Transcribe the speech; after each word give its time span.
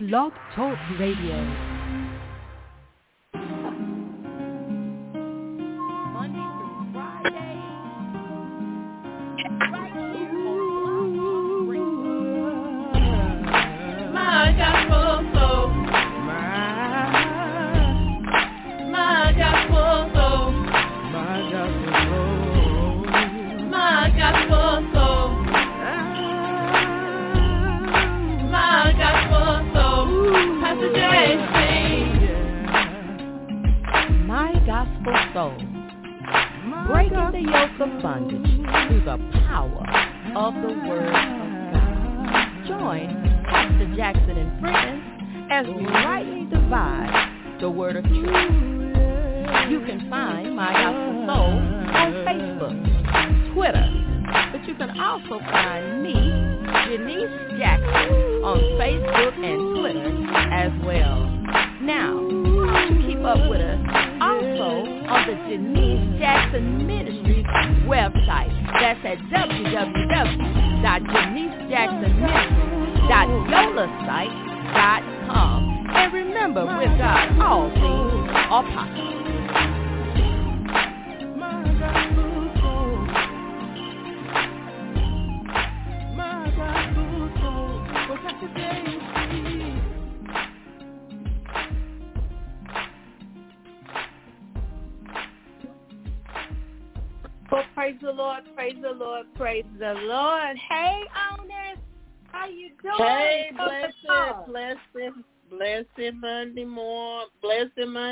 Blog 0.00 0.32
Talk 0.54 0.78
Radio. 0.98 1.69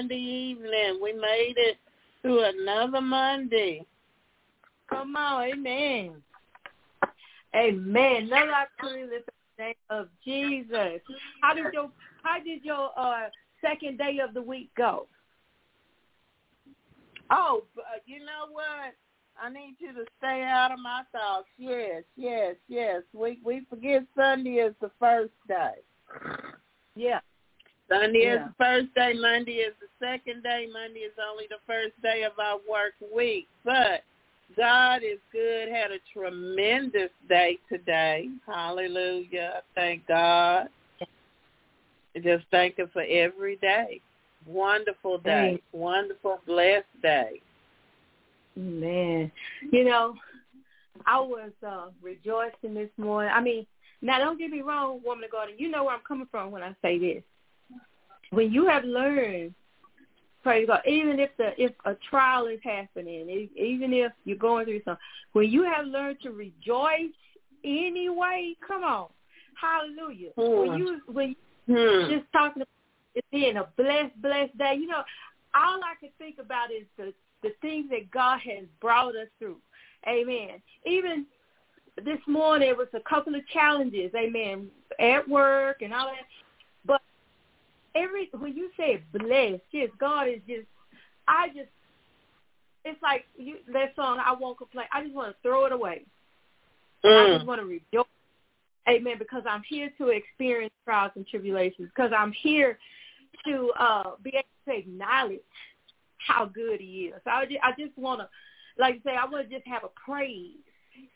Monday 0.08 0.22
evening. 0.22 1.00
We 1.02 1.12
made 1.12 1.54
it 1.56 1.76
through 2.22 2.42
another 2.44 3.02
Monday. 3.02 3.84
Come 4.88 5.14
on, 5.16 5.44
amen. 5.44 6.12
Amen. 7.54 8.28
To 8.28 8.34
lift 8.34 9.28
up 9.28 9.34
the 9.58 9.62
name 9.62 9.74
of 9.90 10.08
Jesus. 10.24 11.02
How 11.42 11.52
did 11.52 11.66
your 11.74 11.90
how 12.22 12.42
did 12.42 12.64
your 12.64 12.90
uh 12.96 13.28
second 13.60 13.98
day 13.98 14.18
of 14.26 14.32
the 14.32 14.40
week 14.40 14.70
go? 14.76 15.08
Oh, 17.30 17.64
but 17.74 17.84
you 18.06 18.20
know 18.20 18.50
what? 18.50 18.94
I 19.40 19.50
need 19.50 19.76
you 19.78 19.92
to 19.92 20.04
stay 20.16 20.42
out 20.42 20.72
of 20.72 20.78
my 20.78 21.02
thoughts. 21.12 21.48
Yes, 21.58 22.02
yes, 22.16 22.54
yes. 22.68 23.02
We 23.12 23.40
we 23.44 23.66
forget 23.68 24.04
Sunday 24.16 24.54
is 24.54 24.74
the 24.80 24.90
first 24.98 25.32
day. 25.46 25.74
Yeah. 26.96 27.20
Sunday 27.88 28.18
is 28.18 28.40
the 28.40 28.54
first 28.58 28.94
day. 28.94 29.12
Monday 29.14 29.52
is 29.52 29.74
the 29.80 29.88
second 29.98 30.42
day. 30.42 30.68
Monday 30.72 31.00
is 31.00 31.12
only 31.30 31.44
the 31.48 31.56
first 31.66 32.00
day 32.02 32.24
of 32.24 32.38
our 32.38 32.58
work 32.68 32.92
week. 33.14 33.46
But 33.64 34.02
God 34.56 35.02
is 35.02 35.18
good. 35.32 35.68
Had 35.68 35.90
a 35.90 35.98
tremendous 36.12 37.10
day 37.28 37.58
today. 37.68 38.28
Hallelujah. 38.46 39.62
Thank 39.74 40.06
God. 40.06 40.68
Just 42.22 42.44
thank 42.50 42.78
Him 42.78 42.90
for 42.92 43.02
every 43.02 43.56
day. 43.56 44.00
Wonderful 44.46 45.18
day. 45.18 45.62
Wonderful, 45.72 46.40
blessed 46.46 46.84
day. 47.02 47.40
Man, 48.56 49.30
you 49.70 49.84
know, 49.84 50.14
I 51.06 51.20
was 51.20 51.52
uh 51.64 51.86
rejoicing 52.02 52.74
this 52.74 52.90
morning. 52.96 53.30
I 53.32 53.40
mean, 53.40 53.66
now 54.02 54.18
don't 54.18 54.38
get 54.38 54.50
me 54.50 54.62
wrong, 54.62 55.00
woman 55.04 55.24
of 55.24 55.30
God, 55.30 55.48
and 55.50 55.60
you 55.60 55.70
know 55.70 55.84
where 55.84 55.94
I'm 55.94 56.02
coming 56.06 56.26
from 56.30 56.50
when 56.50 56.62
I 56.62 56.74
say 56.82 56.98
this. 56.98 57.22
When 58.30 58.52
you 58.52 58.66
have 58.66 58.84
learned, 58.84 59.54
praise 60.42 60.66
God, 60.66 60.80
even 60.86 61.18
if 61.18 61.30
the 61.36 61.52
if 61.62 61.72
a 61.84 61.94
trial 62.10 62.46
is 62.46 62.60
happening, 62.62 63.48
even 63.56 63.92
if 63.92 64.12
you're 64.24 64.36
going 64.36 64.66
through 64.66 64.82
something, 64.84 65.02
when 65.32 65.50
you 65.50 65.64
have 65.64 65.86
learned 65.86 66.20
to 66.22 66.30
rejoice 66.30 67.14
anyway, 67.64 68.54
come 68.66 68.84
on, 68.84 69.08
hallelujah. 69.60 70.30
When 70.36 70.72
Hmm. 70.72 70.76
you 70.76 71.02
when 71.06 71.36
Hmm. 71.66 72.08
just 72.08 72.24
talking 72.32 72.62
about 72.62 72.68
it 73.14 73.24
being 73.30 73.56
a 73.56 73.68
blessed, 73.76 74.20
blessed 74.22 74.56
day. 74.56 74.74
You 74.74 74.86
know, 74.86 75.02
all 75.54 75.80
I 75.82 75.94
can 76.00 76.10
think 76.18 76.38
about 76.38 76.70
is 76.70 76.86
the 76.96 77.12
the 77.42 77.50
things 77.60 77.88
that 77.90 78.10
God 78.10 78.40
has 78.40 78.64
brought 78.80 79.14
us 79.14 79.28
through. 79.38 79.60
Amen. 80.08 80.60
Even 80.84 81.26
this 82.04 82.18
morning, 82.26 82.68
it 82.68 82.76
was 82.76 82.88
a 82.94 83.00
couple 83.08 83.34
of 83.34 83.46
challenges. 83.48 84.12
Amen. 84.14 84.68
At 84.98 85.28
work 85.28 85.82
and 85.82 85.92
all 85.92 86.06
that. 86.06 86.26
Every 87.94 88.30
when 88.38 88.56
you 88.56 88.70
say 88.76 89.02
blessed, 89.12 89.62
just 89.72 89.96
God 89.98 90.28
is 90.28 90.40
just. 90.48 90.66
I 91.26 91.48
just. 91.48 91.68
It's 92.84 93.02
like 93.02 93.26
you, 93.36 93.56
that 93.72 93.94
song. 93.96 94.18
I 94.24 94.32
won't 94.32 94.58
complain. 94.58 94.86
I 94.92 95.02
just 95.02 95.14
want 95.14 95.34
to 95.34 95.36
throw 95.42 95.64
it 95.66 95.72
away. 95.72 96.04
I 97.04 97.08
Mm. 97.08 97.34
just 97.36 97.46
want 97.46 97.60
to 97.60 97.66
rejoice. 97.66 98.06
Amen. 98.88 99.18
Because 99.18 99.42
I'm 99.48 99.62
here 99.68 99.90
to 99.98 100.08
experience 100.08 100.72
trials 100.84 101.12
and 101.16 101.26
tribulations. 101.26 101.90
Because 101.94 102.12
I'm 102.16 102.32
here 102.32 102.78
to 103.46 103.72
uh, 103.78 104.10
be 104.22 104.30
able 104.30 104.44
to 104.68 104.78
acknowledge 104.78 105.40
how 106.18 106.46
good 106.46 106.80
He 106.80 107.06
is. 107.06 107.20
So 107.24 107.30
I 107.30 107.44
just, 107.44 107.58
I 107.62 107.70
just 107.78 107.96
want 107.98 108.20
to, 108.20 108.28
like 108.78 109.00
I 109.06 109.10
say, 109.10 109.16
I 109.16 109.24
want 109.26 109.48
to 109.48 109.54
just 109.54 109.66
have 109.66 109.84
a 109.84 109.88
praise 109.88 110.56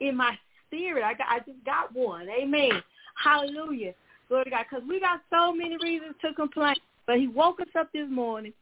in 0.01 0.17
my 0.17 0.37
spirit. 0.67 1.05
I 1.05 1.15
got, 1.15 1.29
I 1.29 1.39
just 1.39 1.65
got 1.65 1.95
one. 1.95 2.29
Amen. 2.29 2.83
Hallelujah. 3.23 3.95
Glory 4.33 4.45
to 4.45 4.51
God. 4.51 4.65
Because 4.71 4.89
we 4.89 4.99
got 4.99 5.21
so 5.31 5.53
many 5.53 5.77
reasons 5.77 6.15
to 6.23 6.33
complain, 6.33 6.77
but 7.07 7.19
He 7.19 7.29
woke 7.29 7.61
us 7.61 7.69
up 7.79 7.93
this 7.93 8.09
morning. 8.09 8.55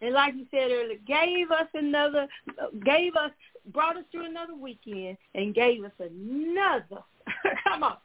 And 0.00 0.14
like 0.14 0.32
you 0.34 0.46
said 0.50 0.70
earlier, 0.70 0.96
gave 1.06 1.50
us 1.50 1.68
another, 1.74 2.26
gave 2.82 3.14
us, 3.14 3.30
brought 3.74 3.98
us 3.98 4.04
through 4.10 4.24
another 4.24 4.54
weekend, 4.54 5.18
and 5.34 5.54
gave 5.54 5.84
us 5.84 5.92
another, 5.98 7.02
come 7.68 7.82
on, 7.82 7.98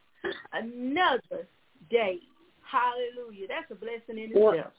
another 0.52 1.48
day. 1.90 2.20
Hallelujah. 2.70 3.48
That's 3.48 3.72
a 3.72 3.76
blessing 3.76 4.22
in 4.22 4.32
itself. 4.36 4.74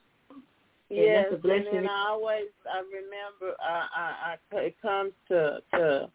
And 0.91 0.99
Yes, 0.99 1.27
that's 1.31 1.41
a 1.41 1.43
blessing. 1.43 1.67
and 1.69 1.77
then 1.79 1.89
I 1.89 2.09
always 2.11 2.49
I 2.71 2.81
remember 2.81 3.57
I 3.59 3.87
I, 3.97 4.37
I 4.53 4.61
it 4.61 4.77
comes 4.83 5.13
to 5.29 5.61
to 5.73 6.11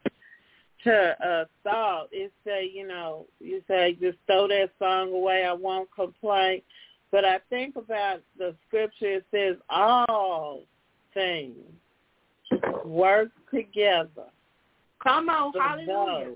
to 0.84 1.16
uh 1.26 1.46
thought. 1.64 2.08
It 2.12 2.32
say 2.46 2.70
you 2.74 2.88
know 2.88 3.26
you 3.40 3.62
say 3.68 3.98
just 4.00 4.18
throw 4.28 4.48
that 4.48 4.72
song 4.80 5.14
away. 5.14 5.44
I 5.46 5.54
won't 5.54 5.90
complain. 5.94 6.62
But 7.12 7.26
I 7.26 7.40
think 7.50 7.76
about 7.76 8.22
the 8.38 8.56
scripture. 8.68 9.14
It 9.16 9.26
says 9.32 9.56
all 9.70 10.62
things 11.14 11.56
work 12.86 13.30
together 13.54 14.26
Come 15.02 15.30
on, 15.30 15.54
hallelujah. 15.60 16.34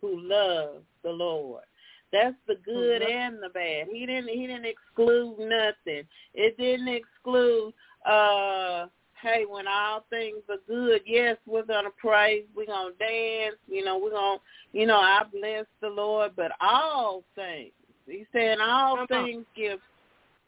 who 0.00 0.20
love 0.20 0.82
the 1.02 1.10
Lord. 1.10 1.64
That's 2.12 2.36
the 2.46 2.56
good 2.56 3.00
Mhm. 3.02 3.10
and 3.10 3.42
the 3.42 3.48
bad. 3.48 3.88
He 3.88 4.04
didn't 4.04 4.28
he 4.28 4.46
didn't 4.46 4.66
exclude 4.66 5.38
nothing. 5.38 6.06
It 6.34 6.56
didn't 6.58 6.88
exclude 6.88 7.72
uh 8.04 8.88
hey, 9.22 9.44
when 9.48 9.66
all 9.66 10.04
things 10.10 10.38
are 10.48 10.56
good, 10.68 11.02
yes, 11.06 11.36
we're 11.46 11.64
gonna 11.64 11.90
praise, 11.98 12.44
we're 12.54 12.66
gonna 12.66 12.94
dance, 12.98 13.56
you 13.68 13.84
know, 13.84 13.98
we're 13.98 14.10
gonna 14.10 14.38
you 14.72 14.86
know, 14.86 14.96
I 14.96 15.22
bless 15.30 15.66
the 15.80 15.88
Lord, 15.88 16.32
but 16.36 16.52
all 16.60 17.24
things. 17.34 17.72
He 18.06 18.26
said 18.32 18.58
all 18.60 19.06
Come 19.06 19.18
on. 19.18 19.24
things 19.24 19.46
give 19.54 19.78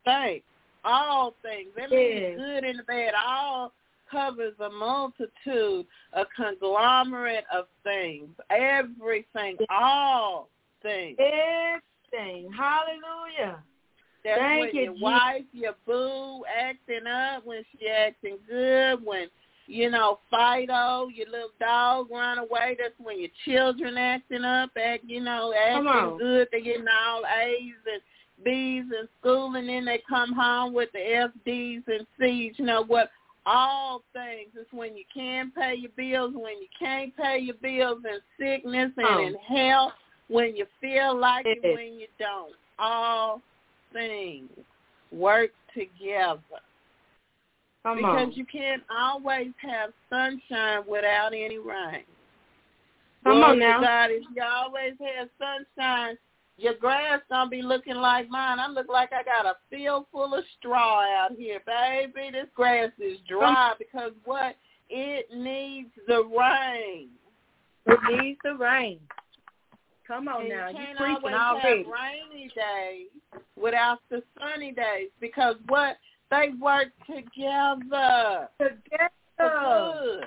thanks. 0.04 0.44
All 0.84 1.34
things. 1.42 1.70
That 1.76 1.90
means 1.90 2.20
Yes. 2.20 2.36
good 2.36 2.64
and 2.64 2.86
bad. 2.86 3.14
All 3.14 3.72
covers 4.10 4.54
a 4.60 4.68
multitude, 4.68 5.86
a 6.12 6.24
conglomerate 6.36 7.44
of 7.52 7.66
things. 7.82 8.28
Everything, 8.50 9.56
all 9.70 10.50
things. 10.82 11.18
Everything. 11.18 12.52
Hallelujah. 12.52 13.62
That's 14.24 14.40
Thank 14.40 14.72
when 14.72 14.74
you, 14.74 14.82
your 14.82 15.00
wife, 15.00 15.42
your 15.52 15.74
boo 15.86 16.44
acting 16.58 17.06
up, 17.06 17.44
when 17.44 17.62
she 17.72 17.88
acting 17.88 18.38
good, 18.48 19.04
when 19.04 19.28
you 19.66 19.90
know, 19.90 20.18
Fido, 20.30 21.08
your 21.08 21.26
little 21.30 21.48
dog 21.58 22.08
run 22.10 22.38
away. 22.38 22.76
That's 22.78 22.94
when 22.98 23.18
your 23.20 23.30
children 23.46 23.96
acting 23.96 24.44
up, 24.44 24.70
act, 24.82 25.04
you 25.06 25.20
know, 25.20 25.54
acting 25.54 26.18
good. 26.18 26.48
They 26.52 26.60
getting 26.60 26.84
all 26.86 27.22
A's 27.24 27.72
and 27.90 28.02
B's 28.44 28.84
in 28.84 29.08
school, 29.20 29.54
and 29.54 29.68
then 29.68 29.84
they 29.86 30.02
come 30.08 30.32
home 30.34 30.74
with 30.74 30.90
the 30.92 31.00
F, 31.00 31.30
D's, 31.46 31.82
and 31.86 32.06
C's. 32.20 32.54
You 32.58 32.66
know 32.66 32.84
what? 32.84 33.10
All 33.46 34.02
things. 34.12 34.50
It's 34.54 34.70
when 34.72 34.96
you 34.96 35.04
can 35.12 35.50
pay 35.50 35.76
your 35.76 35.92
bills, 35.96 36.32
when 36.34 36.60
you 36.60 36.68
can't 36.78 37.16
pay 37.16 37.38
your 37.38 37.56
bills, 37.56 38.02
in 38.04 38.20
sickness 38.38 38.92
and 38.96 39.06
Oh. 39.06 39.26
in 39.26 39.34
health, 39.36 39.92
when 40.28 40.56
you 40.56 40.66
feel 40.80 41.14
like 41.14 41.46
it, 41.46 41.60
Yes. 41.62 41.74
when 41.74 41.98
you 41.98 42.08
don't. 42.18 42.54
All 42.78 43.40
things 43.94 44.50
work 45.11 45.50
together 45.73 46.41
Come 47.82 47.96
because 47.96 48.29
on. 48.29 48.32
you 48.32 48.44
can't 48.46 48.82
always 48.91 49.52
have 49.58 49.91
sunshine 50.11 50.82
without 50.88 51.29
any 51.29 51.58
rain. 51.58 52.05
Come 53.25 53.38
Glory 53.38 53.52
on 53.52 53.58
now. 53.58 53.81
God, 53.81 54.11
if 54.11 54.25
you 54.35 54.43
always 54.43 54.94
have 55.00 55.29
sunshine, 55.38 56.17
your 56.56 56.75
grass 56.75 57.20
gonna 57.29 57.50
be 57.50 57.62
looking 57.62 57.96
like 57.96 58.29
mine. 58.31 58.58
I 58.58 58.69
look 58.69 58.88
like 58.88 59.11
I 59.12 59.23
got 59.23 59.44
a 59.46 59.56
field 59.70 60.06
full 60.12 60.35
of 60.35 60.44
straw 60.58 61.00
out 61.02 61.32
here, 61.37 61.61
baby. 61.67 62.31
This 62.32 62.49
grass 62.55 62.91
is 62.99 63.19
dry 63.29 63.73
because 63.79 64.12
what? 64.25 64.56
It 64.88 65.26
needs 65.35 65.91
the 66.06 66.23
rain. 66.25 67.08
It 67.87 67.99
needs 68.11 68.38
the 68.44 68.55
rain. 68.55 69.00
Come 70.06 70.28
on 70.28 70.42
and 70.42 70.48
now. 70.50 70.68
you 70.68 70.78
You 70.78 70.84
can't 70.86 70.98
preaching 70.98 71.34
always 71.34 71.34
already. 71.64 71.84
have 71.84 71.92
rainy 71.92 72.50
days 72.54 73.08
without 73.56 73.98
the 74.10 74.22
sunny 74.38 74.72
days 74.72 75.08
because 75.20 75.56
what? 75.68 75.96
They 76.30 76.50
work 76.60 76.88
together. 77.06 78.48
Together. 78.58 79.10
good. 79.38 80.24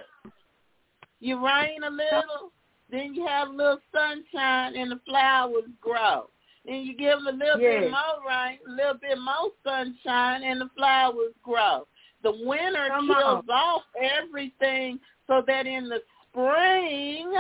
You 1.20 1.44
rain 1.46 1.84
a 1.84 1.90
little, 1.90 2.52
then 2.92 3.14
you 3.14 3.26
have 3.26 3.50
a 3.50 3.52
little 3.52 3.80
sunshine 3.94 4.76
and 4.76 4.92
the 4.92 5.00
flowers 5.06 5.64
grow. 5.82 6.30
Then 6.66 6.82
you 6.82 6.96
give 6.96 7.18
them 7.20 7.28
a 7.28 7.32
little 7.32 7.58
bit 7.58 7.84
Yes. 7.84 7.92
more 7.92 8.30
rain, 8.30 8.60
a 8.68 8.70
little 8.72 8.94
bit 8.96 9.18
more 9.20 9.52
sunshine, 9.64 10.44
and 10.44 10.62
the 10.62 10.70
flowers 10.76 11.34
grow. 11.44 11.88
The 12.24 12.32
winter 12.46 12.88
Come 12.90 13.08
kills 13.08 13.46
on. 13.48 13.50
off 13.50 13.84
everything 14.00 15.00
so 15.28 15.42
that 15.48 15.66
in 15.66 15.88
the 15.90 16.02
spring, 16.30 17.34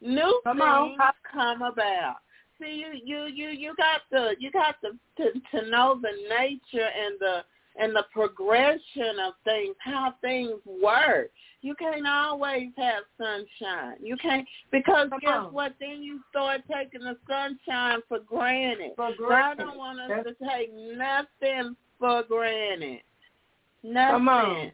new 0.00 0.40
Come 0.44 0.60
on. 0.60 0.88
things 0.90 1.00
come 1.32 1.62
about. 1.62 2.16
See, 2.60 2.72
you 2.72 2.92
you 3.04 3.26
you 3.26 3.48
you 3.50 3.74
got 3.76 4.02
to 4.12 4.34
you 4.38 4.50
got 4.52 4.76
to, 4.82 4.90
to 5.22 5.40
to 5.60 5.70
know 5.70 5.98
the 6.00 6.12
nature 6.28 6.86
and 6.86 7.16
the 7.18 7.44
and 7.76 7.94
the 7.94 8.04
progression 8.12 9.18
of 9.26 9.34
things, 9.42 9.74
how 9.80 10.14
things 10.20 10.52
work. 10.80 11.30
You 11.62 11.74
can't 11.74 12.06
always 12.06 12.68
have 12.76 13.02
sunshine. 13.18 13.96
You 14.00 14.16
can't 14.18 14.46
because 14.70 15.08
Come 15.10 15.18
guess 15.20 15.30
on. 15.46 15.52
what? 15.52 15.74
Then 15.80 16.02
you 16.02 16.20
start 16.30 16.60
taking 16.72 17.00
the 17.00 17.16
sunshine 17.28 18.00
for 18.08 18.20
granted. 18.20 18.92
For 18.96 19.10
granted. 19.16 19.64
don't 19.64 19.78
want 19.78 19.98
us 19.98 20.08
That's- 20.08 20.34
to 20.38 20.48
take 20.48 20.72
nothing 20.72 21.74
for 21.98 22.22
granted. 22.28 23.00
Come 23.82 23.92
Nothing. 23.92 24.28
on. 24.28 24.72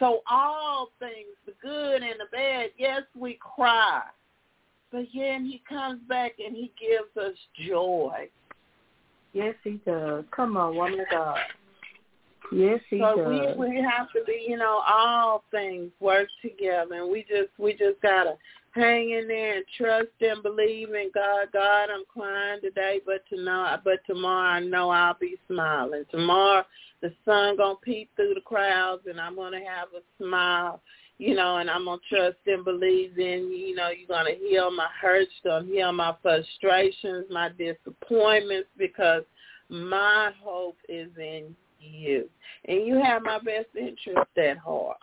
So 0.00 0.22
all 0.30 0.90
things, 0.98 1.36
the 1.46 1.52
good 1.62 2.02
and 2.02 2.18
the 2.18 2.26
bad, 2.32 2.70
yes, 2.78 3.02
we 3.16 3.34
cry. 3.40 4.02
But 4.90 5.06
then 5.14 5.44
he 5.44 5.62
comes 5.68 6.00
back 6.08 6.32
and 6.44 6.56
he 6.56 6.72
gives 6.80 7.16
us 7.16 7.36
joy. 7.66 8.28
Yes, 9.32 9.54
he 9.62 9.80
does. 9.86 10.24
Come 10.34 10.56
on, 10.56 10.76
woman 10.76 11.00
of 11.00 11.06
God. 11.10 11.38
Yes, 12.50 12.80
he 12.88 12.98
so 12.98 13.16
does. 13.16 13.56
we 13.58 13.68
we 13.68 13.76
have 13.76 14.10
to 14.12 14.24
be, 14.26 14.46
you 14.48 14.56
know, 14.56 14.82
all 14.88 15.44
things 15.50 15.90
work 16.00 16.28
together, 16.40 16.94
and 16.94 17.10
we 17.10 17.22
just 17.22 17.50
we 17.58 17.72
just 17.72 18.00
gotta 18.02 18.36
hang 18.70 19.10
in 19.10 19.28
there 19.28 19.56
and 19.56 19.64
trust 19.76 20.08
and 20.20 20.42
believe 20.42 20.94
in 20.94 21.10
God. 21.14 21.48
God, 21.52 21.90
I'm 21.90 22.04
crying 22.08 22.60
today, 22.62 23.00
but 23.04 23.22
to 23.28 23.42
know, 23.42 23.76
but 23.84 24.00
tomorrow 24.06 24.48
I 24.48 24.60
know 24.60 24.88
I'll 24.88 25.16
be 25.20 25.36
smiling. 25.46 26.04
Tomorrow 26.10 26.64
the 27.02 27.12
sun 27.24 27.56
gonna 27.56 27.76
peep 27.82 28.10
through 28.16 28.34
the 28.34 28.40
crowds, 28.40 29.02
and 29.06 29.20
I'm 29.20 29.36
gonna 29.36 29.58
have 29.58 29.88
a 29.94 30.02
smile. 30.22 30.80
You 31.18 31.34
know, 31.34 31.56
and 31.56 31.68
I'm 31.68 31.86
gonna 31.86 32.00
trust 32.08 32.36
and 32.46 32.64
believe 32.64 33.18
in 33.18 33.50
you 33.52 33.74
know 33.74 33.90
you're 33.90 34.06
gonna 34.08 34.36
heal 34.40 34.70
my 34.70 34.88
hurts, 35.00 35.32
gonna 35.44 35.66
heal 35.66 35.92
my 35.92 36.14
frustrations, 36.22 37.26
my 37.30 37.50
disappointments, 37.58 38.68
because 38.78 39.24
my 39.68 40.30
hope 40.42 40.76
is 40.88 41.10
in 41.18 41.54
you 41.80 42.28
and 42.66 42.86
you 42.86 43.00
have 43.02 43.22
my 43.22 43.38
best 43.38 43.68
interest 43.74 44.30
at 44.36 44.58
heart. 44.58 44.98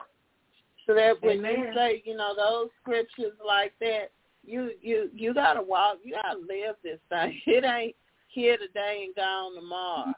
So 0.86 0.94
that 0.94 1.22
when 1.22 1.44
you 1.44 1.72
say, 1.76 2.04
you 2.06 2.16
know, 2.16 2.34
those 2.36 2.70
scriptures 2.82 3.34
like 3.46 3.74
that, 3.82 4.12
you 4.46 4.72
you 4.82 5.10
you 5.14 5.34
gotta 5.34 5.62
walk, 5.62 5.98
you 6.04 6.14
gotta 6.14 6.40
live 6.40 6.76
this 6.84 7.00
thing. 7.10 7.42
It 7.48 7.66
ain't 7.66 7.96
here 8.28 8.58
today 8.58 9.06
and 9.06 9.16
gone 9.16 9.56
tomorrow. 9.56 10.14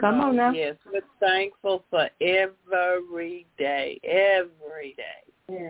Come 0.00 0.20
on 0.20 0.36
now. 0.36 0.52
Yes, 0.52 0.76
we're 0.90 1.02
thankful 1.20 1.84
for 1.90 2.08
every 2.20 3.46
day, 3.58 4.00
every 4.02 4.94
day. 4.96 5.32
Yeah. 5.48 5.68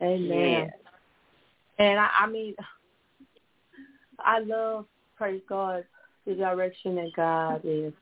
Amen. 0.00 0.70
Yeah. 1.78 1.84
And 1.84 1.98
I, 1.98 2.08
I 2.20 2.26
mean, 2.28 2.54
I 4.20 4.38
love, 4.38 4.86
praise 5.16 5.42
God, 5.48 5.84
the 6.26 6.34
direction 6.34 6.94
that 6.96 7.12
God 7.16 7.62
is 7.64 7.92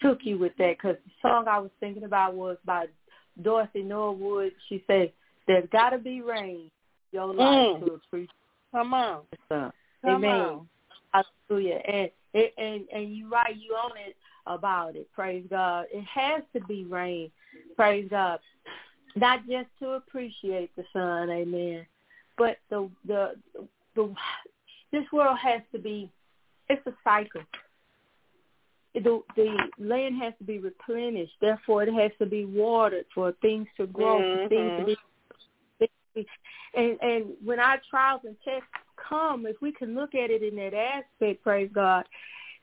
took 0.00 0.20
you 0.22 0.38
with 0.38 0.52
that. 0.58 0.76
Because 0.78 0.96
the 1.04 1.28
song 1.28 1.46
I 1.48 1.58
was 1.58 1.70
thinking 1.80 2.04
about 2.04 2.34
was 2.34 2.56
by 2.64 2.86
Dorothy 3.42 3.82
Norwood. 3.82 4.52
She 4.68 4.82
said, 4.86 5.12
"There's 5.46 5.68
got 5.70 5.90
to 5.90 5.98
be 5.98 6.22
rain, 6.22 6.70
your 7.12 7.26
life 7.26 7.68
Mm. 7.68 7.80
to 7.80 7.94
appreciate 7.94 8.30
Come 8.72 8.92
on. 8.92 9.22
Come 9.48 9.72
Amen. 10.04 10.30
on. 10.30 10.68
Hallelujah. 11.48 11.80
And 11.86 12.10
and 12.34 12.88
and 12.92 13.14
you 13.14 13.28
right, 13.28 13.54
you 13.56 13.76
own 13.80 13.92
it 13.96 14.16
about 14.46 14.96
it. 14.96 15.08
Praise 15.12 15.44
God. 15.48 15.86
It 15.92 16.04
has 16.04 16.42
to 16.54 16.60
be 16.66 16.84
rain. 16.84 17.30
Praise 17.76 18.08
God. 18.10 18.38
Not 19.16 19.46
just 19.48 19.68
to 19.80 19.90
appreciate 19.90 20.74
the 20.76 20.84
sun, 20.92 21.30
amen. 21.30 21.86
But 22.36 22.58
the 22.70 22.90
the 23.06 23.34
the 23.94 24.14
this 24.92 25.04
world 25.12 25.38
has 25.38 25.62
to 25.72 25.78
be 25.78 26.10
it's 26.68 26.84
a 26.86 26.92
cycle. 27.04 27.42
The 28.94 29.22
the 29.36 29.56
land 29.78 30.16
has 30.22 30.34
to 30.38 30.44
be 30.44 30.58
replenished. 30.58 31.34
Therefore, 31.40 31.84
it 31.84 31.92
has 31.92 32.12
to 32.18 32.26
be 32.26 32.44
watered 32.44 33.06
for 33.14 33.32
things 33.42 33.66
to 33.76 33.86
grow, 33.86 34.18
for 34.18 34.48
things 34.48 34.50
to 34.50 34.56
mm-hmm. 34.58 34.86
be 34.86 34.96
and 36.74 36.98
and 37.00 37.24
when 37.44 37.58
our 37.58 37.80
trials 37.90 38.22
and 38.24 38.36
tests 38.44 38.68
come, 38.96 39.46
if 39.46 39.56
we 39.60 39.72
can 39.72 39.94
look 39.94 40.14
at 40.14 40.30
it 40.30 40.42
in 40.42 40.56
that 40.56 40.74
aspect, 40.74 41.42
praise 41.42 41.70
God, 41.72 42.04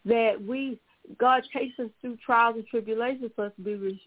that 0.06 0.42
we 0.42 0.80
God 1.18 1.44
takes 1.54 1.78
us 1.80 1.90
through 2.02 2.18
trials 2.18 2.56
and 2.56 2.68
tribulations 2.68 3.32
for 3.36 3.46
us 3.46 3.52
to 3.58 3.62
be 3.62 3.76
re- 3.76 4.02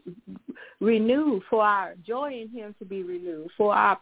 renewed, 0.80 1.42
for 1.50 1.62
our 1.62 1.94
joy 2.06 2.32
in 2.32 2.48
Him 2.48 2.74
to 2.78 2.84
be 2.84 3.02
renewed, 3.02 3.48
for 3.56 3.74
our 3.74 3.98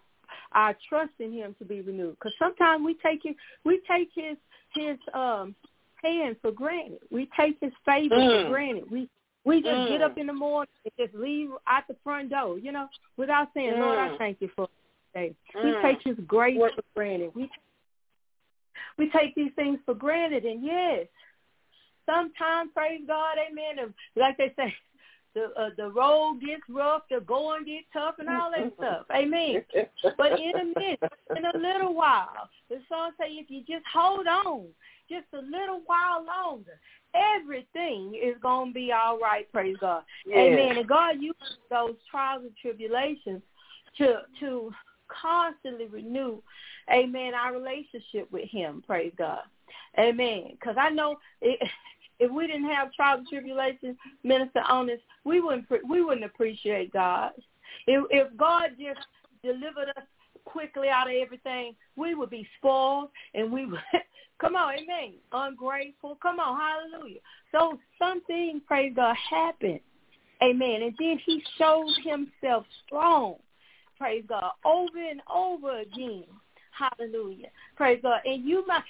our 0.52 0.76
trust 0.88 1.12
in 1.18 1.32
Him 1.32 1.54
to 1.58 1.64
be 1.64 1.80
renewed. 1.80 2.16
Because 2.18 2.32
sometimes 2.38 2.84
we 2.84 2.94
take 2.94 3.24
it, 3.24 3.36
we 3.64 3.80
take 3.88 4.10
His 4.14 4.36
His 4.74 4.98
um 5.14 5.54
hand 6.02 6.36
for 6.42 6.50
granted. 6.52 6.98
We 7.10 7.28
take 7.38 7.58
His 7.60 7.72
favor 7.84 8.16
Mm. 8.16 8.42
for 8.44 8.48
granted. 8.50 8.90
We 8.90 9.08
we 9.44 9.56
just 9.62 9.88
get 9.88 10.00
Mm. 10.00 10.04
up 10.04 10.18
in 10.18 10.26
the 10.28 10.32
morning 10.32 10.68
and 10.84 10.92
just 11.06 11.14
leave 11.20 11.50
out 11.66 11.88
the 11.88 11.96
front 12.04 12.30
door, 12.30 12.58
you 12.58 12.70
know, 12.70 12.88
without 13.16 13.48
saying, 13.54 13.78
Lord, 13.80 13.98
I 13.98 14.08
Mm. 14.10 14.18
thank 14.18 14.40
you 14.40 14.48
for 14.54 14.68
today. 15.14 15.34
We 15.54 15.72
Mm. 15.72 15.82
take 15.82 16.02
His 16.02 16.18
grace 16.26 16.58
for 16.58 16.82
granted. 16.94 17.34
We 17.34 17.50
we 18.98 19.08
take 19.10 19.34
these 19.34 19.52
things 19.54 19.78
for 19.84 19.94
granted, 19.94 20.44
and 20.44 20.62
yes, 20.62 21.06
sometimes 22.12 22.70
praise 22.74 23.00
God, 23.06 23.36
Amen. 23.38 23.78
and 23.78 23.94
Like 24.16 24.36
they 24.36 24.52
say, 24.56 24.74
the 25.34 25.50
uh, 25.58 25.70
the 25.76 25.90
road 25.90 26.40
gets 26.44 26.62
rough, 26.68 27.02
the 27.10 27.20
going 27.20 27.64
gets 27.64 27.86
tough, 27.92 28.16
and 28.18 28.28
all 28.28 28.50
that 28.50 28.72
stuff, 28.76 29.06
Amen. 29.14 29.64
But 30.18 30.38
in 30.38 30.52
a 30.56 30.64
minute, 30.78 31.00
in 31.36 31.44
a 31.44 31.58
little 31.58 31.94
while, 31.94 32.48
the 32.68 32.80
song 32.88 33.12
say, 33.18 33.30
if 33.30 33.50
you 33.50 33.60
just 33.60 33.86
hold 33.92 34.26
on, 34.26 34.66
just 35.08 35.26
a 35.32 35.42
little 35.42 35.82
while 35.86 36.24
longer, 36.24 36.78
everything 37.14 38.14
is 38.14 38.36
gonna 38.42 38.72
be 38.72 38.92
all 38.92 39.18
right. 39.18 39.50
Praise 39.52 39.76
God. 39.80 40.02
Amen. 40.34 40.78
And 40.78 40.88
God 40.88 41.16
uses 41.20 41.56
those 41.70 41.94
trials 42.10 42.42
and 42.42 42.56
tribulations 42.60 43.42
to 43.98 44.22
to 44.40 44.72
constantly 45.08 45.86
renew, 45.86 46.42
Amen, 46.92 47.32
our 47.34 47.52
relationship 47.52 48.30
with 48.30 48.48
Him. 48.48 48.82
Praise 48.86 49.12
God. 49.16 49.42
Amen. 49.98 50.48
Because 50.52 50.76
I 50.78 50.90
know 50.90 51.16
it, 51.40 51.58
if 52.22 52.30
we 52.30 52.46
didn't 52.46 52.70
have 52.70 52.92
trials 52.92 53.18
and 53.18 53.28
tribulations, 53.28 53.96
Minister 54.22 54.62
Honest, 54.68 55.02
we 55.24 55.40
wouldn't 55.40 55.66
we 55.88 56.02
wouldn't 56.02 56.24
appreciate 56.24 56.92
God. 56.92 57.32
If 57.86 58.04
if 58.10 58.36
God 58.36 58.70
just 58.78 59.06
delivered 59.42 59.88
us 59.96 60.04
quickly 60.44 60.88
out 60.88 61.08
of 61.08 61.14
everything, 61.14 61.74
we 61.96 62.14
would 62.14 62.30
be 62.30 62.46
spoiled 62.58 63.10
and 63.34 63.50
we 63.50 63.66
would, 63.66 63.80
come 64.40 64.54
on, 64.54 64.74
amen, 64.74 65.14
ungrateful. 65.32 66.16
Come 66.22 66.38
on, 66.38 66.58
hallelujah. 66.58 67.20
So 67.50 67.78
something, 67.98 68.60
praise 68.66 68.92
God, 68.94 69.16
happened. 69.30 69.80
Amen. 70.42 70.82
And 70.82 70.94
then 70.98 71.20
he 71.24 71.42
showed 71.56 71.94
himself 72.04 72.66
strong. 72.84 73.36
Praise 73.98 74.24
God. 74.28 74.50
Over 74.64 74.98
and 74.98 75.20
over 75.32 75.80
again. 75.80 76.24
Hallelujah. 76.72 77.48
Praise 77.76 78.00
God. 78.02 78.20
And 78.24 78.44
you 78.44 78.66
might, 78.66 78.82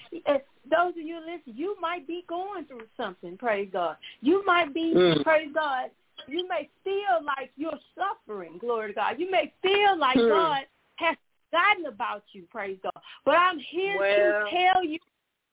those 0.71 0.91
of 0.91 1.03
you 1.03 1.19
listen, 1.21 1.55
you 1.57 1.77
might 1.81 2.07
be 2.07 2.25
going 2.29 2.65
through 2.67 2.87
something. 2.97 3.37
Praise 3.37 3.69
God. 3.73 3.97
You 4.21 4.45
might 4.47 4.73
be, 4.73 4.95
Mm. 4.95 5.23
praise 5.23 5.51
God. 5.53 5.91
You 6.29 6.47
may 6.49 6.69
feel 6.85 7.23
like 7.25 7.51
you're 7.57 7.79
suffering. 7.97 8.59
Glory 8.59 8.89
to 8.89 8.95
God. 8.95 9.19
You 9.19 9.31
may 9.31 9.53
feel 9.63 9.97
like 9.97 10.17
Hmm. 10.17 10.29
God 10.29 10.67
has 10.97 11.17
forgotten 11.51 11.87
about 11.87 12.23
you. 12.33 12.47
Praise 12.51 12.79
God. 12.83 13.03
But 13.25 13.37
I'm 13.37 13.59
here 13.59 13.99
Well- 13.99 14.45
to 14.45 14.51
tell 14.51 14.85
you. 14.85 14.99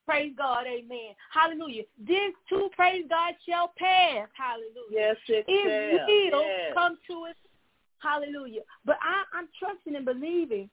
Praise 0.05 0.33
God, 0.35 0.65
amen. 0.65 1.15
Hallelujah. 1.31 1.83
This 1.99 2.33
too, 2.47 2.69
praise 2.75 3.05
God, 3.07 3.35
shall 3.47 3.67
pass. 3.77 4.27
Hallelujah 4.33 4.89
Yes, 4.89 5.17
it 5.27 5.45
it 5.47 6.33
will 6.33 6.41
Yes. 6.41 6.73
come 6.73 6.97
to 7.07 7.25
us. 7.25 7.35
Hallelujah. 7.99 8.61
But 8.85 8.97
I, 9.03 9.23
I'm 9.33 9.47
trusting 9.59 9.95
and 9.95 10.05
believing 10.05 10.69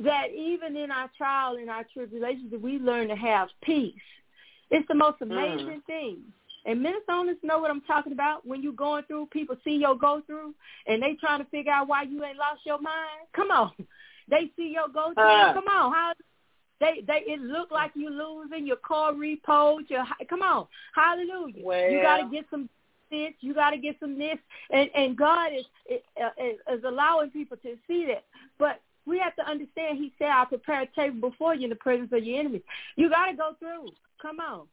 that 0.00 0.32
even 0.34 0.76
in 0.76 0.90
our 0.90 1.10
trial 1.16 1.56
and 1.56 1.70
our 1.70 1.84
tribulations, 1.92 2.50
that 2.50 2.60
we 2.60 2.78
learn 2.78 3.08
to 3.08 3.16
have 3.16 3.48
peace. 3.62 3.94
It's 4.70 4.86
the 4.88 4.94
most 4.94 5.20
amazing 5.22 5.82
thing. 5.86 6.18
And 6.66 6.82
minister 6.82 7.12
owners 7.12 7.36
know 7.42 7.58
what 7.58 7.70
I'm 7.70 7.82
talking 7.82 8.12
about. 8.12 8.46
When 8.46 8.62
you're 8.62 8.72
going 8.72 9.04
through, 9.04 9.26
people 9.26 9.56
see 9.62 9.76
your 9.76 9.96
go 9.96 10.22
through, 10.26 10.54
and 10.86 11.02
they 11.02 11.14
trying 11.20 11.40
to 11.44 11.50
figure 11.50 11.72
out 11.72 11.88
why 11.88 12.02
you 12.02 12.24
ain't 12.24 12.38
lost 12.38 12.62
your 12.64 12.80
mind. 12.80 13.28
Come 13.34 13.50
on, 13.50 13.72
they 14.28 14.50
see 14.56 14.72
your 14.72 14.88
go 14.88 15.12
through. 15.14 15.24
Ah. 15.24 15.52
Come 15.52 15.68
on, 15.68 15.92
how 15.92 16.12
they 16.80 17.02
they 17.06 17.22
it 17.26 17.40
look 17.40 17.70
like 17.70 17.92
you 17.94 18.10
losing 18.10 18.66
your 18.66 18.76
car 18.76 19.12
repoed. 19.12 19.90
Your 19.90 20.04
come 20.28 20.42
on, 20.42 20.66
hallelujah. 20.94 21.62
you 21.90 22.02
got 22.02 22.16
to 22.18 22.30
get 22.30 22.46
some 22.50 22.68
this. 23.10 23.32
You 23.40 23.54
got 23.54 23.70
to 23.70 23.78
get 23.78 23.96
some 24.00 24.18
this, 24.18 24.38
and 24.70 24.90
and 24.94 25.16
God 25.16 25.52
is 25.52 25.66
is, 25.88 26.58
is 26.72 26.84
allowing 26.84 27.30
people 27.30 27.58
to 27.58 27.76
see 27.86 28.06
that. 28.06 28.24
But 28.58 28.80
we 29.06 29.18
have 29.18 29.36
to 29.36 29.48
understand. 29.48 29.98
He 29.98 30.12
said, 30.18 30.28
"I'll 30.28 30.46
prepare 30.46 30.82
a 30.82 30.86
table 30.86 31.30
before 31.30 31.54
you 31.54 31.64
in 31.64 31.70
the 31.70 31.76
presence 31.76 32.12
of 32.12 32.24
your 32.24 32.38
enemies." 32.38 32.62
You 32.96 33.10
got 33.10 33.26
to 33.26 33.36
go 33.36 33.54
through. 33.58 33.88
Come 34.20 34.40
on. 34.40 34.66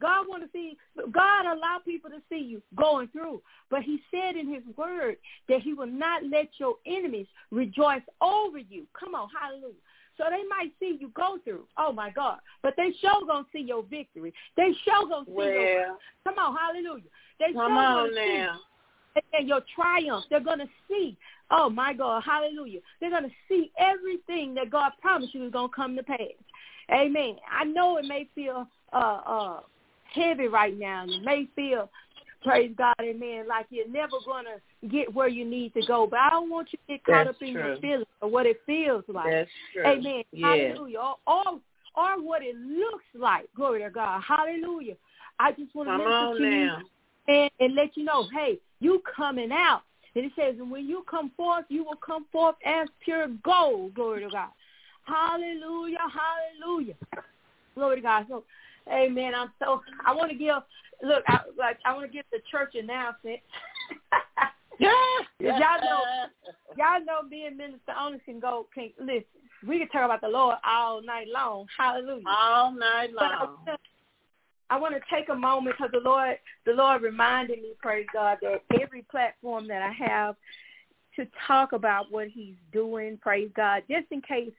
God 0.00 0.28
want 0.28 0.44
to 0.44 0.48
see. 0.52 0.76
God 1.10 1.46
allow 1.46 1.78
people 1.84 2.10
to 2.10 2.22
see 2.28 2.38
you 2.38 2.62
going 2.76 3.08
through, 3.08 3.42
but 3.70 3.82
He 3.82 4.00
said 4.10 4.36
in 4.36 4.52
His 4.52 4.62
Word 4.76 5.16
that 5.48 5.62
He 5.62 5.74
will 5.74 5.86
not 5.86 6.24
let 6.24 6.48
your 6.58 6.76
enemies 6.86 7.26
rejoice 7.50 8.02
over 8.20 8.58
you. 8.58 8.86
Come 8.98 9.14
on, 9.14 9.28
Hallelujah. 9.38 9.74
So 10.16 10.24
they 10.30 10.42
might 10.48 10.72
see 10.80 10.98
you 11.00 11.10
go 11.14 11.38
through. 11.44 11.64
Oh 11.76 11.92
my 11.92 12.10
God! 12.10 12.38
But 12.62 12.74
they 12.76 12.92
sure 13.00 13.24
gonna 13.26 13.46
see 13.52 13.60
your 13.60 13.82
victory. 13.84 14.32
They 14.56 14.72
sure 14.84 15.08
gonna 15.08 15.26
see 15.26 15.32
your. 15.32 15.96
Come 16.24 16.38
on, 16.38 16.56
Hallelujah. 16.56 17.10
They 17.38 17.52
come 17.52 17.54
sure 17.54 17.70
on 17.70 17.94
gonna 17.94 18.14
see 18.14 18.38
now. 18.38 18.60
and 19.32 19.48
your 19.48 19.62
triumph. 19.74 20.24
They're 20.30 20.40
going 20.40 20.60
to 20.60 20.68
see, 20.88 21.16
oh 21.50 21.70
my 21.70 21.92
God, 21.92 22.22
hallelujah. 22.24 22.80
They're 23.00 23.10
going 23.10 23.24
to 23.24 23.30
see 23.48 23.70
everything 23.78 24.54
that 24.54 24.70
God 24.70 24.92
promised 25.00 25.34
you 25.34 25.46
is 25.46 25.52
going 25.52 25.68
to 25.68 25.74
come 25.74 25.96
to 25.96 26.02
pass. 26.02 26.18
Amen. 26.92 27.36
I 27.50 27.64
know 27.64 27.98
it 27.98 28.06
may 28.06 28.28
feel 28.34 28.66
uh, 28.92 28.96
uh, 28.96 29.60
heavy 30.14 30.48
right 30.48 30.78
now, 30.78 31.04
it 31.04 31.22
may 31.22 31.46
feel, 31.54 31.90
praise 32.42 32.72
God, 32.76 32.94
amen, 33.00 33.46
like 33.48 33.66
you're 33.70 33.88
never 33.88 34.16
going 34.24 34.44
to 34.44 34.88
get 34.88 35.12
where 35.12 35.28
you 35.28 35.44
need 35.44 35.74
to 35.74 35.82
go. 35.86 36.06
But 36.06 36.20
I 36.20 36.30
don't 36.30 36.50
want 36.50 36.68
you 36.72 36.78
to 36.78 36.94
get 36.94 37.04
caught 37.04 37.26
That's 37.26 37.36
up 37.36 37.42
in 37.42 37.52
true. 37.52 37.64
your 37.64 37.78
feelings 37.78 38.06
or 38.22 38.30
what 38.30 38.46
it 38.46 38.60
feels 38.64 39.04
like. 39.08 39.30
That's 39.30 39.50
true. 39.72 39.86
Amen. 39.86 40.22
Yes. 40.32 40.42
Hallelujah. 40.42 40.98
Or, 40.98 41.16
or, 41.26 41.60
or 41.96 42.22
what 42.22 42.42
it 42.42 42.56
looks 42.56 43.04
like. 43.14 43.48
Glory 43.56 43.82
to 43.82 43.90
God. 43.90 44.22
Hallelujah. 44.26 44.94
I 45.38 45.52
just 45.52 45.74
want 45.74 45.88
to 45.88 45.92
Come 45.92 46.04
minister 46.04 46.38
to 46.38 46.56
you 46.56 46.88
and, 47.28 47.50
and 47.60 47.74
let 47.74 47.96
you 47.96 48.04
know, 48.04 48.26
hey, 48.32 48.58
you 48.80 49.02
coming 49.14 49.52
out. 49.52 49.82
And 50.14 50.24
it 50.24 50.32
says, 50.36 50.54
and 50.58 50.70
when 50.70 50.86
you 50.86 51.04
come 51.08 51.30
forth, 51.36 51.64
you 51.68 51.84
will 51.84 51.96
come 52.04 52.26
forth 52.32 52.56
as 52.64 52.88
pure 53.04 53.28
gold. 53.44 53.94
Glory 53.94 54.24
to 54.24 54.30
God. 54.30 54.48
Hallelujah, 55.04 55.98
hallelujah. 55.98 56.94
Glory 57.74 57.96
to 57.96 58.02
God. 58.02 58.26
So, 58.28 58.44
amen. 58.92 59.34
I'm 59.34 59.52
so, 59.58 59.80
I 60.04 60.14
want 60.14 60.30
to 60.30 60.36
give, 60.36 60.56
look, 61.02 61.22
I, 61.28 61.40
like, 61.56 61.78
I 61.84 61.94
want 61.94 62.06
to 62.06 62.12
give 62.12 62.24
the 62.32 62.40
church 62.50 62.74
announcement. 62.74 63.40
yeah. 64.78 64.88
y'all 65.40 65.80
know, 65.80 66.02
y'all 66.76 67.04
know 67.04 67.28
being 67.28 67.56
minister 67.56 67.92
only 67.98 68.18
can 68.20 68.40
go, 68.40 68.66
can, 68.74 68.90
listen, 68.98 69.24
we 69.66 69.78
can 69.78 69.88
talk 69.88 70.04
about 70.04 70.20
the 70.20 70.28
Lord 70.28 70.56
all 70.64 71.02
night 71.02 71.28
long. 71.32 71.66
Hallelujah. 71.76 72.24
all 72.26 72.72
night 72.72 73.10
But 73.14 73.30
long. 73.30 73.56
wanna- 73.66 73.78
I 74.70 74.78
want 74.78 74.94
to 74.94 75.00
take 75.14 75.28
a 75.28 75.34
moment 75.34 75.76
because 75.76 75.92
the 75.92 76.06
Lord, 76.06 76.36
the 76.66 76.72
Lord 76.72 77.02
reminded 77.02 77.62
me, 77.62 77.72
praise 77.80 78.06
God, 78.12 78.38
that 78.42 78.62
every 78.80 79.02
platform 79.02 79.66
that 79.68 79.82
I 79.82 79.92
have 79.92 80.36
to 81.16 81.26
talk 81.46 81.72
about 81.72 82.12
what 82.12 82.28
He's 82.28 82.56
doing, 82.72 83.18
praise 83.18 83.50
God, 83.56 83.82
just 83.90 84.06
in 84.10 84.20
case 84.20 84.52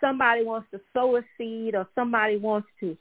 somebody 0.00 0.44
wants 0.44 0.68
to 0.72 0.80
sow 0.92 1.16
a 1.16 1.22
seed 1.38 1.74
or 1.74 1.86
somebody 1.94 2.36
wants 2.36 2.68
to 2.80 2.96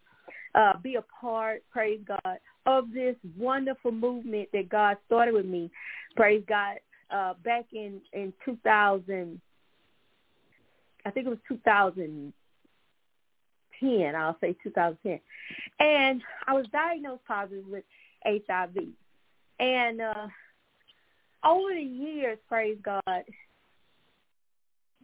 uh, 0.54 0.78
be 0.78 0.96
a 0.96 1.04
part, 1.20 1.64
praise 1.72 2.00
God, 2.08 2.38
of 2.66 2.94
this 2.94 3.16
wonderful 3.38 3.92
movement 3.92 4.50
that 4.54 4.70
God 4.70 4.98
started 5.08 5.34
with 5.34 5.46
me, 5.46 5.72
praise 6.16 6.44
God, 6.48 6.76
uh, 7.10 7.34
back 7.44 7.66
in 7.74 8.02
in 8.14 8.34
2000. 8.46 9.42
I 11.04 11.10
think 11.10 11.26
it 11.26 11.30
was 11.30 11.40
2010. 13.82 14.16
I'll 14.16 14.38
say 14.40 14.56
2010. 14.64 15.20
And 15.80 16.22
I 16.48 16.54
was 16.54 16.66
diagnosed 16.72 17.26
positive 17.28 17.66
with 17.68 17.84
HIV. 18.26 18.78
And 19.60 20.02
uh, 20.02 20.28
over 21.44 21.74
the 21.74 21.82
years, 21.82 22.38
praise 22.48 22.78
God, 22.84 23.24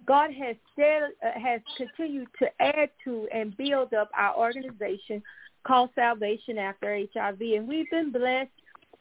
God 0.05 0.31
has 0.33 0.55
still 0.73 1.09
uh, 1.23 1.39
has 1.39 1.61
continued 1.75 2.29
to 2.39 2.47
add 2.61 2.89
to 3.03 3.27
and 3.33 3.55
build 3.57 3.93
up 3.93 4.09
our 4.17 4.35
organization 4.35 5.21
called 5.65 5.89
Salvation 5.95 6.57
After 6.57 6.97
HIV, 7.13 7.41
and 7.41 7.67
we've 7.67 7.89
been 7.89 8.11
blessed 8.11 8.49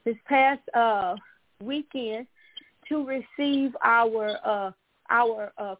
this 0.04 0.16
past 0.26 0.60
uh, 0.74 1.14
weekend 1.62 2.26
to 2.88 3.06
receive 3.06 3.76
our 3.84 4.36
uh, 4.44 4.70
our 5.10 5.52
uh, 5.58 5.76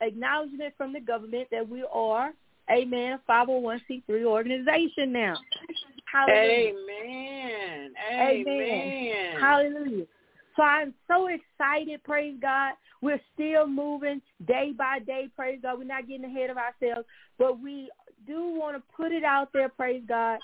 acknowledgement 0.00 0.74
from 0.76 0.92
the 0.92 1.00
government 1.00 1.48
that 1.50 1.68
we 1.68 1.84
are, 1.90 2.32
amen, 2.70 3.18
501c3 3.28 4.24
organization 4.24 5.12
now. 5.12 5.36
Hallelujah. 6.12 6.72
Amen. 6.72 7.92
Amen. 8.12 8.46
Amen. 8.46 9.40
Hallelujah. 9.40 10.04
So 10.56 10.62
I'm 10.62 10.94
so 11.06 11.28
excited, 11.28 12.02
praise 12.02 12.36
God. 12.40 12.72
We're 13.00 13.20
still 13.34 13.66
moving 13.66 14.20
day 14.46 14.72
by 14.76 14.98
day, 14.98 15.28
praise 15.36 15.60
God. 15.62 15.78
We're 15.78 15.84
not 15.84 16.08
getting 16.08 16.24
ahead 16.24 16.50
of 16.50 16.56
ourselves, 16.56 17.06
but 17.38 17.60
we 17.60 17.90
do 18.26 18.54
want 18.58 18.76
to 18.76 18.82
put 18.96 19.12
it 19.12 19.22
out 19.22 19.50
there, 19.52 19.68
praise 19.68 20.02
God, 20.08 20.40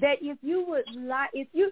that 0.00 0.16
if 0.20 0.38
you 0.42 0.64
would 0.66 0.84
like, 0.96 1.30
if 1.32 1.46
you, 1.52 1.70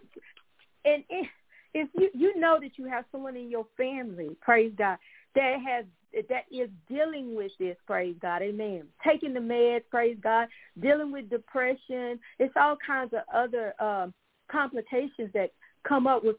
and 0.84 1.02
if, 1.10 1.26
if 1.74 1.88
you, 1.98 2.10
you 2.14 2.38
know 2.38 2.58
that 2.60 2.78
you 2.78 2.84
have 2.86 3.04
someone 3.10 3.36
in 3.36 3.50
your 3.50 3.66
family, 3.76 4.36
praise 4.40 4.72
God, 4.78 4.98
that 5.34 5.56
has 5.66 5.84
that 6.28 6.44
is 6.50 6.68
dealing 6.88 7.34
with 7.34 7.52
this, 7.58 7.76
praise 7.86 8.16
God, 8.20 8.42
amen. 8.42 8.84
Taking 9.06 9.34
the 9.34 9.40
meds, 9.40 9.82
praise 9.90 10.16
God, 10.22 10.48
dealing 10.80 11.12
with 11.12 11.30
depression. 11.30 12.18
It's 12.38 12.54
all 12.56 12.76
kinds 12.86 13.12
of 13.12 13.22
other 13.32 13.74
um, 13.80 14.14
complications 14.50 15.30
that 15.34 15.50
come 15.82 16.06
up 16.06 16.24
with 16.24 16.36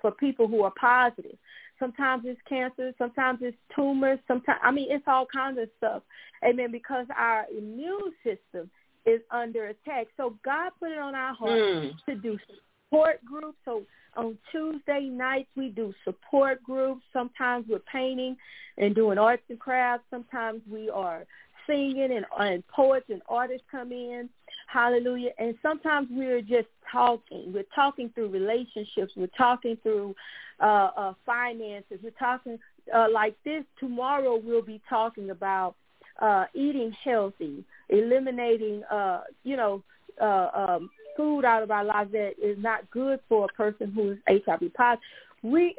for 0.00 0.10
people 0.10 0.48
who 0.48 0.62
are 0.64 0.72
positive. 0.80 1.36
Sometimes 1.78 2.24
it's 2.26 2.40
cancer, 2.48 2.92
sometimes 2.98 3.38
it's 3.42 3.56
tumors, 3.74 4.18
sometimes 4.28 4.60
I 4.62 4.70
mean 4.70 4.88
it's 4.90 5.04
all 5.06 5.26
kinds 5.26 5.58
of 5.58 5.68
stuff. 5.78 6.02
Amen. 6.44 6.70
Because 6.72 7.06
our 7.16 7.46
immune 7.56 8.12
system 8.24 8.70
is 9.06 9.20
under 9.30 9.66
attack. 9.66 10.08
So 10.16 10.36
God 10.44 10.70
put 10.78 10.90
it 10.92 10.98
on 10.98 11.14
our 11.14 11.34
heart 11.34 11.60
Mm. 11.60 12.04
to 12.06 12.14
do 12.14 12.38
support 12.92 13.24
groups. 13.24 13.58
So 13.64 13.82
on 14.16 14.38
Tuesday 14.50 15.02
nights 15.02 15.48
we 15.56 15.70
do 15.70 15.94
support 16.04 16.62
groups. 16.62 17.02
Sometimes 17.12 17.66
we're 17.68 17.78
painting 17.80 18.36
and 18.78 18.94
doing 18.94 19.18
arts 19.18 19.42
and 19.48 19.58
crafts. 19.58 20.04
Sometimes 20.10 20.62
we 20.70 20.90
are 20.90 21.24
singing 21.66 22.10
and, 22.12 22.26
and 22.38 22.66
poets 22.68 23.06
and 23.08 23.22
artists 23.28 23.66
come 23.70 23.92
in. 23.92 24.28
Hallelujah. 24.66 25.30
And 25.38 25.54
sometimes 25.62 26.08
we're 26.10 26.40
just 26.40 26.68
talking. 26.90 27.52
We're 27.52 27.64
talking 27.74 28.10
through 28.14 28.28
relationships. 28.28 29.12
We're 29.16 29.26
talking 29.38 29.76
through 29.82 30.14
uh, 30.60 30.90
uh, 30.96 31.14
finances. 31.24 31.98
We're 32.02 32.10
talking 32.10 32.58
uh, 32.94 33.08
like 33.12 33.36
this. 33.44 33.64
Tomorrow 33.78 34.40
we'll 34.42 34.62
be 34.62 34.80
talking 34.88 35.30
about 35.30 35.76
uh, 36.20 36.44
eating 36.54 36.94
healthy, 37.04 37.64
eliminating, 37.88 38.82
uh, 38.84 39.22
you 39.44 39.56
know, 39.56 39.82
uh, 40.20 40.48
um, 40.54 40.90
food 41.16 41.44
out 41.44 41.62
of 41.62 41.70
our 41.70 41.84
lives 41.84 42.12
that 42.12 42.34
is 42.42 42.56
not 42.58 42.90
good 42.90 43.20
for 43.28 43.46
a 43.46 43.48
person 43.48 43.92
who 43.92 44.12
is 44.12 44.18
HIV 44.28 44.72
positive. 44.74 45.02
We 45.42 45.76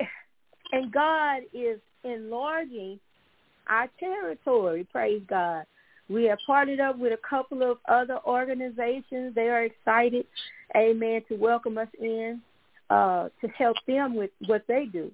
and 0.72 0.92
God 0.92 1.44
is 1.54 1.80
enlarging 2.04 3.00
our 3.68 3.88
territory. 4.00 4.88
Praise 4.92 5.22
God. 5.28 5.66
We 6.10 6.26
have 6.26 6.40
partnered 6.46 6.80
up 6.80 6.98
with 6.98 7.14
a 7.14 7.28
couple 7.28 7.64
of 7.64 7.78
other 7.88 8.20
organizations. 8.26 9.34
They 9.36 9.50
are 9.50 9.64
excited, 9.64 10.26
amen, 10.76 11.22
to 11.30 11.36
welcome 11.36 11.78
us 11.78 11.88
in 12.00 12.42
uh, 12.90 13.30
to 13.42 13.48
help 13.50 13.78
them 13.88 14.16
with 14.16 14.32
what 14.46 14.64
they 14.68 14.86
do. 14.86 15.12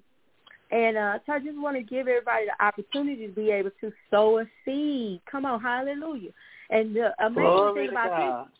And 0.72 0.96
uh, 0.96 1.18
so 1.26 1.32
I 1.32 1.38
just 1.40 1.58
want 1.58 1.76
to 1.76 1.82
give 1.82 2.06
everybody 2.06 2.46
the 2.46 2.64
opportunity 2.64 3.26
to 3.26 3.32
be 3.32 3.50
able 3.50 3.70
to 3.80 3.92
sow 4.10 4.38
a 4.38 4.44
seed. 4.64 5.20
Come 5.30 5.44
on, 5.44 5.60
hallelujah. 5.60 6.30
And 6.70 6.94
the 6.94 7.12
amazing 7.24 7.42
Glory 7.42 7.86
thing 7.86 7.90
about 7.90 8.46
this, 8.46 8.59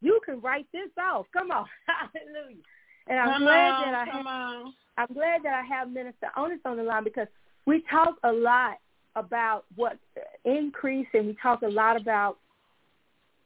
you 0.00 0.20
can 0.24 0.40
write 0.40 0.66
this 0.72 0.90
off. 0.98 1.26
Come 1.32 1.50
on, 1.50 1.66
hallelujah. 1.86 2.62
And 3.08 3.18
I'm 3.18 3.32
Come 3.32 3.42
glad 3.42 3.70
on, 3.70 3.82
that 3.82 3.94
I 3.94 4.16
have, 4.16 4.26
on. 4.26 4.74
I'm 4.98 5.14
glad 5.14 5.42
that 5.44 5.54
I 5.54 5.62
have 5.62 5.90
Minister 5.90 6.28
Onus 6.36 6.58
on 6.64 6.76
the 6.76 6.82
line 6.82 7.04
because 7.04 7.28
we 7.66 7.84
talk 7.90 8.16
a 8.24 8.32
lot 8.32 8.78
about 9.14 9.64
what 9.74 9.98
increase 10.44 11.06
and 11.14 11.26
we 11.26 11.36
talk 11.42 11.62
a 11.62 11.68
lot 11.68 12.00
about 12.00 12.38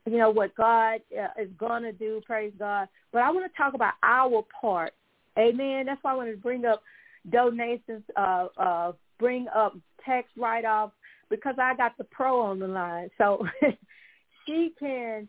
you 0.06 0.18
know 0.18 0.30
what 0.30 0.54
God 0.56 1.00
uh, 1.16 1.28
is 1.40 1.48
going 1.58 1.82
to 1.84 1.92
do 1.92 2.20
praise 2.26 2.52
God 2.58 2.88
but 3.12 3.22
I 3.22 3.30
want 3.30 3.50
to 3.50 3.56
talk 3.56 3.74
about 3.74 3.94
our 4.02 4.44
part 4.60 4.92
amen 5.38 5.86
that's 5.86 6.02
why 6.02 6.12
I 6.12 6.16
wanted 6.16 6.32
to 6.32 6.38
bring 6.38 6.64
up 6.64 6.82
donations 7.30 8.02
uh 8.16 8.46
uh 8.56 8.92
bring 9.18 9.46
up 9.54 9.76
tax 10.04 10.28
write 10.36 10.64
off 10.64 10.90
because 11.28 11.54
I 11.60 11.76
got 11.76 11.96
the 11.96 12.04
pro 12.04 12.40
on 12.40 12.58
the 12.58 12.66
line 12.66 13.10
so 13.16 13.46
she 14.46 14.72
can 14.78 15.28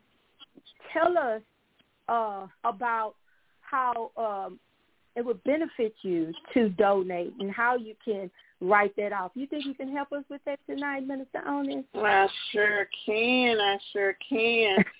tell 0.93 1.17
us 1.17 1.41
uh 2.09 2.47
about 2.63 3.15
how 3.61 4.11
um 4.17 4.59
it 5.15 5.25
would 5.25 5.43
benefit 5.43 5.93
you 6.03 6.31
to 6.53 6.69
donate 6.69 7.33
and 7.39 7.51
how 7.51 7.75
you 7.75 7.95
can 8.03 8.31
write 8.61 8.95
that 8.95 9.11
off. 9.11 9.31
You 9.35 9.47
think 9.47 9.65
you 9.65 9.73
can 9.73 9.91
help 9.91 10.11
us 10.13 10.23
with 10.29 10.41
that 10.45 10.59
tonight, 10.67 11.05
Minister 11.05 11.41
Onis? 11.45 11.83
I 11.95 12.27
sure 12.51 12.87
can. 13.05 13.59
I 13.59 13.77
sure 13.91 14.15
can. 14.27 14.77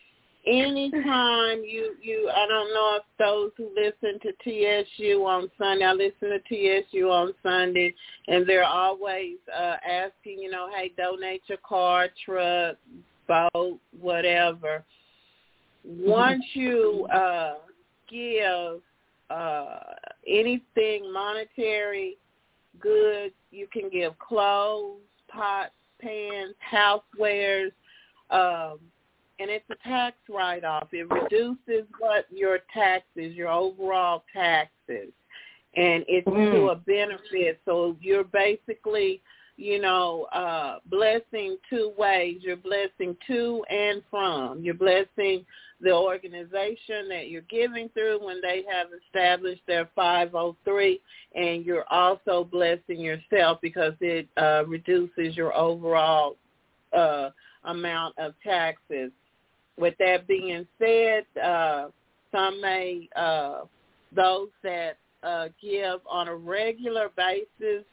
Anytime 0.48 1.62
you 1.64 1.96
you 2.02 2.28
I 2.34 2.48
don't 2.48 2.74
know 2.74 2.98
if 2.98 3.04
those 3.20 3.52
who 3.58 3.70
listen 3.76 4.20
to 4.22 4.34
TSU 4.44 5.24
on 5.24 5.52
Sunday, 5.56 5.86
I 5.86 5.94
listen 5.94 6.30
to 6.32 6.40
TSU 6.40 7.12
on 7.12 7.32
Sunday 7.44 7.94
and 8.28 8.48
they're 8.50 8.66
always 8.66 9.36
uh 9.56 9.76
asking, 9.88 10.40
you 10.40 10.50
know, 10.50 10.68
hey, 10.76 10.92
donate 10.98 11.44
your 11.46 11.60
car, 11.60 12.10
truck, 12.26 12.78
boat, 13.28 13.80
whatever. 14.00 14.84
Once 15.84 16.44
you 16.54 17.08
uh 17.14 17.56
give 18.10 18.82
uh 19.30 19.80
anything 20.28 21.12
monetary 21.12 22.18
goods, 22.80 23.34
you 23.52 23.68
can 23.72 23.90
give 23.90 24.18
clothes, 24.20 25.02
pots, 25.28 25.72
pans, 26.02 26.56
housewares, 26.74 27.72
um 28.30 28.80
and 29.40 29.50
it's 29.50 29.66
a 29.72 29.90
tax 29.90 30.18
write-off. 30.30 30.90
It 30.92 31.10
reduces 31.10 31.88
what 31.98 32.26
your 32.32 32.60
taxes, 32.72 33.34
your 33.34 33.50
overall 33.50 34.24
taxes, 34.32 35.12
and 35.76 36.06
it's 36.08 36.26
to 36.26 36.32
Mm. 36.32 36.72
a 36.72 36.76
benefit. 36.76 37.60
So 37.66 37.98
you're 38.00 38.24
basically, 38.24 39.20
you 39.58 39.82
know, 39.82 40.26
uh, 40.26 40.80
blessing 40.86 41.58
two 41.72 41.92
ways. 41.98 42.44
You're 42.44 42.56
blessing 42.56 43.18
to 43.28 43.66
and 43.72 44.04
from. 44.12 44.62
You're 44.64 44.76
blessing 44.76 45.44
the 45.82 45.94
organization 45.94 47.10
that 47.10 47.30
you're 47.30 47.42
giving 47.44 47.90
through 47.90 48.24
when 48.24 48.40
they 48.42 48.64
have 48.72 48.88
established 49.06 49.62
their 49.68 49.90
503, 49.96 51.02
and 51.36 51.66
you're 51.66 51.86
also 51.90 52.44
blessing 52.44 53.00
yourself 53.00 53.60
because 53.62 53.94
it 54.02 54.28
uh, 54.38 54.64
reduces 54.68 55.36
your 55.36 55.56
overall 55.56 56.38
uh, 56.96 57.30
amount 57.66 58.16
of 58.18 58.34
taxes. 58.44 59.12
With 59.78 59.96
that 60.00 60.28
being 60.28 60.68
said, 60.78 61.26
uh, 61.42 61.88
some 62.32 62.62
may, 62.62 63.10
uh, 63.16 63.62
those 64.16 64.50
that 64.64 64.98
uh, 65.24 65.48
give 65.62 66.02
on 66.10 66.28
a 66.28 66.36
regular 66.36 67.10
basis, 67.16 67.84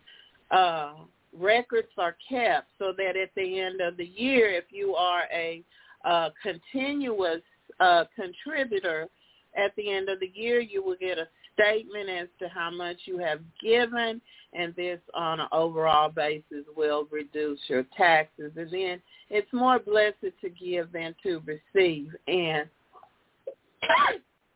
uh, 0.51 0.95
records 1.37 1.89
are 1.99 2.17
kept 2.29 2.69
so 2.79 2.93
that 2.97 3.17
at 3.17 3.31
the 3.37 3.61
end 3.61 3.81
of 3.81 3.97
the 3.97 4.07
year, 4.07 4.51
if 4.51 4.65
you 4.71 4.95
are 4.95 5.25
a 5.33 5.63
uh, 6.05 6.31
continuous 6.43 7.43
uh, 7.81 8.05
contributor, 8.15 9.09
at 9.57 9.75
the 9.77 9.91
end 9.91 10.09
of 10.09 10.21
the 10.21 10.31
year, 10.35 10.61
you 10.61 10.83
will 10.83 10.97
get 10.97 11.19
a 11.19 11.29
statement 11.55 12.09
as 12.09 12.29
to 12.39 12.49
how 12.49 12.71
much 12.71 12.97
you 13.05 13.19
have 13.19 13.41
given, 13.63 14.21
and 14.53 14.75
this 14.77 15.01
on 15.15 15.41
an 15.41 15.49
overall 15.53 16.09
basis 16.09 16.65
will 16.77 17.09
reduce 17.11 17.59
your 17.69 17.85
taxes. 17.97 18.53
And 18.57 18.71
then 18.71 19.03
it's 19.31 19.53
more 19.53 19.79
blessed 19.79 20.17
to 20.23 20.49
give 20.51 20.93
than 20.93 21.15
to 21.23 21.43
receive. 21.45 22.15
And 22.27 22.69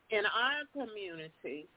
in 0.09 0.23
our 0.25 0.63
community, 0.73 1.67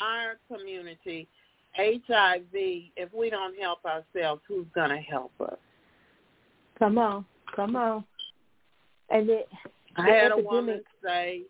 our 0.00 0.38
community, 0.48 1.28
HIV, 1.76 2.52
if 2.52 3.12
we 3.12 3.30
don't 3.30 3.58
help 3.58 3.78
ourselves, 3.84 4.42
who's 4.46 4.66
going 4.74 4.90
to 4.90 4.98
help 4.98 5.32
us? 5.40 5.56
Come 6.78 6.98
on, 6.98 7.24
come 7.54 7.76
on. 7.76 8.04
And 9.10 9.28
it, 9.28 9.48
I 9.96 10.08
had 10.08 10.32
a 10.32 10.34
epidemic- 10.34 10.50
woman 10.50 10.82
say, 11.02 11.42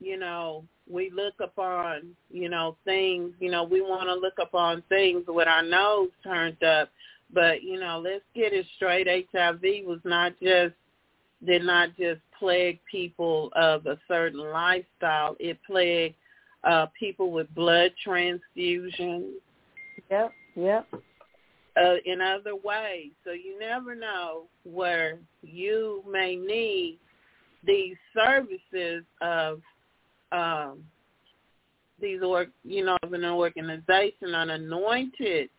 you 0.00 0.18
know, 0.18 0.64
we 0.88 1.10
look 1.10 1.34
upon, 1.40 2.14
you 2.30 2.48
know, 2.48 2.76
things, 2.84 3.32
you 3.38 3.50
know, 3.50 3.64
we 3.64 3.80
want 3.80 4.08
to 4.08 4.14
look 4.14 4.38
upon 4.40 4.82
things 4.88 5.24
with 5.28 5.46
our 5.46 5.62
nose 5.62 6.10
turned 6.24 6.62
up. 6.62 6.90
But, 7.32 7.62
you 7.62 7.78
know, 7.78 8.00
let's 8.02 8.24
get 8.34 8.52
it 8.52 8.66
straight. 8.76 9.06
HIV 9.06 9.86
was 9.86 10.00
not 10.04 10.32
just, 10.42 10.74
did 11.46 11.62
not 11.62 11.90
just 11.96 12.20
plague 12.38 12.80
people 12.90 13.50
of 13.54 13.86
a 13.86 13.98
certain 14.08 14.40
lifestyle. 14.40 15.36
It 15.38 15.58
plagued 15.64 16.16
uh, 16.64 16.86
people 16.98 17.30
with 17.30 17.54
blood 17.54 17.92
transfusions, 18.04 19.30
Yep, 20.10 20.32
yep. 20.56 20.86
Uh, 21.76 21.96
in 22.04 22.20
other 22.20 22.56
ways. 22.56 23.10
So 23.24 23.32
you 23.32 23.58
never 23.58 23.94
know 23.94 24.44
where 24.64 25.18
you 25.42 26.02
may 26.10 26.36
need 26.36 26.98
these 27.64 27.96
services 28.14 29.04
of 29.20 29.60
um, 30.32 30.84
these 32.00 32.22
or 32.22 32.46
you 32.64 32.84
know 32.84 32.96
of 33.02 33.12
an 33.12 33.24
organization, 33.24 34.34
an 34.34 34.50
anointed 34.50 35.50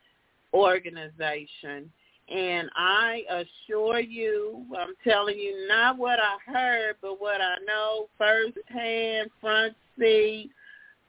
organization. 0.54 1.92
And 2.30 2.70
I 2.78 3.24
assure 3.30 4.00
you, 4.00 4.66
I'm 4.80 4.94
telling 5.04 5.38
you 5.38 5.68
not 5.68 5.98
what 5.98 6.18
I 6.20 6.52
heard, 6.52 6.96
but 7.02 7.20
what 7.20 7.42
I 7.42 7.56
know 7.68 8.08
firsthand, 8.18 9.30
front 9.42 9.76
seat, 10.00 10.50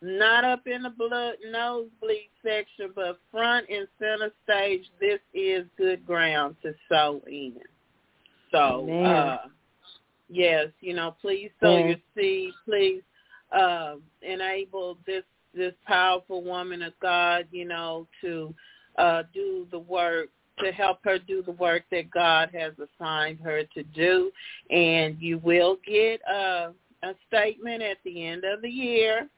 not 0.03 0.45
up 0.45 0.67
in 0.67 0.83
the 0.83 0.91
blood 0.91 1.35
nosebleed 1.51 2.29
section, 2.45 2.91
but 2.95 3.21
front 3.31 3.67
and 3.71 3.87
center 3.99 4.31
stage. 4.45 4.83
This 5.01 5.21
is 5.33 5.65
good 5.79 6.05
ground 6.05 6.57
to 6.63 6.75
sow 6.89 7.23
in. 7.27 7.55
So, 8.51 8.87
Amen. 8.89 9.07
uh, 9.07 9.39
yes, 10.29 10.67
you 10.81 10.95
know, 10.95 11.15
please 11.21 11.51
sow 11.61 11.77
your 11.79 11.97
seed. 12.17 12.51
Please 12.65 13.03
uh, 13.57 13.95
enable 14.23 14.99
this 15.07 15.25
this 15.55 15.75
powerful 15.87 16.43
woman 16.43 16.83
of 16.83 16.95
God, 17.01 17.47
you 17.51 17.67
know, 17.67 18.07
to 18.23 18.55
uh, 18.97 19.23
do 19.33 19.67
the 19.71 19.79
work 19.79 20.29
to 20.59 20.73
help 20.73 20.99
her 21.05 21.19
do 21.19 21.43
the 21.43 21.53
work 21.53 21.83
that 21.91 22.11
God 22.11 22.51
has 22.53 22.73
assigned 22.79 23.41
her 23.41 23.63
to 23.75 23.83
do, 23.83 24.31
and 24.71 25.17
you 25.21 25.39
will 25.39 25.79
get 25.87 26.21
a, 26.31 26.73
a 27.03 27.15
statement 27.29 27.83
at 27.83 27.99
the 28.05 28.27
end 28.27 28.45
of 28.45 28.63
the 28.63 28.69
year 28.69 29.29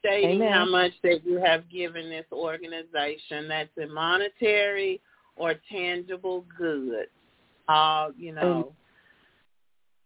stating 0.00 0.42
Amen. 0.42 0.52
how 0.52 0.64
much 0.64 0.92
that 1.02 1.24
you 1.24 1.40
have 1.44 1.68
given 1.70 2.08
this 2.08 2.26
organization. 2.32 3.48
That's 3.48 3.70
in 3.76 3.92
monetary 3.92 5.00
or 5.36 5.54
tangible 5.70 6.44
goods. 6.58 7.10
Uh, 7.68 8.08
you 8.16 8.32
know, 8.32 8.72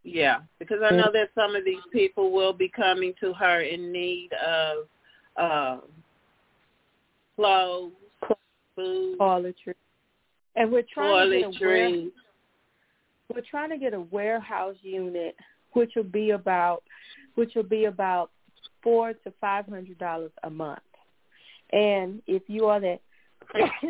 yeah, 0.04 0.38
because 0.58 0.78
I 0.84 0.90
know 0.90 1.10
that 1.12 1.28
some 1.34 1.54
of 1.54 1.64
these 1.64 1.76
people 1.92 2.32
will 2.32 2.52
be 2.52 2.68
coming 2.68 3.14
to 3.20 3.32
her 3.34 3.60
in 3.60 3.92
need 3.92 4.30
of 4.44 4.86
uh, 5.36 5.80
clothes, 7.36 7.92
food, 8.74 9.18
Toiletry. 9.18 9.74
And 10.56 10.72
we're 10.72 10.82
trying 10.92 11.30
to 11.30 11.38
get 11.38 11.62
a 11.62 11.64
ware- 11.64 12.10
we're 13.32 13.42
trying 13.48 13.70
to 13.70 13.78
get 13.78 13.94
a 13.94 14.00
warehouse 14.00 14.76
unit 14.82 15.36
which 15.72 15.92
will 15.96 16.02
be 16.02 16.30
about 16.30 16.82
which 17.34 17.54
will 17.54 17.62
be 17.62 17.86
about 17.86 18.30
four 18.82 19.12
to 19.12 19.32
five 19.40 19.66
hundred 19.66 19.98
dollars 19.98 20.32
a 20.42 20.50
month. 20.50 20.80
And 21.72 22.22
if 22.26 22.42
you 22.48 22.66
are 22.66 22.80
that 22.80 23.00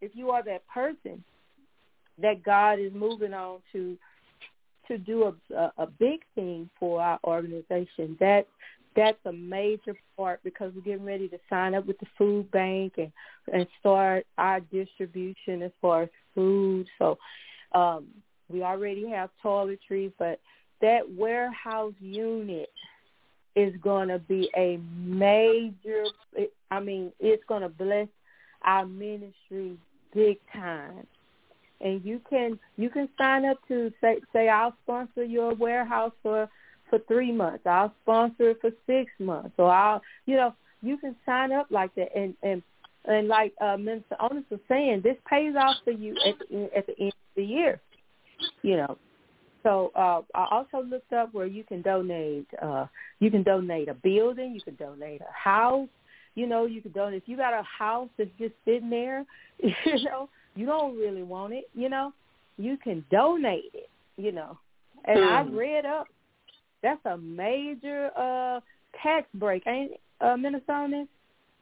if 0.00 0.14
you 0.14 0.30
are 0.30 0.42
that 0.42 0.66
person 0.68 1.22
that 2.18 2.42
God 2.42 2.78
is 2.78 2.92
moving 2.94 3.34
on 3.34 3.58
to 3.72 3.96
to 4.88 4.98
do 4.98 5.34
a, 5.52 5.72
a, 5.78 5.86
big 5.86 6.20
thing 6.36 6.70
for 6.78 7.02
our 7.02 7.18
organization, 7.24 8.16
that 8.20 8.46
that's 8.94 9.18
a 9.24 9.32
major 9.32 9.96
part 10.16 10.40
because 10.44 10.72
we're 10.74 10.80
getting 10.80 11.04
ready 11.04 11.28
to 11.28 11.38
sign 11.50 11.74
up 11.74 11.86
with 11.86 11.98
the 11.98 12.06
food 12.16 12.50
bank 12.50 12.94
and 12.96 13.12
and 13.52 13.66
start 13.80 14.26
our 14.38 14.60
distribution 14.60 15.62
as 15.62 15.72
far 15.80 16.04
as 16.04 16.08
food. 16.34 16.86
So 16.98 17.18
um, 17.72 18.06
we 18.48 18.62
already 18.62 19.08
have 19.10 19.30
toiletries, 19.44 20.12
but 20.18 20.40
that 20.80 21.10
warehouse 21.10 21.94
unit 22.00 22.70
is 23.56 23.74
going 23.82 24.08
to 24.08 24.18
be 24.18 24.48
a 24.56 24.78
major. 24.94 26.04
I 26.70 26.80
mean, 26.80 27.10
it's 27.18 27.42
going 27.48 27.62
to 27.62 27.68
bless 27.68 28.08
our 28.62 28.86
ministry 28.86 29.76
big 30.14 30.38
time. 30.52 31.06
And 31.80 32.04
you 32.04 32.20
can 32.30 32.58
you 32.76 32.88
can 32.88 33.08
sign 33.18 33.44
up 33.44 33.58
to 33.68 33.92
say 34.00 34.20
say 34.32 34.48
I'll 34.48 34.74
sponsor 34.84 35.24
your 35.24 35.54
warehouse 35.54 36.12
for 36.22 36.48
for 36.88 36.98
three 37.00 37.32
months. 37.32 37.66
I'll 37.66 37.92
sponsor 38.02 38.50
it 38.50 38.60
for 38.60 38.70
six 38.86 39.10
months. 39.18 39.50
So 39.56 39.66
I'll 39.66 40.00
you 40.24 40.36
know 40.36 40.54
you 40.82 40.96
can 40.96 41.16
sign 41.26 41.52
up 41.52 41.66
like 41.70 41.94
that 41.96 42.16
and 42.16 42.34
and 42.42 42.62
and 43.04 43.28
like 43.28 43.52
uh, 43.60 43.76
Minister 43.76 44.16
Onus 44.20 44.44
was 44.50 44.60
saying, 44.68 45.02
this 45.02 45.16
pays 45.28 45.54
off 45.56 45.76
for 45.84 45.92
you 45.92 46.16
at 46.26 46.38
the 46.38 46.70
at 46.76 46.86
the 46.86 46.98
end 46.98 47.08
of 47.08 47.36
the 47.36 47.44
year. 47.44 47.80
You 48.62 48.76
know, 48.76 48.98
so 49.66 49.90
uh, 49.96 50.22
I 50.32 50.46
also 50.52 50.86
looked 50.86 51.12
up 51.12 51.34
where 51.34 51.46
you 51.46 51.64
can 51.64 51.82
donate. 51.82 52.46
Uh, 52.62 52.86
you 53.18 53.32
can 53.32 53.42
donate 53.42 53.88
a 53.88 53.94
building. 53.94 54.54
You 54.54 54.60
can 54.60 54.76
donate 54.76 55.20
a 55.22 55.32
house. 55.32 55.88
You 56.36 56.46
know, 56.46 56.66
you 56.66 56.80
can 56.80 56.92
donate. 56.92 57.22
If 57.24 57.28
you 57.28 57.36
got 57.36 57.52
a 57.52 57.64
house 57.64 58.08
that's 58.16 58.30
just 58.38 58.54
sitting 58.64 58.90
there, 58.90 59.24
you 59.58 59.72
know, 60.04 60.28
you 60.54 60.66
don't 60.66 60.96
really 60.96 61.24
want 61.24 61.52
it. 61.52 61.68
You 61.74 61.88
know, 61.88 62.12
you 62.58 62.76
can 62.76 63.04
donate 63.10 63.72
it. 63.74 63.90
You 64.16 64.30
know, 64.30 64.56
and 65.04 65.18
hmm. 65.18 65.28
I 65.28 65.40
read 65.42 65.84
up. 65.84 66.06
That's 66.82 67.04
a 67.04 67.16
major 67.16 68.10
uh 68.16 68.60
tax 69.02 69.26
break, 69.34 69.66
ain't 69.66 69.92
it, 69.92 70.00
uh, 70.20 70.36
Minnesota? 70.36 71.08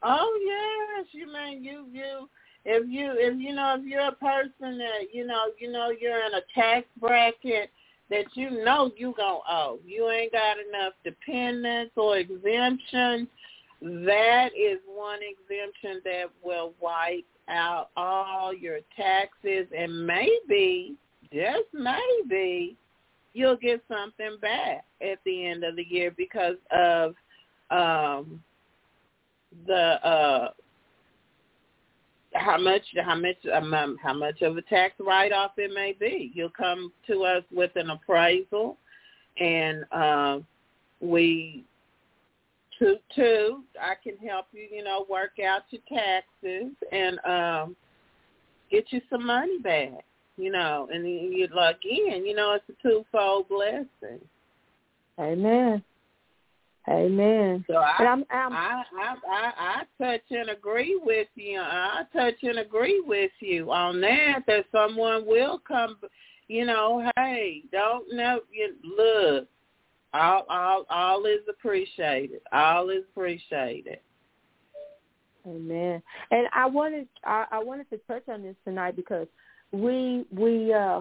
Oh 0.03 0.39
yes, 0.45 1.07
you 1.13 1.27
mean 1.33 1.65
you 1.65 1.87
you 1.91 2.29
if 2.67 2.87
you 2.87 3.15
if 3.17 3.41
you 3.41 3.55
know 3.55 3.77
if 3.79 3.87
you're 3.87 4.09
a 4.09 4.13
person 4.13 4.77
that 4.77 5.07
you 5.15 5.27
know 5.27 5.45
you 5.59 5.73
know 5.73 5.91
you're 5.99 6.27
in 6.27 6.35
a 6.35 6.43
tax 6.55 6.87
bracket 7.01 7.71
that 8.11 8.25
you 8.35 8.51
know 8.65 8.91
you 8.97 9.15
gonna 9.17 9.39
owe. 9.49 9.79
You 9.85 10.11
ain't 10.11 10.33
got 10.33 10.57
enough 10.59 10.93
dependents 11.05 11.93
or 11.97 12.19
exemptions. 12.19 13.29
That 13.81 14.51
is 14.57 14.79
one 14.87 15.21
exemption 15.23 16.01
that 16.05 16.27
will 16.43 16.73
wipe 16.81 17.25
out 17.49 17.91
all 17.97 18.55
your 18.55 18.79
taxes 18.97 19.67
and 19.77 20.07
maybe, 20.07 20.95
just 21.33 21.69
maybe, 21.73 22.77
you'll 23.35 23.57
get 23.57 23.83
something 23.89 24.39
back 24.41 24.85
at 25.03 25.19
the 25.27 25.47
end 25.47 25.65
of 25.65 25.77
the 25.77 25.85
year 25.85 26.13
because 26.17 26.57
of 26.71 27.15
um 27.71 28.43
the 29.67 30.07
uh 30.07 30.51
how 32.35 32.59
much 32.59 32.83
how 33.03 33.15
much 33.15 33.37
um, 33.53 33.97
how 34.03 34.13
much 34.13 34.43
of 34.43 34.57
a 34.57 34.63
tax 34.63 34.95
write 34.99 35.33
off 35.33 35.53
it 35.57 35.73
may 35.73 35.95
be. 35.99 36.33
You'll 36.35 36.51
come 36.51 36.93
to 37.07 37.23
us 37.25 37.45
with 37.53 37.71
an 37.77 37.91
appraisal, 37.91 38.77
and 39.39 39.85
uh, 39.93 40.39
we 41.01 41.65
two 42.79 42.97
two 43.15 43.63
I 43.81 43.95
can 44.03 44.17
help 44.27 44.47
you. 44.53 44.69
You 44.71 44.85
know, 44.85 45.07
work 45.09 45.39
out 45.45 45.63
your 45.71 45.83
taxes 45.89 46.73
and 46.93 47.19
um, 47.25 47.77
get 48.71 48.87
you 48.91 49.01
some 49.11 49.27
money 49.27 49.59
back. 49.59 50.05
You 50.37 50.51
know, 50.51 50.89
and 50.93 51.07
you 51.07 51.45
again, 51.45 52.27
you 52.27 52.35
know, 52.35 52.55
it's 52.55 52.65
a 52.69 52.83
twofold 52.83 53.49
blessing. 53.49 54.21
Amen. 55.21 55.83
Amen. 56.89 57.65
So 57.67 57.77
I, 57.77 57.97
I'm, 57.99 58.25
I'm, 58.31 58.53
I, 58.53 58.83
I, 58.99 59.17
I, 59.31 59.53
I 59.57 59.83
touch 60.03 60.23
and 60.31 60.51
agree 60.51 61.01
with 61.03 61.29
you. 61.35 61.59
I 61.59 62.03
touch 62.13 62.35
and 62.43 62.59
agree 62.59 63.03
with 63.07 63.31
you 63.41 63.73
on 63.73 64.01
that. 64.03 64.41
That 64.47 64.67
someone 64.71 65.27
will 65.27 65.61
come. 65.67 65.97
You 66.49 66.67
know, 66.67 67.11
hey, 67.17 67.63
don't 67.73 68.13
know. 68.15 68.41
You, 68.53 68.75
look, 68.85 69.49
all, 70.13 70.45
all, 70.51 70.85
all 70.91 71.25
is 71.25 71.41
appreciated. 71.49 72.43
All 72.53 72.91
is 72.91 73.05
appreciated. 73.11 74.01
Amen. 75.47 76.03
And 76.31 76.49
I 76.55 76.67
wanted, 76.67 77.09
I, 77.25 77.47
I 77.51 77.63
wanted 77.63 77.89
to 77.91 77.99
touch 78.07 78.25
on 78.29 78.43
this 78.43 78.57
tonight 78.65 78.95
because 78.95 79.27
we, 79.73 80.27
we, 80.31 80.73
uh, 80.73 81.01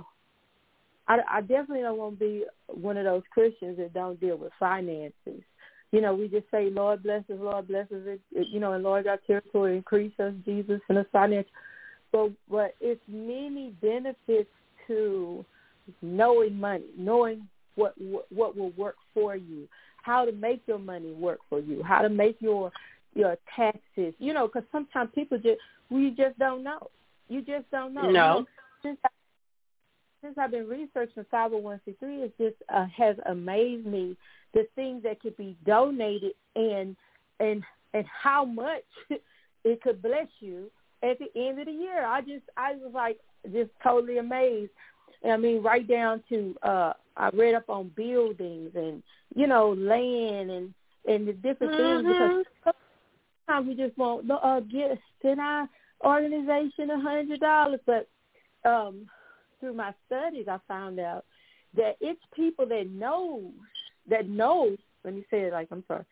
I, 1.09 1.19
I 1.29 1.41
definitely 1.41 1.81
don't 1.81 1.97
want 1.97 2.19
to 2.19 2.25
be 2.25 2.45
one 2.67 2.95
of 2.95 3.03
those 3.03 3.23
Christians 3.33 3.77
that 3.77 3.93
don't 3.93 4.19
deal 4.19 4.37
with 4.37 4.53
finances 4.57 5.43
you 5.93 6.01
know, 6.01 6.15
we 6.15 6.27
just 6.27 6.49
say, 6.49 6.71
Lord 6.71 7.03
bless 7.03 7.21
us, 7.29 7.37
Lord 7.39 7.67
bless 7.67 7.85
us, 7.85 8.01
it, 8.05 8.19
it, 8.31 8.47
you 8.51 8.59
know, 8.59 8.73
and 8.73 8.83
Lord 8.83 9.05
our 9.05 9.19
territory, 9.27 9.77
increase 9.77 10.11
us, 10.19 10.33
Jesus, 10.43 10.81
and 10.89 10.97
us 10.97 11.05
financial. 11.11 11.51
But, 12.11 12.31
but 12.49 12.75
it's 12.81 13.01
many 13.07 13.75
benefits 13.79 14.49
to 14.87 15.45
knowing 16.01 16.59
money, 16.59 16.85
knowing 16.97 17.47
what, 17.75 17.93
what 17.97 18.25
what 18.31 18.57
will 18.57 18.71
work 18.71 18.95
for 19.13 19.35
you, 19.35 19.67
how 20.01 20.25
to 20.25 20.31
make 20.31 20.63
your 20.65 20.79
money 20.79 21.11
work 21.11 21.39
for 21.47 21.59
you, 21.59 21.83
how 21.83 22.01
to 22.01 22.09
make 22.09 22.37
your 22.39 22.71
your 23.13 23.37
taxes. 23.55 24.13
You 24.17 24.33
know, 24.33 24.47
because 24.47 24.63
sometimes 24.71 25.11
people 25.13 25.37
just 25.37 25.59
we 25.91 26.09
just 26.09 26.37
don't 26.39 26.63
know. 26.63 26.89
You 27.29 27.41
just 27.41 27.69
don't 27.71 27.93
know. 27.93 28.09
No. 28.09 28.45
Since 28.83 28.97
I, 29.05 29.09
since 30.23 30.37
I've 30.37 30.51
been 30.51 30.67
researching 30.67 31.25
501c3, 31.31 31.95
it 32.01 32.33
just 32.37 32.55
uh, 32.73 32.85
has 32.95 33.17
amazed 33.25 33.85
me 33.85 34.15
the 34.53 34.65
things 34.75 35.03
that 35.03 35.19
could 35.19 35.35
be 35.37 35.57
donated 35.65 36.33
and 36.55 36.95
and 37.39 37.63
and 37.93 38.05
how 38.05 38.45
much 38.45 38.83
it 39.63 39.81
could 39.81 40.01
bless 40.01 40.27
you 40.39 40.71
at 41.03 41.19
the 41.19 41.27
end 41.35 41.59
of 41.59 41.65
the 41.65 41.71
year. 41.71 42.05
I 42.05 42.21
just 42.21 42.43
I 42.55 42.73
was 42.73 42.91
like 42.93 43.19
just 43.51 43.71
totally 43.83 44.17
amazed. 44.17 44.71
I 45.27 45.37
mean, 45.37 45.61
right 45.61 45.87
down 45.87 46.23
to 46.29 46.55
uh 46.63 46.93
I 47.17 47.29
read 47.33 47.55
up 47.55 47.69
on 47.69 47.91
buildings 47.95 48.71
and 48.75 49.03
you 49.35 49.47
know 49.47 49.73
land 49.73 50.51
and 50.51 50.73
and 51.05 51.27
the 51.27 51.33
different 51.33 51.73
mm-hmm. 51.73 52.07
things 52.07 52.45
because 52.59 52.75
sometimes 53.47 53.67
we 53.67 53.75
just 53.75 53.97
want 53.97 54.29
uh 54.31 54.59
get 54.61 54.97
send 55.21 55.41
our 55.41 55.67
organization 56.05 56.91
a 56.91 56.99
hundred 56.99 57.39
dollars, 57.39 57.79
but 57.85 58.07
um 58.65 59.07
through 59.63 59.73
my 59.73 59.93
studies 60.05 60.47
I 60.49 60.57
found 60.67 60.99
out 60.99 61.23
that 61.77 61.95
it's 62.01 62.19
people 62.35 62.65
that 62.67 62.89
knows 62.91 63.53
that 64.09 64.27
know, 64.27 64.75
let 65.05 65.13
me 65.13 65.25
say 65.31 65.43
it 65.43 65.53
like 65.53 65.69
I'm 65.71 65.85
sorry, 65.87 66.03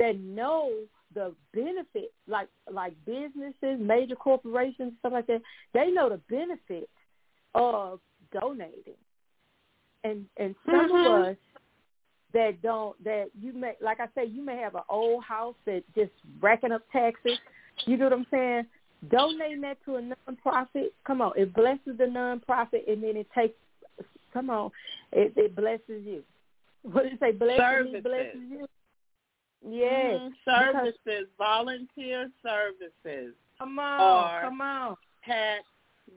that 0.00 0.18
know 0.18 0.72
the 1.14 1.32
benefit, 1.54 2.12
like 2.26 2.48
like 2.68 2.94
businesses, 3.06 3.78
major 3.78 4.16
corporations, 4.16 4.94
stuff 4.98 5.12
like 5.12 5.28
that. 5.28 5.40
They 5.72 5.92
know 5.92 6.08
the 6.08 6.20
benefit 6.28 6.90
of 7.54 8.00
donating, 8.32 8.98
and 10.02 10.26
and 10.36 10.56
some 10.66 10.90
mm-hmm. 10.90 11.12
of 11.12 11.26
us 11.28 11.36
that 12.32 12.60
don't 12.60 13.02
that 13.04 13.26
you 13.40 13.52
may 13.52 13.74
like 13.80 14.00
I 14.00 14.08
say 14.16 14.26
you 14.26 14.44
may 14.44 14.56
have 14.56 14.74
an 14.74 14.82
old 14.88 15.22
house 15.22 15.54
that 15.66 15.84
just 15.94 16.10
racking 16.40 16.72
up 16.72 16.82
taxes. 16.90 17.38
You 17.84 17.98
know 17.98 18.06
what 18.06 18.14
I'm 18.14 18.26
saying? 18.32 18.66
Donating 19.10 19.60
that 19.60 19.78
to 19.84 19.96
a 19.96 20.00
nonprofit, 20.00 20.88
come 21.06 21.20
on, 21.20 21.32
it 21.36 21.54
blesses 21.54 21.98
the 21.98 22.04
nonprofit, 22.04 22.90
and 22.90 23.02
then 23.02 23.16
it 23.16 23.26
takes, 23.34 23.54
come 24.32 24.50
on, 24.50 24.70
it, 25.12 25.32
it 25.36 25.54
blesses 25.54 26.02
you. 26.04 26.22
What 26.82 27.04
did 27.04 27.12
you 27.12 27.18
say? 27.18 27.32
Bless 27.32 27.58
services. 27.58 27.94
me, 27.94 28.00
blesses 28.00 28.40
you. 28.50 28.66
Yes. 29.68 30.20
Mm-hmm. 30.20 30.28
Services, 30.44 30.98
because, 31.04 31.26
volunteer 31.36 32.30
services. 32.42 33.34
Come 33.58 33.78
on, 33.78 34.42
come 34.42 34.60
on. 34.60 34.96
Tax 35.24 35.64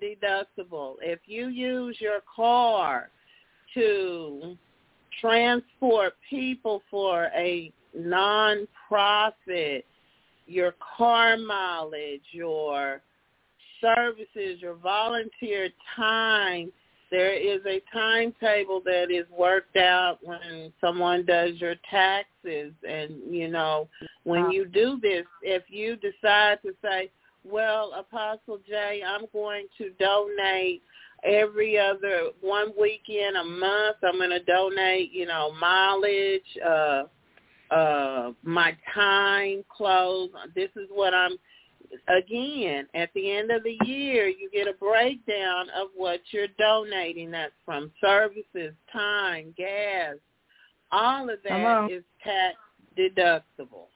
deductible. 0.02 0.96
If 1.02 1.20
you 1.26 1.48
use 1.48 1.98
your 2.00 2.20
car 2.34 3.10
to 3.74 4.58
transport 5.20 6.14
people 6.30 6.82
for 6.90 7.30
a 7.36 7.72
nonprofit, 7.98 9.84
your 10.50 10.74
car 10.98 11.38
mileage, 11.38 12.24
your 12.32 13.02
services, 13.82 14.60
your 14.60 14.76
volunteer 14.76 15.70
time. 15.96 16.72
There 17.12 17.34
is 17.34 17.62
a 17.66 17.82
timetable 17.92 18.82
that 18.86 19.10
is 19.10 19.26
worked 19.36 19.78
out 19.78 20.20
when 20.22 20.72
someone 20.80 21.26
does 21.26 21.54
your 21.56 21.76
taxes 21.90 22.74
and 22.88 23.14
you 23.30 23.48
know 23.48 23.88
when 24.24 24.52
you 24.52 24.66
do 24.66 25.00
this 25.02 25.26
if 25.42 25.64
you 25.70 25.96
decide 25.96 26.60
to 26.62 26.72
say 26.84 27.10
well 27.44 27.94
apostle 27.98 28.60
jay 28.68 29.02
i'm 29.08 29.26
going 29.34 29.66
to 29.76 29.90
donate 30.00 30.84
every 31.24 31.80
other 31.80 32.30
one 32.42 32.72
weekend 32.80 33.38
a 33.38 33.44
month 33.44 33.98
i'm 34.04 34.18
going 34.18 34.30
to 34.30 34.44
donate 34.44 35.12
you 35.12 35.26
know 35.26 35.52
mileage 35.60 36.42
uh 36.64 37.04
uh 37.72 38.32
my 38.44 38.76
time 38.94 39.64
clothes 39.70 40.30
this 40.56 40.70
is 40.76 40.88
what 40.90 41.14
i'm 41.14 41.38
again, 42.08 42.88
at 42.94 43.10
the 43.14 43.32
end 43.32 43.52
of 43.52 43.64
the 43.64 43.78
year, 43.86 44.28
you 44.28 44.50
get 44.52 44.68
a 44.68 44.74
breakdown 44.74 45.68
of 45.76 45.90
what 45.96 46.20
you're 46.32 46.48
donating. 46.58 47.32
That's 47.32 47.54
from 47.66 47.92
services, 48.02 48.74
time, 48.92 49.54
gas. 49.58 50.16
All 50.92 51.30
of 51.30 51.40
that 51.48 51.90
is 51.92 52.04
tax 52.24 52.56
deductible. 52.98 53.88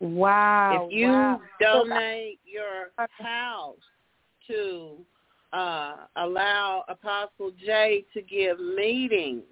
Wow. 0.00 0.86
If 0.86 0.92
you 0.92 1.08
wow. 1.08 1.40
donate 1.60 2.40
your 2.44 2.90
house 3.18 3.76
to 4.48 4.96
uh, 5.52 5.94
allow 6.16 6.84
Apostle 6.88 7.52
J 7.64 8.04
to 8.12 8.22
give 8.22 8.58
meetings, 8.58 9.44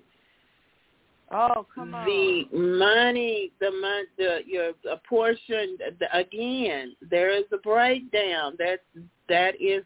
Oh, 1.32 1.66
come 1.74 1.94
on. 1.94 2.04
the 2.04 2.44
money, 2.52 3.52
the 3.58 3.70
mon- 3.70 4.06
the 4.18 4.40
your 4.46 4.72
a 4.90 4.96
portion 5.08 5.78
the, 5.98 6.16
again, 6.16 6.94
there 7.10 7.30
is 7.30 7.44
a 7.52 7.56
breakdown. 7.56 8.54
That 8.58 8.80
that 9.28 9.60
is 9.60 9.82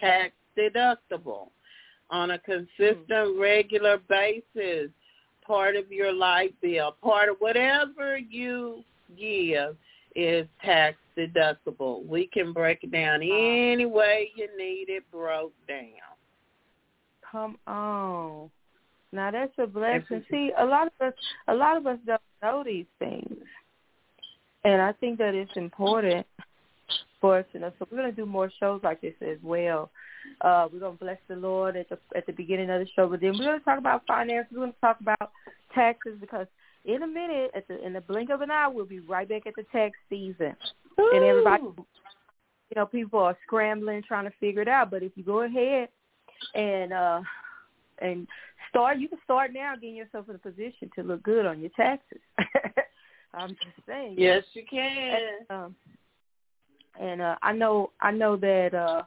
tax 0.00 0.32
deductible 0.58 1.50
on 2.10 2.32
a 2.32 2.38
consistent, 2.40 3.08
mm-hmm. 3.08 3.40
regular 3.40 3.98
basis. 4.08 4.90
Part 5.46 5.76
of 5.76 5.90
your 5.90 6.12
light 6.12 6.54
bill, 6.60 6.96
part 7.02 7.30
of 7.30 7.36
whatever 7.38 8.18
you 8.18 8.84
give 9.16 9.76
is 10.14 10.46
tax 10.62 10.96
deductible. 11.16 12.04
We 12.04 12.26
can 12.26 12.52
break 12.52 12.80
it 12.82 12.92
down 12.92 13.22
any 13.22 13.86
way 13.86 14.30
you 14.36 14.48
need 14.58 14.86
it 14.88 15.04
broke 15.10 15.54
down. 15.66 15.86
Come 17.30 17.56
on. 17.66 18.50
Now 19.12 19.30
that's 19.30 19.52
a 19.58 19.66
blessing. 19.66 20.24
See, 20.30 20.52
a 20.58 20.64
lot 20.64 20.86
of 20.86 21.06
us 21.06 21.14
a 21.46 21.54
lot 21.54 21.76
of 21.76 21.86
us 21.86 21.98
don't 22.06 22.20
know 22.42 22.62
these 22.64 22.86
things. 22.98 23.36
And 24.64 24.82
I 24.82 24.92
think 24.92 25.18
that 25.18 25.34
it's 25.34 25.56
important 25.56 26.26
for 27.20 27.38
us 27.38 27.46
to 27.52 27.58
know. 27.58 27.72
So 27.78 27.86
we're 27.90 27.98
gonna 27.98 28.12
do 28.12 28.26
more 28.26 28.50
shows 28.60 28.80
like 28.82 29.00
this 29.00 29.14
as 29.22 29.38
well. 29.42 29.90
Uh, 30.40 30.68
we're 30.72 30.80
gonna 30.80 30.96
bless 30.96 31.18
the 31.28 31.36
Lord 31.36 31.76
at 31.76 31.88
the 31.88 31.98
at 32.14 32.26
the 32.26 32.32
beginning 32.32 32.70
of 32.70 32.80
the 32.80 32.88
show, 32.94 33.08
but 33.08 33.20
then 33.20 33.32
we're 33.38 33.46
gonna 33.46 33.60
talk 33.60 33.78
about 33.78 34.06
finances, 34.06 34.52
we're 34.52 34.60
gonna 34.60 34.72
talk 34.80 35.00
about 35.00 35.30
taxes 35.74 36.18
because 36.20 36.46
in 36.84 37.02
a 37.02 37.06
minute, 37.06 37.50
at 37.54 37.66
the 37.68 37.84
in 37.84 37.92
the 37.92 38.00
blink 38.00 38.30
of 38.30 38.40
an 38.40 38.50
eye, 38.50 38.68
we'll 38.68 38.84
be 38.84 39.00
right 39.00 39.28
back 39.28 39.46
at 39.46 39.54
the 39.56 39.64
tax 39.72 39.96
season. 40.10 40.54
And 40.98 41.24
everybody 41.24 41.62
you 42.70 42.74
know, 42.76 42.86
people 42.86 43.20
are 43.20 43.36
scrambling 43.46 44.02
trying 44.06 44.24
to 44.24 44.32
figure 44.38 44.62
it 44.62 44.68
out. 44.68 44.90
But 44.90 45.02
if 45.02 45.12
you 45.16 45.24
go 45.24 45.40
ahead 45.42 45.88
and 46.54 46.92
uh 46.92 47.20
and 48.00 48.26
start 48.68 48.98
you 48.98 49.08
can 49.08 49.18
start 49.24 49.52
now 49.52 49.74
getting 49.74 49.96
yourself 49.96 50.28
in 50.28 50.34
a 50.34 50.38
position 50.38 50.90
to 50.94 51.02
look 51.02 51.22
good 51.22 51.46
on 51.46 51.60
your 51.60 51.70
taxes. 51.76 52.20
I'm 53.34 53.50
just 53.50 53.86
saying. 53.86 54.14
Yes, 54.16 54.44
you 54.54 54.62
can. 54.68 55.20
Um 55.50 55.74
and 57.00 57.20
uh 57.22 57.36
I 57.42 57.52
know 57.52 57.90
I 58.00 58.10
know 58.10 58.36
that 58.36 58.74
uh 58.74 59.02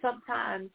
sometimes 0.00 0.70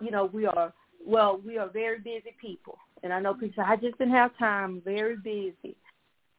you 0.00 0.10
know, 0.10 0.26
we 0.26 0.46
are 0.46 0.72
well, 1.04 1.40
we 1.44 1.58
are 1.58 1.68
very 1.68 1.98
busy 1.98 2.34
people. 2.40 2.78
And 3.02 3.12
I 3.12 3.20
know 3.20 3.32
people 3.32 3.64
say, 3.64 3.70
I 3.70 3.76
just 3.76 3.96
didn't 3.98 4.12
have 4.12 4.36
time, 4.38 4.82
very 4.84 5.16
busy. 5.16 5.76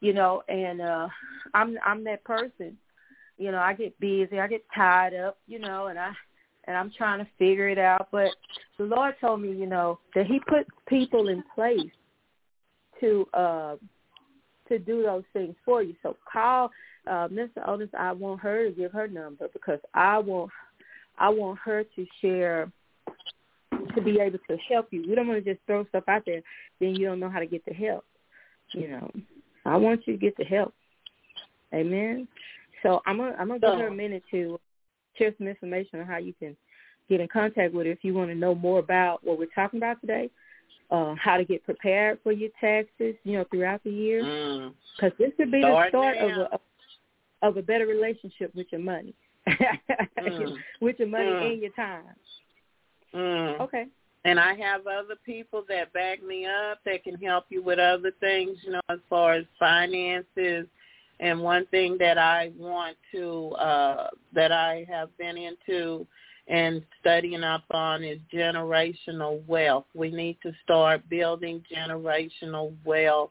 You 0.01 0.13
know, 0.13 0.43
and 0.47 0.81
uh 0.81 1.07
I'm 1.53 1.77
I'm 1.85 2.03
that 2.05 2.23
person. 2.23 2.77
You 3.37 3.51
know, 3.51 3.59
I 3.59 3.73
get 3.73 3.99
busy, 3.99 4.39
I 4.39 4.47
get 4.47 4.63
tied 4.75 5.15
up, 5.15 5.37
you 5.47 5.59
know, 5.59 5.87
and 5.87 5.97
I 5.97 6.11
and 6.71 6.77
I'm 6.77 6.91
trying 6.97 7.19
to 7.19 7.27
figure 7.37 7.67
it 7.67 7.77
out. 7.77 8.07
But 8.13 8.29
the 8.77 8.85
Lord 8.85 9.15
told 9.19 9.41
me, 9.41 9.51
you 9.51 9.65
know, 9.67 9.99
that 10.15 10.25
He 10.25 10.39
put 10.47 10.65
people 10.87 11.27
in 11.27 11.43
place 11.53 11.91
to 13.01 13.27
uh 13.33 13.75
to 14.69 14.79
do 14.79 15.03
those 15.03 15.23
things 15.33 15.55
for 15.65 15.83
you. 15.83 15.95
So 16.01 16.15
call 16.31 16.71
uh 17.07 17.27
Mr. 17.27 17.67
Otis. 17.67 17.89
I 17.97 18.13
want 18.13 18.39
her 18.39 18.69
to 18.69 18.71
give 18.71 18.93
her 18.93 19.07
number 19.07 19.47
because 19.51 19.79
I 19.93 20.17
want 20.17 20.49
I 21.19 21.27
want 21.27 21.59
her 21.59 21.83
to 21.83 22.05
share 22.21 22.71
to 23.95 24.01
be 24.01 24.19
able 24.21 24.39
to 24.49 24.57
help 24.69 24.87
you. 24.91 25.03
We 25.07 25.15
don't 25.15 25.27
want 25.27 25.43
to 25.43 25.53
just 25.53 25.65
throw 25.67 25.85
stuff 25.87 26.05
out 26.07 26.23
there, 26.25 26.41
then 26.79 26.95
you 26.95 27.05
don't 27.05 27.19
know 27.19 27.29
how 27.29 27.39
to 27.39 27.45
get 27.45 27.65
the 27.65 27.73
help. 27.73 28.05
You 28.71 28.87
know, 28.87 29.11
I 29.65 29.75
want 29.75 30.07
you 30.07 30.13
to 30.13 30.19
get 30.19 30.37
the 30.37 30.45
help. 30.45 30.73
Amen. 31.73 32.29
So 32.81 33.01
I'm 33.05 33.17
gonna 33.17 33.35
I'm 33.37 33.49
gonna 33.49 33.59
give 33.59 33.77
her 33.77 33.87
a 33.87 33.93
minute 33.93 34.23
to 34.31 34.57
share 35.17 35.33
some 35.37 35.47
information 35.47 35.99
on 35.99 36.05
how 36.05 36.17
you 36.17 36.33
can 36.33 36.55
get 37.09 37.19
in 37.19 37.27
contact 37.27 37.73
with 37.73 37.85
her 37.85 37.91
if 37.91 38.03
you 38.03 38.13
want 38.13 38.29
to 38.29 38.35
know 38.35 38.55
more 38.55 38.79
about 38.79 39.23
what 39.23 39.37
we're 39.37 39.45
talking 39.53 39.79
about 39.79 39.99
today, 40.01 40.29
uh, 40.91 41.15
how 41.15 41.37
to 41.37 41.43
get 41.43 41.63
prepared 41.63 42.19
for 42.23 42.31
your 42.31 42.49
taxes, 42.59 43.15
you 43.23 43.33
know, 43.37 43.45
throughout 43.51 43.83
the 43.83 43.91
year. 43.91 44.23
Mm. 44.23 44.73
Because 44.95 45.17
this 45.17 45.31
could 45.37 45.51
be 45.51 45.61
Start 45.61 45.91
the 45.91 45.97
start 45.97 46.17
of 46.17 46.31
a 46.31 46.59
of 47.43 47.57
a 47.57 47.61
better 47.61 47.87
relationship 47.87 48.53
with 48.53 48.67
your 48.71 48.81
money, 48.81 49.15
Mm. 49.47 50.57
with 50.81 50.99
your 50.99 51.07
money 51.07 51.25
Mm. 51.25 51.53
and 51.53 51.61
your 51.61 51.71
time. 51.71 52.03
Mm. 53.13 53.59
Okay. 53.61 53.87
And 54.23 54.39
I 54.39 54.53
have 54.53 54.85
other 54.85 55.15
people 55.25 55.63
that 55.67 55.91
back 55.93 56.21
me 56.21 56.45
up 56.45 56.79
that 56.85 57.03
can 57.03 57.15
help 57.15 57.45
you 57.49 57.63
with 57.63 57.79
other 57.79 58.11
things, 58.19 58.59
you 58.63 58.71
know, 58.73 58.81
as 58.89 58.99
far 59.09 59.33
as 59.33 59.45
finances. 59.57 60.67
And 61.21 61.39
one 61.39 61.67
thing 61.67 61.97
that 61.99 62.17
I 62.17 62.51
want 62.57 62.97
to, 63.13 63.49
uh, 63.51 64.07
that 64.33 64.51
I 64.51 64.85
have 64.89 65.15
been 65.17 65.37
into 65.37 66.05
and 66.47 66.81
studying 66.99 67.43
up 67.43 67.63
on 67.71 68.03
is 68.03 68.19
generational 68.33 69.45
wealth. 69.47 69.85
We 69.93 70.09
need 70.11 70.37
to 70.43 70.51
start 70.63 71.07
building 71.09 71.63
generational 71.73 72.73
wealth 72.83 73.29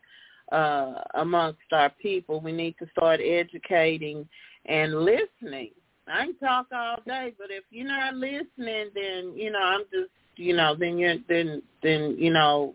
uh, 0.52 0.94
amongst 1.14 1.58
our 1.72 1.90
people. 2.00 2.40
We 2.40 2.52
need 2.52 2.76
to 2.78 2.86
start 2.96 3.20
educating 3.20 4.26
and 4.66 5.04
listening. 5.04 5.70
I 6.06 6.26
can 6.26 6.36
talk 6.36 6.66
all 6.72 6.98
day, 7.06 7.34
but 7.38 7.50
if 7.50 7.64
you're 7.70 7.86
not 7.86 8.14
listening, 8.14 8.90
then 8.94 9.32
you 9.36 9.50
know 9.50 9.60
I'm 9.60 9.82
just 9.92 10.10
you 10.36 10.56
know 10.56 10.74
then 10.78 10.98
you're 10.98 11.16
then 11.28 11.62
then 11.82 12.16
you 12.18 12.32
know 12.32 12.74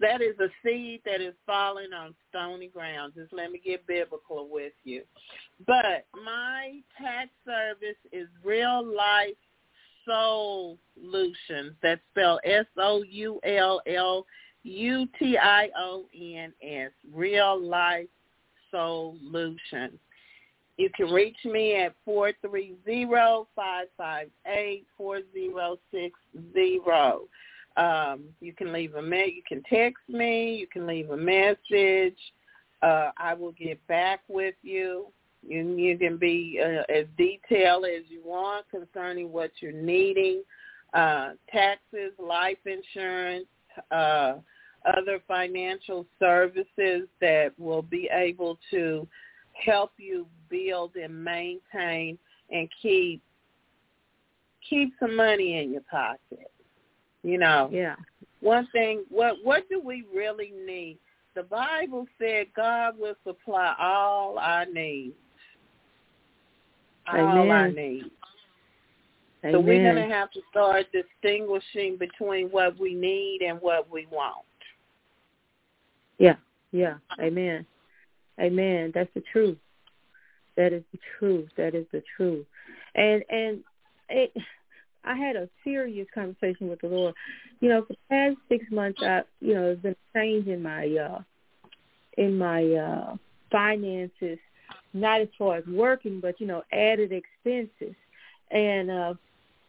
that 0.00 0.20
is 0.20 0.38
a 0.40 0.48
seed 0.62 1.00
that 1.04 1.20
is 1.20 1.34
falling 1.46 1.92
on 1.92 2.14
stony 2.28 2.68
ground. 2.68 3.12
Just 3.16 3.32
let 3.32 3.52
me 3.52 3.60
get 3.64 3.86
biblical 3.86 4.48
with 4.50 4.72
you. 4.84 5.02
But 5.66 6.06
my 6.24 6.80
tax 7.00 7.30
service 7.46 7.96
is 8.12 8.28
Real 8.42 8.84
Life 8.84 9.36
Soullutions. 10.08 11.74
That's 11.82 12.00
spelled 12.10 12.40
S 12.44 12.66
O 12.76 13.02
U 13.02 13.40
L 13.44 13.80
L 13.86 14.26
U 14.64 15.06
T 15.18 15.38
I 15.38 15.68
O 15.78 16.06
N 16.14 16.52
S. 16.62 16.90
Real 17.12 17.60
Life 17.60 18.08
Soullutions. 18.72 19.98
You 20.76 20.90
can 20.96 21.10
reach 21.12 21.36
me 21.44 21.76
at 21.76 21.94
four 22.04 22.32
three 22.42 22.74
zero 22.84 23.46
five 23.54 23.86
five 23.96 24.28
eight 24.46 24.86
four 24.96 25.20
zero 25.32 25.78
six 25.92 26.18
zero. 26.52 27.28
Um, 27.76 28.24
you 28.40 28.52
can 28.52 28.72
leave 28.72 28.94
a 28.94 29.02
me- 29.02 29.34
you 29.36 29.42
can 29.46 29.62
text 29.64 30.02
me, 30.08 30.54
you 30.54 30.66
can 30.66 30.86
leave 30.86 31.10
a 31.10 31.16
message. 31.16 32.18
Uh, 32.82 33.10
I 33.16 33.34
will 33.34 33.52
get 33.52 33.84
back 33.86 34.20
with 34.28 34.54
you. 34.62 35.06
You, 35.46 35.76
you 35.76 35.98
can 35.98 36.16
be 36.16 36.60
uh, 36.62 36.92
as 36.92 37.06
detailed 37.18 37.84
as 37.84 38.04
you 38.08 38.22
want 38.24 38.66
concerning 38.70 39.32
what 39.32 39.50
you're 39.60 39.72
needing, 39.72 40.42
uh, 40.94 41.30
taxes, 41.50 42.12
life 42.18 42.58
insurance, 42.64 43.46
uh, 43.90 44.34
other 44.96 45.20
financial 45.26 46.06
services 46.18 47.08
that 47.20 47.52
will 47.58 47.82
be 47.82 48.08
able 48.12 48.58
to 48.70 49.06
help 49.52 49.92
you 49.98 50.26
build 50.48 50.94
and 50.96 51.24
maintain 51.24 52.18
and 52.50 52.68
keep 52.80 53.22
keep 54.68 54.92
some 54.98 55.16
money 55.16 55.58
in 55.62 55.72
your 55.72 55.82
pocket. 55.90 56.50
You 57.24 57.38
know, 57.38 57.70
Yeah. 57.72 57.96
one 58.40 58.66
thing 58.68 59.04
what 59.08 59.42
what 59.42 59.68
do 59.68 59.80
we 59.80 60.04
really 60.14 60.52
need? 60.66 60.98
The 61.34 61.42
Bible 61.42 62.06
said 62.18 62.46
God 62.54 62.96
will 62.98 63.16
supply 63.24 63.74
all 63.78 64.38
our 64.38 64.66
needs. 64.66 65.16
All 67.08 67.18
our 67.18 67.66
Amen. 67.66 67.74
needs. 67.74 68.10
So 69.42 69.60
we're 69.60 69.82
going 69.82 70.08
to 70.08 70.14
have 70.14 70.30
to 70.30 70.40
start 70.50 70.86
distinguishing 70.90 71.98
between 71.98 72.48
what 72.48 72.78
we 72.78 72.94
need 72.94 73.40
and 73.46 73.60
what 73.60 73.90
we 73.90 74.06
want. 74.10 74.46
Yeah, 76.18 76.36
yeah. 76.72 76.94
Amen. 77.20 77.66
Amen. 78.40 78.90
That's 78.94 79.12
the 79.14 79.22
truth. 79.32 79.58
That 80.56 80.72
is 80.72 80.82
the 80.92 80.98
truth. 81.18 81.50
That 81.56 81.74
is 81.74 81.86
the 81.92 82.02
truth. 82.16 82.46
And 82.94 83.22
and 83.28 83.64
it 84.08 84.32
I 85.04 85.16
had 85.16 85.36
a 85.36 85.48
serious 85.62 86.06
conversation 86.14 86.68
with 86.68 86.80
the 86.80 86.88
Lord. 86.88 87.14
You 87.60 87.68
know, 87.68 87.82
for 87.82 87.94
the 87.94 87.98
past 88.10 88.36
six 88.48 88.64
months 88.70 88.98
I 89.02 89.22
you 89.40 89.54
know, 89.54 89.62
there's 89.62 89.78
been 89.78 89.96
a 90.14 90.18
change 90.18 90.48
in 90.48 90.62
my 90.62 90.88
uh 90.96 91.20
in 92.16 92.38
my 92.38 92.64
uh 92.72 93.16
finances, 93.50 94.38
not 94.92 95.20
as 95.20 95.28
far 95.38 95.56
as 95.56 95.66
working, 95.66 96.20
but 96.20 96.40
you 96.40 96.46
know, 96.46 96.62
added 96.72 97.12
expenses. 97.12 97.96
And 98.50 98.90
uh 98.90 99.14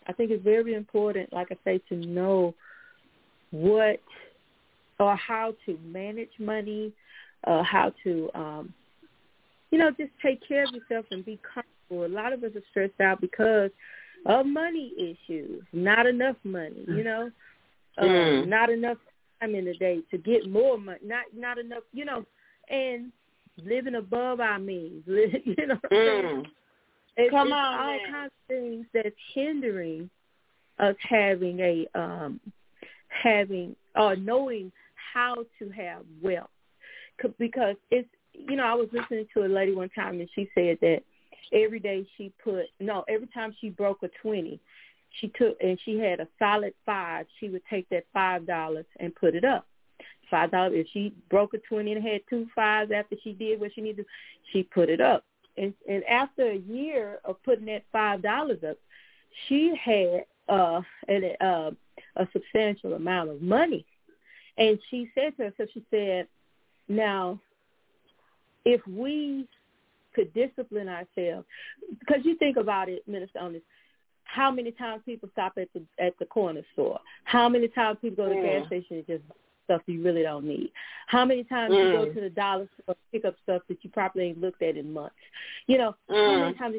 I 0.08 0.14
think 0.14 0.32
it's 0.32 0.44
very 0.44 0.74
important, 0.74 1.34
like 1.34 1.48
I 1.52 1.58
say, 1.64 1.82
to 1.90 1.96
know 1.96 2.54
what 3.52 4.00
or 5.00 5.16
how 5.16 5.56
to 5.66 5.78
manage 5.84 6.30
money, 6.40 6.94
uh, 7.46 7.64
how 7.64 7.92
to, 8.04 8.30
um, 8.34 8.74
you 9.72 9.78
know, 9.78 9.92
just 9.92 10.12
take 10.22 10.48
care 10.48 10.64
of 10.64 10.74
yourself 10.74 11.06
and 11.12 11.26
be 11.26 11.40
comfortable. 11.44 12.06
A 12.06 12.08
lot 12.08 12.34
of 12.34 12.44
us 12.44 12.52
are 12.56 12.64
stressed 12.70 13.00
out 13.02 13.20
because 13.20 13.72
of 14.26 14.46
money 14.46 14.92
issues, 14.98 15.64
not 15.74 16.06
enough 16.08 16.38
money, 16.44 16.86
you 16.88 17.04
know, 17.04 17.32
uh, 17.98 18.04
Mm. 18.04 18.48
not 18.48 18.70
enough 18.70 18.98
time 19.40 19.56
in 19.56 19.66
the 19.66 19.76
day 19.76 20.02
to 20.12 20.18
get 20.18 20.50
more 20.50 20.78
money, 20.78 21.00
not 21.04 21.26
not 21.34 21.58
enough, 21.58 21.84
you 21.94 22.06
know, 22.06 22.26
and 22.70 23.12
living 23.64 23.96
above 23.96 24.40
our 24.40 24.60
means, 24.60 25.04
you 25.08 25.68
know. 25.68 25.76
What 25.82 25.92
I'm 25.92 26.08
saying? 26.08 26.26
Mm. 26.26 26.46
It's, 27.18 27.32
Come 27.32 27.54
on 27.54 27.80
all 27.80 28.00
kinds 28.12 28.32
of 28.34 28.48
things 28.48 28.86
that's 28.94 29.16
hindering 29.34 30.10
us 30.80 30.96
having 31.08 31.60
a 31.62 31.88
um 31.96 32.40
having 33.08 33.76
or 33.96 34.16
knowing 34.16 34.72
how 35.14 35.36
to 35.60 35.70
have 35.70 36.04
wealth 36.22 36.50
because 37.40 37.76
it's 37.92 38.10
you 38.34 38.58
know 38.58 38.64
I 38.66 38.74
was 38.74 38.90
listening 38.92 39.28
to 39.34 39.46
a 39.46 39.48
lady 39.48 39.74
one 39.74 39.90
time 39.90 40.20
and 40.20 40.30
she 40.36 40.50
said 40.54 40.78
that 40.82 41.04
every 41.54 41.80
day 41.80 42.06
she 42.18 42.32
put 42.44 42.66
no 42.80 43.04
every 43.08 43.28
time 43.28 43.56
she 43.60 43.70
broke 43.70 44.04
a 44.04 44.10
twenty 44.22 44.60
she 45.20 45.30
took 45.30 45.58
and 45.62 45.80
she 45.86 45.98
had 45.98 46.20
a 46.20 46.28
solid 46.40 46.74
five 46.86 47.26
she 47.40 47.50
would 47.50 47.62
take 47.70 47.88
that 47.90 48.06
five 48.14 48.46
dollars 48.46 48.86
and 49.00 49.16
put 49.16 49.36
it 49.36 49.46
up. 49.46 49.66
Five 50.30 50.52
dollars 50.52 50.74
if 50.76 50.88
she 50.92 51.14
broke 51.30 51.54
a 51.54 51.58
twenty 51.60 51.94
and 51.94 52.04
had 52.06 52.22
two 52.30 52.48
fives 52.56 52.92
after 52.92 53.16
she 53.24 53.34
did 53.34 53.60
what 53.60 53.72
she 53.74 53.82
needed 53.82 54.06
she 54.52 54.64
put 54.64 54.90
it 54.90 55.02
up. 55.02 55.24
And 55.58 55.74
and 55.90 56.04
after 56.06 56.52
a 56.52 56.58
year 56.58 57.20
of 57.24 57.42
putting 57.44 57.66
that 57.68 57.84
five 57.92 58.22
dollars 58.22 58.60
up 58.68 58.78
she 59.48 59.74
had 59.84 60.26
uh 60.50 60.82
an 61.08 61.32
uh 61.42 61.72
a 62.18 62.28
substantial 62.34 62.94
amount 62.94 63.30
of 63.30 63.42
money. 63.42 63.86
And 64.58 64.80
she 64.90 65.10
said 65.16 65.36
to 65.38 65.44
herself 65.44 65.70
she 65.74 65.84
said 65.92 66.28
now 66.88 67.40
if 68.66 68.86
we 68.88 69.48
could 70.16 70.34
discipline 70.34 70.88
ourselves 70.90 71.46
because 72.00 72.22
you 72.26 72.36
think 72.38 72.58
about 72.58 72.90
it 72.90 73.08
minister 73.08 73.40
on 73.40 73.54
this 73.54 73.62
how 74.24 74.50
many 74.50 74.72
times 74.72 75.02
people 75.06 75.30
stop 75.34 75.54
at 75.58 75.68
the 75.74 75.82
at 76.00 76.14
the 76.20 76.26
corner 76.26 76.62
store 76.74 77.00
how 77.26 77.48
many 77.50 77.68
times 77.68 77.98
people 78.02 78.24
go 78.26 78.30
to 78.30 78.36
the 78.36 78.42
gas 78.42 78.62
Mm. 78.64 78.68
station 78.68 78.98
and 78.98 79.08
just 79.08 79.24
stuff 79.66 79.82
you 79.88 80.02
really 80.04 80.24
don't 80.24 80.46
need 80.46 80.72
how 81.08 81.26
many 81.26 81.44
times 81.44 81.74
you 81.76 81.92
go 81.92 82.06
Mm. 82.06 82.14
to 82.16 82.22
the 82.22 82.30
dollar 82.30 82.68
store 82.82 82.96
pick 83.12 83.26
up 83.26 83.36
stuff 83.44 83.62
that 83.68 83.84
you 83.84 83.90
probably 83.92 84.24
ain't 84.28 84.42
looked 84.42 84.62
at 84.62 84.78
in 84.78 84.92
months 84.94 85.16
you 85.68 85.78
know 85.78 85.96
how 86.10 86.38
many 86.40 86.54
Mm. 86.54 86.58
times 86.58 86.76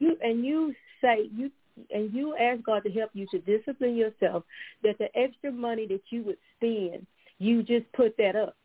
you 0.00 0.16
and 0.22 0.44
you 0.44 0.74
say 1.00 1.28
you 1.36 1.50
and 1.94 2.12
you 2.12 2.36
ask 2.36 2.60
God 2.64 2.82
to 2.84 2.90
help 2.90 3.10
you 3.14 3.26
to 3.28 3.38
discipline 3.38 3.94
yourself 3.96 4.42
that 4.82 4.98
the 4.98 5.08
extra 5.16 5.52
money 5.52 5.86
that 5.86 6.02
you 6.10 6.24
would 6.24 6.38
spend, 6.56 7.06
you 7.38 7.62
just 7.62 7.86
put 7.92 8.16
that 8.16 8.34
up. 8.34 8.56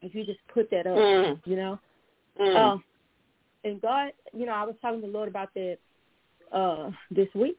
If 0.00 0.12
you 0.14 0.24
just 0.24 0.40
put 0.52 0.68
that 0.70 0.86
up, 0.88 0.98
Mm. 0.98 1.40
you 1.46 1.54
know. 1.54 1.78
Mm. 2.40 2.56
Uh, 2.56 2.78
and 3.64 3.80
God, 3.80 4.12
you 4.32 4.46
know, 4.46 4.52
I 4.52 4.64
was 4.64 4.74
talking 4.82 5.00
to 5.00 5.06
the 5.06 5.12
Lord 5.12 5.28
about 5.28 5.50
that 5.54 5.78
uh 6.52 6.90
this 7.10 7.28
week. 7.34 7.56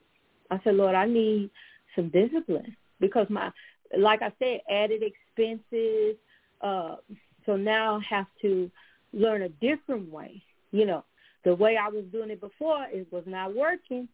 I 0.51 0.59
said, 0.63 0.75
Lord, 0.75 0.95
I 0.95 1.05
need 1.05 1.49
some 1.95 2.09
discipline 2.09 2.75
because 2.99 3.27
my, 3.29 3.51
like 3.97 4.21
I 4.21 4.31
said, 4.39 4.62
added 4.69 5.01
expenses. 5.03 6.15
Uh, 6.62 6.97
so 7.45 7.55
now 7.55 7.97
I 7.97 8.15
have 8.15 8.27
to 8.41 8.69
learn 9.13 9.43
a 9.43 9.49
different 9.49 10.12
way. 10.12 10.41
You 10.71 10.86
know, 10.86 11.03
the 11.45 11.55
way 11.55 11.77
I 11.77 11.88
was 11.89 12.03
doing 12.12 12.29
it 12.31 12.41
before, 12.41 12.86
it 12.91 13.07
was 13.12 13.23
not 13.25 13.55
working. 13.55 14.07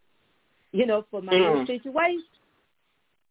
You 0.71 0.85
know, 0.85 1.05
for 1.09 1.21
my 1.21 1.33
Mm. 1.33 1.59
new 1.59 1.65
situation. 1.65 2.23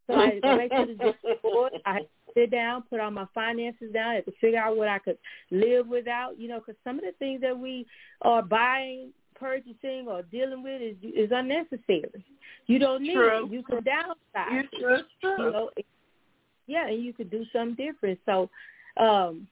So 0.07 0.15
I 0.15 0.25
had 0.25 0.35
to 0.35 0.41
go 0.41 0.57
back 0.57 0.69
to 0.71 0.85
the 0.85 1.13
board. 1.41 1.73
I 1.85 1.93
had 1.93 2.07
sit 2.33 2.51
down, 2.51 2.83
put 2.89 2.99
all 2.99 3.11
my 3.11 3.27
finances 3.33 3.91
down. 3.93 4.09
I 4.09 4.15
had 4.15 4.25
to 4.25 4.33
figure 4.39 4.59
out 4.59 4.77
what 4.77 4.87
I 4.87 4.99
could 4.99 5.17
live 5.51 5.87
without. 5.87 6.39
You 6.39 6.47
know, 6.49 6.59
because 6.59 6.75
some 6.83 6.97
of 6.97 7.05
the 7.05 7.13
things 7.19 7.41
that 7.41 7.57
we 7.57 7.85
are 8.21 8.41
buying, 8.41 9.11
purchasing, 9.35 10.07
or 10.07 10.23
dealing 10.23 10.63
with 10.63 10.81
is 10.81 10.95
is 11.03 11.31
unnecessary. 11.31 12.25
You 12.67 12.79
don't 12.79 13.03
need 13.03 13.15
True. 13.15 13.45
it. 13.45 13.51
You 13.51 13.63
can 13.63 13.79
downsize. 13.79 14.63
You 14.71 14.79
true. 15.21 15.45
You 15.45 15.51
know, 15.51 15.69
yeah, 16.67 16.87
and 16.87 17.03
you 17.03 17.13
could 17.13 17.31
do 17.31 17.43
something 17.51 17.75
different. 17.75 18.19
So, 18.25 18.49
um, 18.97 19.47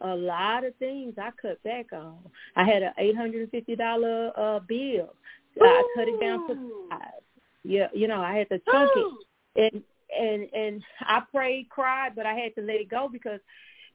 a 0.00 0.14
lot 0.14 0.64
of 0.64 0.74
things 0.76 1.14
I 1.18 1.30
cut 1.40 1.62
back 1.62 1.92
on. 1.92 2.18
I 2.56 2.64
had 2.64 2.82
an 2.82 2.92
eight 2.98 3.16
hundred 3.16 3.42
and 3.42 3.50
fifty 3.50 3.76
dollar 3.76 4.32
uh 4.36 4.60
bill. 4.60 5.14
I 5.60 5.82
cut 5.96 6.08
it 6.08 6.20
down 6.20 6.48
to 6.48 6.86
five. 6.88 7.22
Yeah, 7.64 7.88
you 7.92 8.08
know, 8.08 8.20
I 8.20 8.34
had 8.34 8.48
to 8.48 8.60
chunk 8.70 8.90
it 8.96 9.26
and 9.54 9.82
and 10.18 10.48
and 10.52 10.82
I 11.00 11.22
prayed, 11.30 11.68
cried, 11.68 12.14
but 12.14 12.26
I 12.26 12.34
had 12.34 12.54
to 12.56 12.60
let 12.62 12.76
it 12.76 12.90
go 12.90 13.08
because 13.12 13.40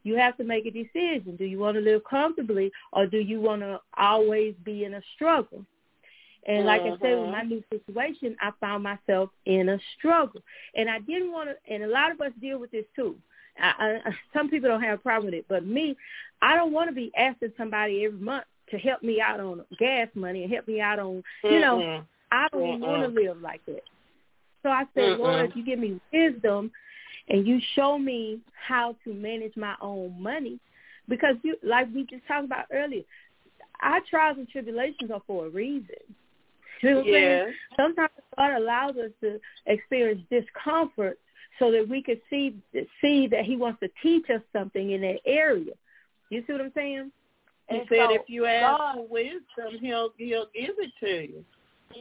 you 0.04 0.16
have 0.16 0.38
to 0.38 0.44
make 0.44 0.66
a 0.66 0.72
decision. 0.72 1.36
Do 1.38 1.46
you 1.46 1.60
want 1.60 1.76
to 1.76 1.82
live 1.82 2.02
comfortably 2.10 2.72
or 2.94 3.08
do 3.08 3.18
you 3.18 3.42
want 3.42 3.62
to 3.62 3.80
always 3.98 4.56
be 4.64 4.86
in 4.86 4.94
a 4.94 5.02
struggle? 5.16 5.66
And 6.48 6.66
like 6.66 6.82
I 6.82 6.92
said, 7.02 7.20
with 7.20 7.30
my 7.30 7.42
mm-hmm. 7.42 7.50
new 7.50 7.64
situation, 7.70 8.38
I 8.40 8.52
found 8.62 8.82
myself 8.82 9.30
in 9.46 9.68
a 9.68 9.78
struggle, 9.98 10.42
and 10.76 10.90
I 10.90 11.00
didn't 11.00 11.34
want 11.34 11.50
to. 11.50 11.74
And 11.74 11.84
a 11.84 11.88
lot 11.88 12.12
of 12.12 12.22
us 12.22 12.32
deal 12.40 12.58
with 12.58 12.72
this 12.72 12.86
too. 12.96 13.18
I, 13.60 14.00
I, 14.06 14.12
some 14.34 14.50
people 14.50 14.70
don't 14.70 14.82
have 14.82 15.00
a 15.00 15.02
problem 15.02 15.26
with 15.26 15.34
it, 15.34 15.46
but 15.50 15.66
me, 15.66 15.98
I 16.42 16.56
don't 16.56 16.72
want 16.72 16.90
to 16.90 16.96
be 16.96 17.12
asking 17.18 17.52
somebody 17.58 18.06
every 18.06 18.20
month 18.20 18.46
to 18.72 18.78
help 18.78 19.04
me 19.04 19.20
out 19.20 19.40
on 19.40 19.66
gas 19.78 20.08
money 20.16 20.44
and 20.44 20.54
help 20.54 20.68
me 20.68 20.80
out 20.80 21.00
on, 21.00 21.24
you 21.44 21.60
know, 21.60 21.78
Mm-mm. 21.78 22.06
I 22.32 22.48
don't 22.52 22.80
want 22.80 23.02
to 23.02 23.22
live 23.22 23.42
like 23.42 23.66
that. 23.66 23.84
So 24.68 24.72
I 24.72 24.84
said, 24.96 25.04
Mm-mm. 25.04 25.20
Lord, 25.20 25.50
if 25.50 25.56
you 25.56 25.64
give 25.64 25.80
me 25.80 25.98
wisdom 26.12 26.72
and 27.30 27.48
you 27.48 27.58
show 27.74 27.98
me 27.98 28.40
how 28.68 28.98
to 29.06 29.14
manage 29.14 29.56
my 29.56 29.76
own 29.80 30.22
money, 30.22 30.60
because 31.08 31.36
you, 31.42 31.56
like 31.64 31.88
we 31.96 32.04
just 32.04 32.28
talked 32.28 32.44
about 32.44 32.66
earlier, 32.70 33.04
our 33.82 34.02
trials 34.10 34.38
and 34.38 34.50
tribulations 34.50 35.10
are 35.10 35.22
for 35.26 35.46
a 35.46 35.50
reason. 35.50 35.96
You 36.82 36.90
know 36.90 36.96
what 36.98 37.08
I'm 37.08 37.14
saying? 37.14 37.54
Sometimes 37.78 38.10
God 38.38 38.58
allows 38.58 38.96
us 38.98 39.12
to 39.22 39.40
experience 39.68 40.20
discomfort 40.30 41.18
so 41.60 41.72
that 41.72 41.88
we 41.88 42.04
could 42.04 42.20
see 42.30 42.58
see 43.02 43.28
that 43.28 43.46
He 43.46 43.56
wants 43.56 43.80
to 43.80 43.90
teach 44.04 44.26
us 44.30 44.42
something 44.52 44.92
in 44.92 45.00
that 45.00 45.20
area. 45.26 45.72
You 46.30 46.44
see 46.46 46.52
what 46.52 46.62
I'm 46.62 46.74
saying? 46.76 47.12
He 47.70 47.78
And 47.78 47.86
said 47.88 48.08
so 48.10 48.16
if 48.16 48.22
you 48.28 48.46
ask 48.46 48.78
God- 48.78 48.96
for 48.96 49.08
wisdom, 49.08 49.80
he'll 49.80 50.10
he'll 50.18 50.48
give 50.54 50.76
it 50.78 50.92
to 51.00 51.22
you. 51.32 51.46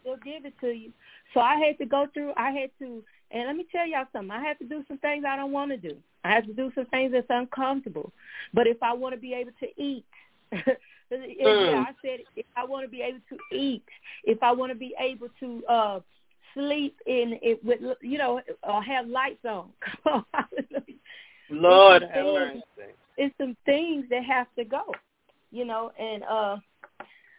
He'll 0.04 0.16
give 0.16 0.44
it 0.44 0.54
to 0.60 0.68
you. 0.68 0.92
So 1.34 1.40
I 1.40 1.56
had 1.56 1.78
to 1.78 1.86
go 1.86 2.06
through. 2.12 2.32
I 2.36 2.50
had 2.50 2.70
to, 2.80 3.02
and 3.30 3.46
let 3.46 3.56
me 3.56 3.66
tell 3.70 3.86
y'all 3.86 4.04
something. 4.12 4.30
I 4.30 4.40
had 4.42 4.58
to 4.58 4.64
do 4.64 4.84
some 4.88 4.98
things 4.98 5.24
I 5.26 5.36
don't 5.36 5.52
want 5.52 5.70
to 5.70 5.76
do. 5.76 5.96
I 6.24 6.30
had 6.30 6.46
to 6.46 6.52
do 6.52 6.70
some 6.74 6.86
things 6.86 7.12
that's 7.12 7.26
uncomfortable. 7.30 8.12
But 8.52 8.66
if 8.66 8.82
I 8.82 8.92
want 8.92 9.14
to 9.14 9.20
be 9.20 9.32
able 9.34 9.52
to 9.60 9.82
eat, 9.82 10.04
yeah, 10.52 11.84
I 11.88 11.92
said 12.02 12.20
if 12.36 12.46
I 12.56 12.64
want 12.64 12.84
to 12.84 12.90
be 12.90 13.02
able 13.02 13.20
to 13.30 13.56
eat, 13.56 13.82
if 14.24 14.42
I 14.42 14.52
want 14.52 14.72
to 14.72 14.78
be 14.78 14.94
able 14.98 15.28
to 15.40 15.64
uh 15.66 16.00
sleep 16.54 16.96
in 17.06 17.38
it 17.42 17.62
with, 17.64 17.80
you 18.00 18.18
know, 18.18 18.40
or 18.62 18.82
have 18.82 19.06
lights 19.06 19.44
on. 19.44 19.68
Lord 21.50 22.02
It's 22.02 22.12
some 22.12 22.24
things- 22.78 22.94
It's 23.18 23.34
some 23.38 23.56
things 23.66 24.06
that 24.10 24.24
have 24.24 24.46
to 24.56 24.64
go, 24.64 24.92
you 25.50 25.64
know, 25.64 25.92
and 25.98 26.22
uh 26.24 26.56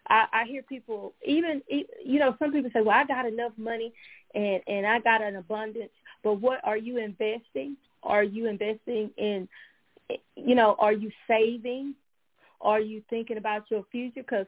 I, 0.10 0.26
I 0.34 0.46
hear 0.46 0.63
people 0.63 1.13
even 1.26 1.62
you 1.70 2.20
know 2.20 2.36
some 2.39 2.52
people 2.52 2.72
say, 2.74 2.82
"Well, 2.82 2.98
I 2.98 3.06
got 3.06 3.26
enough 3.26 3.54
money 3.58 3.93
and 4.34 4.62
and 4.67 4.86
I 4.86 5.00
got 5.00 5.22
an 5.22 5.36
abundance." 5.36 5.91
But 6.24 6.36
what 6.41 6.60
are 6.63 6.78
you 6.78 6.98
investing? 6.98 7.78
Are 8.04 8.24
you 8.24 8.48
investing 8.48 9.12
in 9.17 9.48
you 10.36 10.56
know, 10.56 10.76
are 10.80 10.93
you 10.93 11.12
saving? 11.28 11.96
Are 12.62 12.80
you 12.80 13.02
thinking 13.10 13.38
about 13.38 13.70
your 13.70 13.84
future 13.91 14.24
cuz 14.24 14.48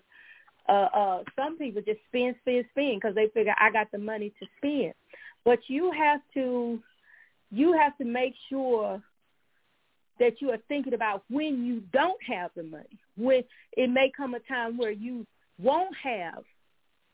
uh 0.68 0.90
uh 0.94 1.24
some 1.36 1.58
people 1.58 1.82
just 1.86 2.00
spend 2.08 2.36
spend 2.42 2.66
spend 2.72 3.02
cuz 3.02 3.16
they 3.16 3.28
figure 3.30 3.56
I 3.58 3.72
got 3.72 3.92
the 3.92 3.98
money 4.00 4.34
to 4.40 4.48
spend. 4.58 4.94
But 5.46 5.60
you 5.68 5.92
have 5.92 6.22
to 6.36 6.82
you 7.52 7.74
have 7.74 7.98
to 7.98 8.06
make 8.06 8.36
sure 8.50 9.02
that 10.20 10.42
you 10.42 10.52
are 10.52 10.58
thinking 10.68 10.94
about 10.94 11.24
when 11.30 11.66
you 11.66 11.82
don't 11.94 12.22
have 12.24 12.52
the 12.56 12.64
money. 12.64 13.00
When 13.18 13.44
it 13.78 13.90
may 13.90 14.12
come 14.16 14.36
a 14.36 14.40
time 14.42 14.78
where 14.78 14.92
you 14.92 15.26
won't 15.62 15.96
have 16.02 16.44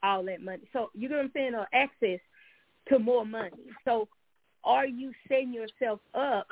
all 0.04 0.24
that 0.26 0.42
money. 0.42 0.64
So 0.74 0.90
you 0.94 1.10
know 1.10 1.18
what 1.18 1.26
I'm 1.26 1.32
saying, 1.34 1.56
or 1.56 1.68
access 1.74 2.20
to 2.90 3.00
more 3.00 3.26
money. 3.26 3.52
So 3.84 4.08
are 4.64 4.86
you 4.86 5.12
setting 5.28 5.54
yourself 5.54 6.00
up 6.14 6.48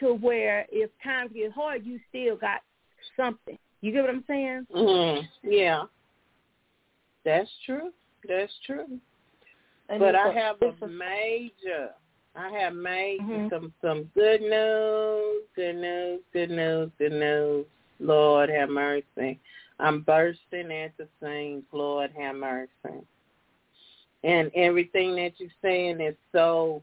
to 0.00 0.14
where 0.14 0.66
if 0.70 0.90
times 1.02 1.30
get 1.34 1.52
hard, 1.52 1.84
you 1.84 1.98
still 2.08 2.36
got 2.36 2.60
something? 3.16 3.58
You 3.80 3.92
get 3.92 4.02
what 4.02 4.10
I'm 4.10 4.24
saying? 4.26 4.66
Mm, 4.74 5.22
yeah. 5.44 5.84
That's 7.24 7.50
true. 7.64 7.92
That's 8.26 8.52
true. 8.66 8.98
And 9.88 10.00
but 10.00 10.14
I 10.14 10.32
have 10.32 10.56
it's 10.60 10.82
a 10.82 10.88
major 10.88 11.90
I 12.34 12.50
have 12.50 12.74
made 12.74 13.20
Mhm. 13.20 13.50
some 13.50 13.72
some 13.80 14.04
good 14.14 14.40
news, 14.40 15.44
good 15.54 15.76
news, 15.76 16.20
good 16.32 16.50
news, 16.50 16.90
good 16.98 17.12
news. 17.12 17.66
Lord 17.98 18.48
have 18.48 18.68
mercy. 18.68 19.40
I'm 19.80 20.00
bursting 20.02 20.72
at 20.72 20.96
the 20.96 21.08
seams. 21.22 21.64
Lord 21.72 22.10
have 22.18 22.36
mercy. 22.36 23.04
And 24.24 24.50
everything 24.54 25.14
that 25.16 25.32
you're 25.38 25.50
saying 25.62 26.00
is 26.00 26.16
so 26.32 26.82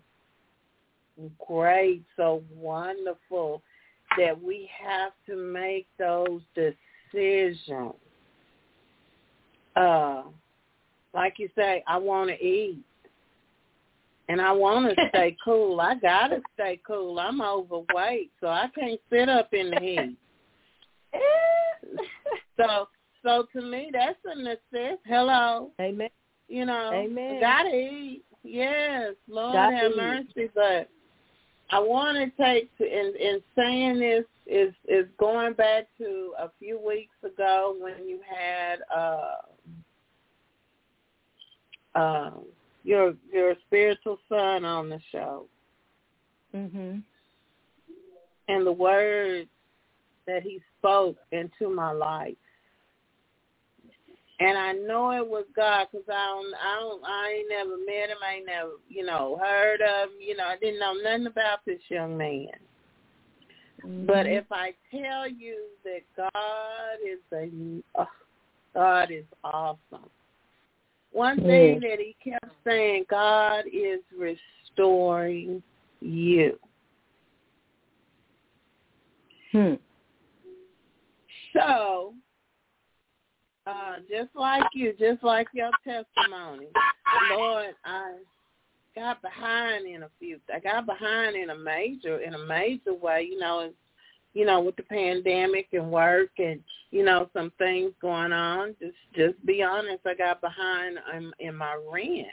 great, 1.45 2.03
so 2.15 2.41
wonderful 2.55 3.61
that 4.17 4.41
we 4.41 4.69
have 4.81 5.11
to 5.27 5.35
make 5.35 5.87
those 5.99 6.41
decisions. 6.55 7.93
Uh, 9.75 10.23
like 11.13 11.33
you 11.37 11.49
say, 11.55 11.83
I 11.87 11.97
want 11.97 12.29
to 12.29 12.35
eat. 12.45 12.79
and 14.29 14.41
I 14.41 14.51
want 14.53 14.95
to 14.95 15.05
stay 15.09 15.35
cool. 15.43 15.81
I 15.81 15.95
gotta 15.95 16.41
stay 16.53 16.79
cool. 16.85 17.19
I'm 17.19 17.41
overweight, 17.41 18.31
so 18.39 18.47
I 18.47 18.69
can't 18.73 18.99
sit 19.11 19.27
up 19.27 19.53
in 19.53 19.71
the 19.71 19.79
heat. 19.81 20.17
so, 22.57 22.87
so 23.23 23.45
to 23.53 23.61
me, 23.61 23.89
that's 23.91 24.17
a 24.25 24.35
necessity. 24.35 25.01
Hello. 25.05 25.71
Amen. 25.79 26.09
You 26.47 26.65
know, 26.65 26.91
Amen. 26.93 27.39
gotta 27.39 27.69
eat. 27.75 28.23
Yes, 28.43 29.15
Lord 29.27 29.53
Gotta 29.53 29.75
have 29.75 29.91
eat. 29.91 29.97
mercy, 29.97 30.49
but 30.53 30.89
I 31.71 31.79
want 31.79 32.17
to 32.17 32.29
take 32.43 32.75
to 32.77 32.83
in, 32.85 33.13
in 33.19 33.41
saying 33.55 33.99
this 33.99 34.25
is 34.45 34.73
is 34.87 35.07
going 35.17 35.53
back 35.53 35.87
to 35.97 36.33
a 36.37 36.51
few 36.59 36.79
weeks 36.79 37.15
ago 37.23 37.75
when 37.79 38.07
you 38.07 38.19
had 38.23 38.79
uh 38.95 39.37
um 41.99 42.43
your 42.83 43.15
your 43.33 43.55
spiritual 43.65 44.19
son 44.29 44.63
on 44.63 44.89
the 44.89 44.99
show 45.11 45.47
Mhm. 46.53 47.01
and 48.47 48.67
the 48.67 48.71
words 48.71 49.49
that 50.27 50.43
he 50.43 50.61
spoke 50.77 51.17
into 51.31 51.69
my 51.69 51.91
life. 51.91 52.37
And 54.39 54.57
I 54.57 54.73
know 54.73 55.11
it 55.11 55.25
was 55.25 55.45
God 55.55 55.87
because 55.91 56.05
I 56.09 56.25
don't, 56.27 56.53
I 56.55 56.79
don't, 56.79 57.03
I 57.05 57.35
ain't 57.37 57.49
never 57.49 57.77
met 57.77 58.09
him. 58.09 58.17
I 58.27 58.33
ain't 58.35 58.45
never, 58.45 58.71
you 58.89 59.05
know, 59.05 59.39
heard 59.41 59.81
of 59.81 60.09
him. 60.09 60.17
You 60.19 60.35
know, 60.35 60.45
I 60.45 60.57
didn't 60.57 60.79
know 60.79 60.93
nothing 60.93 61.27
about 61.27 61.59
this 61.65 61.79
young 61.89 62.17
man. 62.17 62.47
But 64.05 64.25
Mhm. 64.25 64.37
if 64.39 64.51
I 64.51 64.73
tell 64.91 65.27
you 65.27 65.69
that 65.83 66.01
God 66.17 66.99
is 67.05 67.19
a, 67.31 67.81
oh, 67.95 68.07
God 68.73 69.11
is 69.11 69.25
awesome. 69.43 70.09
One 71.11 71.39
thing 71.41 71.79
that 71.79 71.99
he 71.99 72.13
kept 72.21 72.51
saying, 72.65 73.05
God 73.09 73.63
is 73.71 74.01
restoring 74.17 75.63
you. 76.01 76.59
Hmm. 79.53 79.75
So, 81.53 82.13
uh, 83.67 83.95
just 84.09 84.29
like 84.35 84.63
you, 84.73 84.93
just 84.99 85.23
like 85.23 85.47
your 85.53 85.71
testimony, 85.83 86.67
Lord, 87.31 87.73
I 87.83 88.13
got 88.95 89.21
behind 89.21 89.87
in 89.87 90.03
a 90.03 90.09
few. 90.19 90.39
I 90.53 90.59
got 90.59 90.85
behind 90.85 91.35
in 91.35 91.49
a 91.49 91.57
major, 91.57 92.19
in 92.19 92.35
a 92.35 92.45
major 92.45 92.93
way. 92.93 93.27
You 93.29 93.39
know, 93.39 93.71
you 94.33 94.45
know, 94.45 94.61
with 94.61 94.75
the 94.75 94.83
pandemic 94.83 95.67
and 95.73 95.91
work 95.91 96.31
and 96.37 96.61
you 96.91 97.03
know 97.03 97.29
some 97.33 97.51
things 97.57 97.91
going 98.01 98.31
on. 98.31 98.75
Just, 98.79 98.95
just 99.15 99.45
be 99.45 99.63
honest. 99.63 100.05
I 100.05 100.13
got 100.13 100.41
behind 100.41 100.97
in, 101.15 101.31
in 101.39 101.55
my 101.55 101.77
rent. 101.91 102.27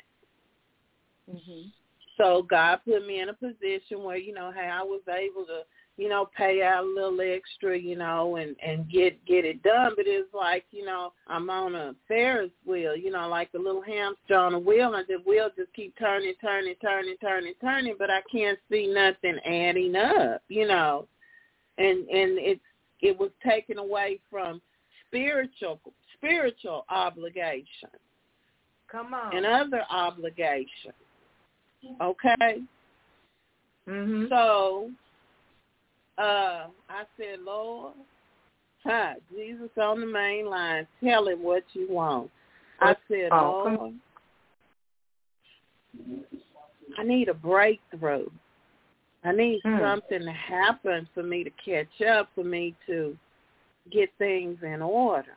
Mhm. 1.30 1.70
So 2.16 2.42
God 2.48 2.80
put 2.84 3.06
me 3.06 3.20
in 3.20 3.30
a 3.30 3.34
position 3.34 4.02
where, 4.02 4.16
you 4.16 4.34
know, 4.34 4.52
hey, 4.54 4.68
I 4.72 4.82
was 4.82 5.00
able 5.08 5.46
to, 5.46 5.62
you 5.96 6.08
know, 6.08 6.28
pay 6.36 6.62
out 6.62 6.84
a 6.84 6.86
little 6.86 7.20
extra, 7.20 7.78
you 7.78 7.96
know, 7.96 8.36
and 8.36 8.56
and 8.64 8.90
get 8.90 9.24
get 9.24 9.44
it 9.44 9.62
done. 9.62 9.92
But 9.96 10.06
it's 10.06 10.32
like, 10.34 10.64
you 10.70 10.84
know, 10.84 11.12
I'm 11.26 11.48
on 11.48 11.74
a 11.74 11.94
Ferris 12.08 12.50
wheel, 12.66 12.96
you 12.96 13.10
know, 13.10 13.28
like 13.28 13.50
a 13.54 13.58
little 13.58 13.82
hamster 13.82 14.36
on 14.36 14.54
a 14.54 14.58
wheel, 14.58 14.94
and 14.94 15.06
the 15.08 15.18
wheel 15.26 15.48
just 15.56 15.72
keep 15.74 15.94
turning, 15.98 16.34
turning, 16.40 16.74
turning, 16.82 17.16
turning, 17.20 17.54
turning. 17.60 17.96
But 17.98 18.10
I 18.10 18.20
can't 18.30 18.58
see 18.70 18.86
nothing 18.86 19.38
adding 19.46 19.96
up, 19.96 20.42
you 20.48 20.66
know, 20.66 21.08
and 21.78 22.08
and 22.08 22.38
it's 22.38 22.60
it 23.00 23.18
was 23.18 23.30
taken 23.44 23.78
away 23.78 24.20
from 24.30 24.60
spiritual 25.06 25.80
spiritual 26.16 26.84
obligation 26.88 27.90
Come 28.90 29.12
on. 29.12 29.36
and 29.36 29.44
other 29.44 29.82
obligations. 29.90 30.94
Okay. 32.00 32.62
mhm. 33.88 34.28
So 34.28 34.90
uh 36.18 36.66
I 36.88 37.04
said, 37.16 37.40
Lord, 37.44 37.94
hi, 38.84 39.14
Jesus 39.34 39.70
on 39.80 40.00
the 40.00 40.06
main 40.06 40.46
line, 40.46 40.86
tell 41.02 41.28
him 41.28 41.42
what 41.42 41.64
you 41.72 41.86
want. 41.90 42.30
I 42.80 42.96
said, 43.08 43.30
Oh, 43.32 43.62
Lord, 43.64 43.94
I 46.98 47.04
need 47.04 47.28
a 47.28 47.34
breakthrough. 47.34 48.28
I 49.24 49.32
need 49.32 49.60
Hmm. 49.62 49.78
something 49.80 50.22
to 50.22 50.32
happen 50.32 51.08
for 51.14 51.22
me 51.22 51.44
to 51.44 51.50
catch 51.64 52.02
up, 52.08 52.28
for 52.34 52.42
me 52.44 52.74
to 52.86 53.16
get 53.90 54.10
things 54.18 54.58
in 54.62 54.82
order. 54.82 55.36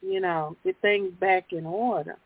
You 0.00 0.20
know, 0.20 0.56
get 0.64 0.80
things 0.80 1.12
back 1.20 1.52
in 1.52 1.66
order. 1.66 2.16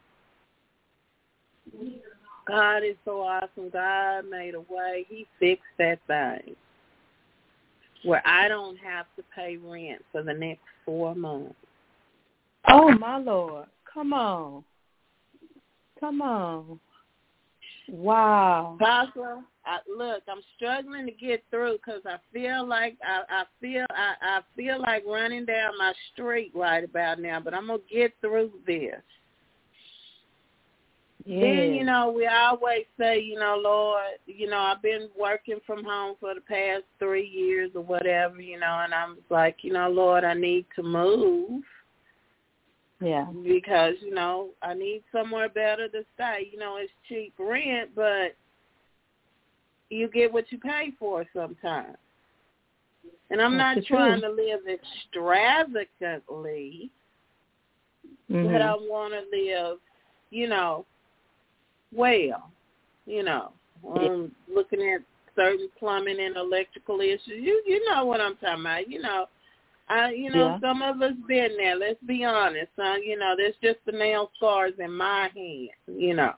God 2.47 2.78
is 2.78 2.97
so 3.05 3.20
awesome. 3.20 3.70
God 3.72 4.28
made 4.28 4.55
a 4.55 4.61
way. 4.61 5.07
He 5.09 5.26
fixed 5.38 5.64
that 5.78 5.99
thing 6.07 6.57
where 8.05 8.22
I 8.26 8.49
don't 8.49 8.76
have 8.78 9.07
to 9.16 9.22
pay 9.34 9.57
rent 9.57 10.03
for 10.11 10.22
the 10.22 10.34
next 10.34 10.64
four 10.84 11.14
months. 11.14 11.55
Oh 12.68 12.90
my 12.93 13.18
Lord. 13.18 13.66
Come 13.93 14.12
on. 14.12 14.64
Come 16.01 16.22
on. 16.22 16.80
Wow. 17.88 18.76
Apostle, 18.80 19.43
I, 19.66 19.78
look, 19.88 20.22
I'm 20.28 20.43
struggling 20.57 21.07
to 21.07 21.12
get 21.12 21.45
through 21.51 21.78
because 21.78 22.03
I 22.07 22.16
feel 22.32 22.66
like 22.66 22.97
I, 23.05 23.22
I 23.28 23.45
feel 23.61 23.86
I, 23.90 24.14
I 24.20 24.40
feel 24.57 24.80
like 24.80 25.05
running 25.07 25.45
down 25.45 25.76
my 25.78 25.93
street 26.12 26.53
right 26.55 26.82
about 26.82 27.20
now, 27.20 27.40
but 27.40 27.55
I'm 27.55 27.66
gonna 27.66 27.80
get 27.93 28.14
through 28.20 28.53
this. 28.66 29.01
Then, 31.25 31.75
you 31.75 31.85
know, 31.85 32.12
we 32.14 32.27
always 32.27 32.85
say, 32.99 33.20
you 33.20 33.39
know, 33.39 33.61
Lord, 33.62 34.18
you 34.27 34.49
know, 34.49 34.59
I've 34.59 34.83
been 34.83 35.09
working 35.18 35.61
from 35.66 35.85
home 35.85 36.16
for 36.18 36.35
the 36.35 36.41
past 36.41 36.83
three 36.99 37.29
years 37.29 37.70
or 37.75 37.83
whatever, 37.83 38.41
you 38.41 38.59
know, 38.59 38.81
and 38.85 38.93
I'm 38.93 39.18
like, 39.31 39.59
you 39.62 39.73
know, 39.73 39.89
Lord, 39.89 40.25
I 40.25 40.35
need 40.35 40.66
to 40.77 40.83
move 40.83 41.62
Yeah. 43.01 43.27
because, 43.45 43.95
you 44.01 44.12
know, 44.12 44.51
I 44.62 44.75
need 44.75 45.05
somewhere 45.12 45.49
better 45.49 45.89
to 45.89 46.05
stay. 46.14 46.49
You 46.53 46.59
know, 46.59 46.77
it's 46.77 46.93
cheap 47.09 47.33
rent, 47.39 47.95
but 47.95 48.35
you 49.91 50.09
get 50.09 50.33
what 50.33 50.51
you 50.51 50.59
pay 50.59 50.91
for 50.99 51.25
sometimes. 51.33 51.97
And 53.31 53.41
I'm 53.41 53.57
That's 53.57 53.77
not 53.77 53.87
trying 53.87 54.20
truth. 54.20 54.37
to 54.37 54.43
live 54.43 54.66
extravagantly, 54.68 56.91
Mhm. 58.31 58.53
but 58.53 58.61
I 58.61 58.75
want 58.75 59.14
to 59.14 59.20
live, 59.31 59.79
you 60.31 60.49
know, 60.49 60.85
well, 61.95 62.51
you 63.07 63.22
know, 63.22 63.53
um, 63.86 64.32
looking 64.53 64.80
at 64.80 65.01
certain 65.34 65.68
plumbing 65.78 66.20
and 66.20 66.36
electrical 66.36 67.01
issues. 67.01 67.20
You 67.28 67.62
you 67.66 67.88
know 67.90 68.05
what 68.05 68.20
I'm 68.20 68.36
talking 68.36 68.61
about. 68.61 68.88
You 68.88 69.01
know, 69.01 69.26
I 69.88 70.11
you 70.11 70.30
know 70.30 70.59
Yeah. 70.61 70.61
some 70.61 70.82
of 70.82 71.03
us 71.03 71.14
been 71.26 71.57
there. 71.57 71.76
Let's 71.76 72.03
be 72.07 72.24
honest. 72.24 72.70
Uh, 72.78 72.97
you 72.97 73.18
know, 73.18 73.34
there's 73.36 73.55
just 73.62 73.78
the 73.86 73.93
nail 73.93 74.30
scars 74.36 74.74
in 74.78 74.93
my 74.93 75.30
hand. 75.34 75.70
You 75.86 76.14
know. 76.14 76.34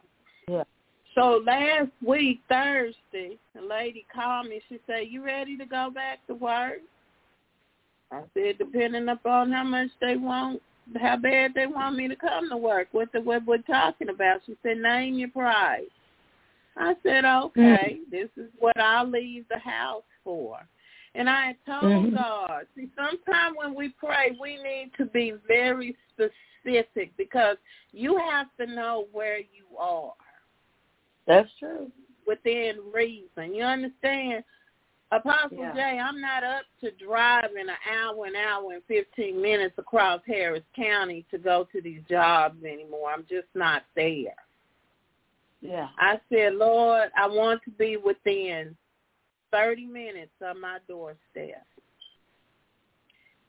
Yeah. 0.48 0.64
So 1.14 1.42
last 1.46 1.90
week 2.04 2.40
Thursday, 2.48 3.38
a 3.56 3.62
lady 3.62 4.04
called 4.12 4.48
me. 4.48 4.60
She 4.68 4.78
said, 4.86 5.08
"You 5.08 5.24
ready 5.24 5.56
to 5.56 5.66
go 5.66 5.90
back 5.90 6.26
to 6.26 6.34
work?" 6.34 6.80
I 8.10 8.22
said, 8.34 8.58
"Depending 8.58 9.08
upon 9.08 9.52
how 9.52 9.64
much 9.64 9.88
they 10.00 10.16
want." 10.16 10.60
How 11.00 11.16
bad 11.16 11.54
they 11.54 11.66
want 11.66 11.96
me 11.96 12.08
to 12.08 12.16
come 12.16 12.50
to 12.50 12.56
work? 12.56 12.88
What 12.92 13.10
the 13.12 13.20
what 13.20 13.46
we're 13.46 13.58
talking 13.58 14.10
about? 14.10 14.42
She 14.46 14.56
said, 14.62 14.78
"Name 14.78 15.14
your 15.14 15.30
price." 15.30 15.88
I 16.76 16.94
said, 17.02 17.24
"Okay, 17.24 18.00
this 18.10 18.28
is 18.36 18.50
what 18.58 18.78
I'll 18.78 19.06
leave 19.08 19.46
the 19.48 19.58
house 19.58 20.04
for." 20.22 20.60
And 21.14 21.30
I 21.30 21.46
had 21.46 21.64
told 21.64 22.06
Mhm. 22.06 22.14
God, 22.14 22.66
see, 22.74 22.90
sometimes 22.96 23.56
when 23.56 23.74
we 23.74 23.90
pray, 23.90 24.36
we 24.40 24.60
need 24.62 24.92
to 24.94 25.06
be 25.06 25.32
very 25.46 25.96
specific 26.10 27.16
because 27.16 27.56
you 27.92 28.16
have 28.16 28.48
to 28.56 28.66
know 28.66 29.08
where 29.12 29.38
you 29.38 29.66
are 29.78 30.14
That's 31.26 31.54
true. 31.58 31.90
within 32.26 32.90
reason. 32.92 33.54
You 33.54 33.62
understand? 33.62 34.44
Apostle 35.14 35.58
Yeah. 35.58 35.74
J, 35.74 35.98
I'm 36.00 36.20
not 36.20 36.42
up 36.42 36.64
to 36.80 36.90
driving 36.92 37.68
an 37.68 37.76
hour, 37.88 38.26
an 38.26 38.34
hour 38.36 38.72
and 38.72 38.84
15 38.86 39.40
minutes 39.40 39.78
across 39.78 40.20
Harris 40.26 40.64
County 40.74 41.24
to 41.30 41.38
go 41.38 41.64
to 41.72 41.80
these 41.80 42.02
jobs 42.08 42.62
anymore. 42.64 43.12
I'm 43.12 43.24
just 43.26 43.48
not 43.54 43.84
there. 43.94 44.34
Yeah. 45.60 45.88
I 45.98 46.20
said, 46.28 46.54
Lord, 46.54 47.10
I 47.16 47.26
want 47.26 47.62
to 47.64 47.70
be 47.70 47.96
within 47.96 48.76
30 49.50 49.86
minutes 49.86 50.32
of 50.40 50.56
my 50.56 50.78
doorstep. 50.88 51.64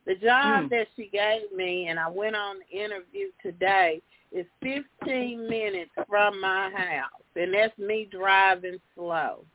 The 0.05 0.15
job 0.15 0.65
Mm. 0.65 0.69
that 0.69 0.87
she 0.95 1.07
gave 1.07 1.51
me, 1.51 1.87
and 1.87 1.99
I 1.99 2.07
went 2.07 2.35
on 2.35 2.59
the 2.59 2.67
interview 2.67 3.31
today, 3.41 4.03
is 4.31 4.45
15 4.61 5.47
minutes 5.47 5.91
from 6.07 6.39
my 6.39 6.69
house, 6.69 7.23
and 7.35 7.53
that's 7.53 7.75
me 7.79 8.05
driving 8.05 8.79
slow. 8.93 9.45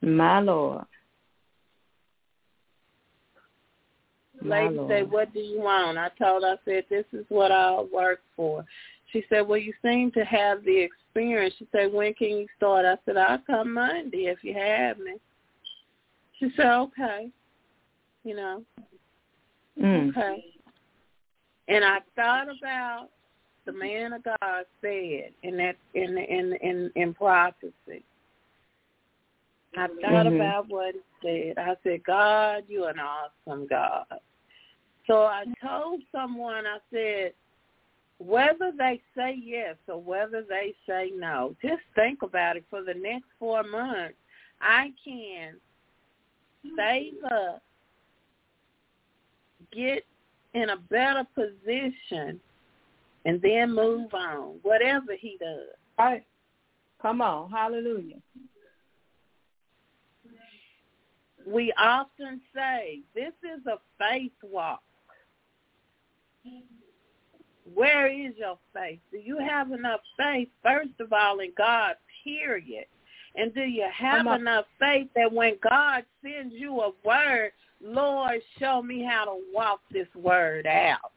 My 0.00 0.40
Lord. 0.40 0.86
My 4.31 4.31
lady 4.48 4.78
said, 4.88 5.10
"What 5.10 5.32
do 5.32 5.40
you 5.40 5.60
want?" 5.60 5.98
I 5.98 6.08
told 6.18 6.42
her, 6.42 6.52
I 6.52 6.56
said, 6.64 6.84
"This 6.88 7.04
is 7.12 7.24
what 7.28 7.52
I'll 7.52 7.86
work 7.86 8.20
for." 8.36 8.64
she 9.12 9.24
said, 9.28 9.46
well, 9.46 9.58
you 9.58 9.74
seem 9.82 10.10
to 10.12 10.24
have 10.24 10.64
the 10.64 10.80
experience. 10.80 11.54
She 11.58 11.68
said, 11.70 11.92
when 11.92 12.14
can 12.14 12.30
you 12.30 12.46
start? 12.56 12.86
I 12.86 12.96
said, 13.04 13.18
I'll 13.18 13.38
come 13.46 13.74
Monday 13.74 14.26
if 14.26 14.42
you 14.42 14.54
have 14.54 14.98
me. 14.98 15.16
She 16.38 16.50
said, 16.56 16.72
okay. 16.72 17.30
You 18.24 18.36
know, 18.36 18.64
Mm. 19.80 20.10
okay. 20.10 20.44
And 21.68 21.84
I 21.84 22.00
thought 22.14 22.48
about 22.48 23.08
the 23.64 23.72
man 23.72 24.12
of 24.12 24.22
God 24.22 24.66
said 24.82 25.32
in 25.42 25.56
that 25.56 25.76
in 25.94 26.18
in 26.18 26.52
in 26.60 26.92
in 26.94 27.14
prophecy. 27.14 28.04
I 29.74 29.86
thought 29.86 30.26
Mhm. 30.26 30.36
about 30.36 30.68
what 30.68 30.94
he 30.94 31.00
said. 31.22 31.58
I 31.58 31.76
said, 31.82 32.04
God, 32.04 32.64
you're 32.68 32.90
an 32.90 33.00
awesome 33.00 33.66
God. 33.66 34.20
So 35.06 35.22
I 35.22 35.44
told 35.64 36.00
someone, 36.12 36.64
I 36.66 36.78
said, 36.92 37.32
whether 38.18 38.72
they 38.76 39.00
say 39.16 39.36
yes 39.42 39.76
or 39.88 40.00
whether 40.00 40.44
they 40.48 40.74
say 40.88 41.10
no, 41.16 41.56
just 41.60 41.82
think 41.94 42.22
about 42.22 42.56
it 42.56 42.64
for 42.70 42.82
the 42.82 42.94
next 42.94 43.26
four 43.38 43.64
months. 43.64 44.14
I 44.60 44.92
can 45.04 45.54
save 46.76 47.14
up, 47.24 47.62
get 49.72 50.04
in 50.54 50.70
a 50.70 50.76
better 50.76 51.26
position, 51.34 52.40
and 53.24 53.40
then 53.42 53.74
move 53.74 54.14
on, 54.14 54.58
whatever 54.62 55.14
he 55.18 55.36
does. 55.40 55.74
Right. 55.98 56.24
Come 57.00 57.20
on. 57.20 57.50
Hallelujah. 57.50 58.18
We 61.44 61.72
often 61.76 62.40
say, 62.54 63.00
this 63.16 63.32
is 63.42 63.66
a 63.66 63.78
faith 63.98 64.30
walk. 64.44 64.82
Where 67.74 68.08
is 68.08 68.34
your 68.36 68.58
faith? 68.74 68.98
Do 69.10 69.18
you 69.18 69.38
have 69.38 69.72
enough 69.72 70.00
faith, 70.16 70.48
first 70.62 71.00
of 71.00 71.12
all, 71.12 71.40
in 71.40 71.52
God, 71.56 71.94
period? 72.24 72.86
And 73.34 73.54
do 73.54 73.62
you 73.62 73.86
have 73.92 74.26
on. 74.26 74.40
enough 74.40 74.66
faith 74.78 75.08
that 75.16 75.32
when 75.32 75.54
God 75.62 76.04
sends 76.22 76.54
you 76.54 76.80
a 76.80 76.92
word, 77.04 77.52
Lord, 77.80 78.40
show 78.58 78.82
me 78.82 79.02
how 79.02 79.24
to 79.24 79.40
walk 79.54 79.80
this 79.90 80.08
word 80.14 80.66
out? 80.66 81.12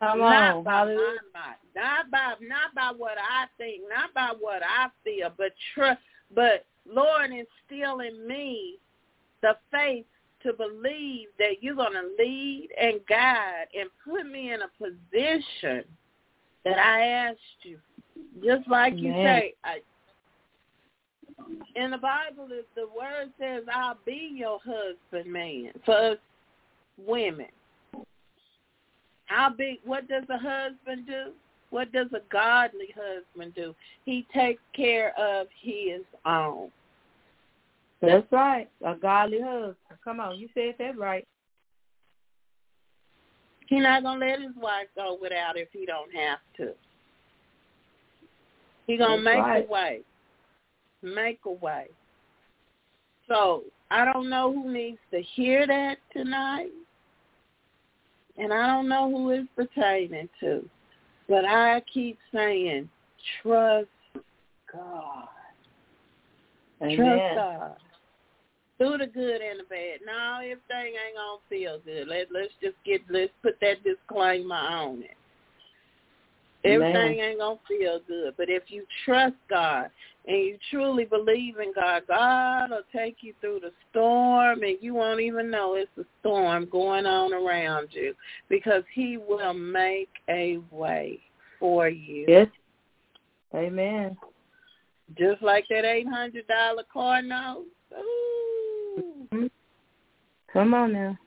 Come 0.00 0.18
not 0.18 0.56
on. 0.56 0.64
by 0.64 0.70
Hallelujah. 0.78 1.20
my 1.32 1.40
mind, 1.40 1.56
not 1.76 2.10
by 2.10 2.34
not 2.46 2.74
by 2.74 2.92
what 2.96 3.16
I 3.18 3.46
think, 3.56 3.82
not 3.88 4.12
by 4.12 4.36
what 4.38 4.62
I 4.62 4.88
feel, 5.04 5.30
but 5.38 5.52
trust. 5.74 6.00
But 6.34 6.66
Lord, 6.86 7.30
instill 7.30 8.00
in 8.00 8.26
me 8.26 8.78
the 9.42 9.56
faith 9.70 10.06
to 10.44 10.52
believe 10.52 11.28
that 11.38 11.62
you're 11.62 11.74
going 11.74 11.92
to 11.92 12.22
lead 12.22 12.68
and 12.80 13.00
guide 13.08 13.66
and 13.78 13.88
put 14.04 14.30
me 14.30 14.52
in 14.52 14.60
a 14.62 14.68
position 14.78 15.84
that 16.64 16.78
I 16.78 17.02
asked 17.02 17.38
you. 17.62 17.78
Just 18.44 18.68
like 18.68 18.94
you 18.96 19.12
say, 19.12 19.54
I, 19.64 19.78
in 21.76 21.90
the 21.90 21.98
Bible, 21.98 22.48
the, 22.48 22.64
the 22.76 22.86
word 22.86 23.32
says, 23.38 23.64
"I'll 23.74 23.98
be 24.04 24.32
your 24.34 24.58
husband, 24.64 25.32
man." 25.32 25.72
For 25.84 25.94
us 25.94 26.18
women, 27.04 27.46
I'll 29.30 29.54
be. 29.54 29.80
What 29.84 30.08
does 30.08 30.24
a 30.28 30.38
husband 30.38 31.06
do? 31.06 31.32
What 31.70 31.90
does 31.92 32.08
a 32.12 32.20
godly 32.30 32.94
husband 32.94 33.54
do? 33.54 33.74
He 34.04 34.26
takes 34.34 34.62
care 34.74 35.18
of 35.18 35.46
his 35.60 36.02
own. 36.26 36.70
That's 38.08 38.32
right. 38.32 38.68
A 38.84 38.94
godly 38.94 39.40
husband. 39.40 39.76
Come 40.02 40.20
on. 40.20 40.38
You 40.38 40.48
said 40.54 40.74
that 40.78 40.98
right. 40.98 41.26
He's 43.68 43.82
not 43.82 44.02
gonna 44.02 44.26
let 44.26 44.40
his 44.40 44.54
wife 44.56 44.88
go 44.94 45.16
without 45.20 45.56
if 45.56 45.68
he 45.72 45.86
don't 45.86 46.12
have 46.14 46.40
to. 46.58 46.74
He 48.86 48.96
gonna 48.96 49.22
That's 49.22 49.24
make 49.24 49.38
right. 49.38 49.66
a 49.66 49.72
way. 49.72 50.00
Make 51.02 51.40
a 51.46 51.52
way. 51.52 51.86
So 53.28 53.62
I 53.90 54.04
don't 54.04 54.28
know 54.28 54.52
who 54.52 54.70
needs 54.72 54.98
to 55.10 55.22
hear 55.22 55.66
that 55.66 55.96
tonight, 56.12 56.70
and 58.36 58.52
I 58.52 58.66
don't 58.66 58.88
know 58.88 59.10
who 59.10 59.30
it's 59.30 59.48
pertaining 59.56 60.28
to, 60.40 60.68
but 61.28 61.44
I 61.44 61.82
keep 61.92 62.18
saying, 62.32 62.88
trust 63.42 63.88
God. 64.72 65.28
Trust 66.80 67.34
God. 67.36 67.76
Through 68.82 68.98
the 68.98 69.06
good 69.06 69.40
and 69.40 69.60
the 69.60 69.64
bad. 69.70 70.00
No, 70.04 70.38
everything 70.42 70.94
ain't 71.06 71.16
gonna 71.16 71.38
feel 71.48 71.78
good. 71.84 72.08
Let 72.08 72.32
let's 72.32 72.52
just 72.60 72.74
get 72.84 73.00
let's 73.08 73.30
put 73.40 73.54
that 73.60 73.76
disclaimer 73.84 74.56
on 74.56 75.04
it. 75.04 75.16
Everything 76.64 77.20
ain't 77.20 77.38
gonna 77.38 77.60
feel 77.68 78.00
good. 78.08 78.34
But 78.36 78.48
if 78.48 78.64
you 78.66 78.84
trust 79.04 79.36
God 79.48 79.88
and 80.26 80.36
you 80.36 80.58
truly 80.68 81.04
believe 81.04 81.58
in 81.58 81.72
God, 81.74 82.02
God 82.08 82.70
will 82.70 82.82
take 82.92 83.18
you 83.20 83.34
through 83.40 83.60
the 83.60 83.70
storm 83.90 84.64
and 84.64 84.78
you 84.80 84.94
won't 84.94 85.20
even 85.20 85.48
know 85.48 85.74
it's 85.74 85.90
a 85.96 86.04
storm 86.18 86.68
going 86.68 87.06
on 87.06 87.32
around 87.32 87.88
you 87.92 88.14
because 88.48 88.82
he 88.92 89.16
will 89.16 89.54
make 89.54 90.10
a 90.28 90.58
way 90.72 91.20
for 91.60 91.88
you. 91.88 92.24
Yes. 92.26 92.48
Amen. 93.54 94.16
Just 95.16 95.40
like 95.40 95.66
that 95.70 95.84
eight 95.84 96.08
hundred 96.08 96.48
dollar 96.48 96.82
car 96.92 97.22
note. 97.22 97.66
Ooh. 97.96 98.51
Come 100.52 100.74
on 100.74 100.92
now. 100.92 101.18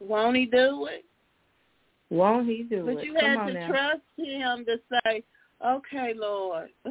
Won't 0.00 0.36
he 0.36 0.46
do 0.46 0.86
it? 0.86 1.04
Won't 2.10 2.46
he 2.48 2.64
do 2.68 2.84
But 2.84 2.90
it? 2.90 2.96
But 2.96 3.04
you 3.04 3.14
Come 3.18 3.46
to 3.48 3.52
now. 3.54 3.68
trust 3.68 4.00
him 4.16 4.64
to 4.66 4.76
say, 5.04 5.22
okay, 5.64 6.12
Lord. 6.16 6.70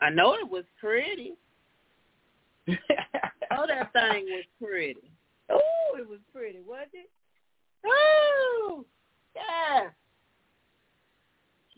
I 0.00 0.10
know 0.10 0.34
it 0.34 0.48
was 0.48 0.64
pretty. 0.80 1.34
Oh, 3.50 3.64
that 3.66 3.92
thing 3.94 4.26
was 4.26 4.44
pretty. 4.62 5.10
oh, 5.50 5.96
it 5.98 6.06
was 6.08 6.18
pretty, 6.34 6.58
wasn't 6.64 6.90
it? 6.94 7.10
Oh, 7.84 8.84
yeah. 9.34 9.88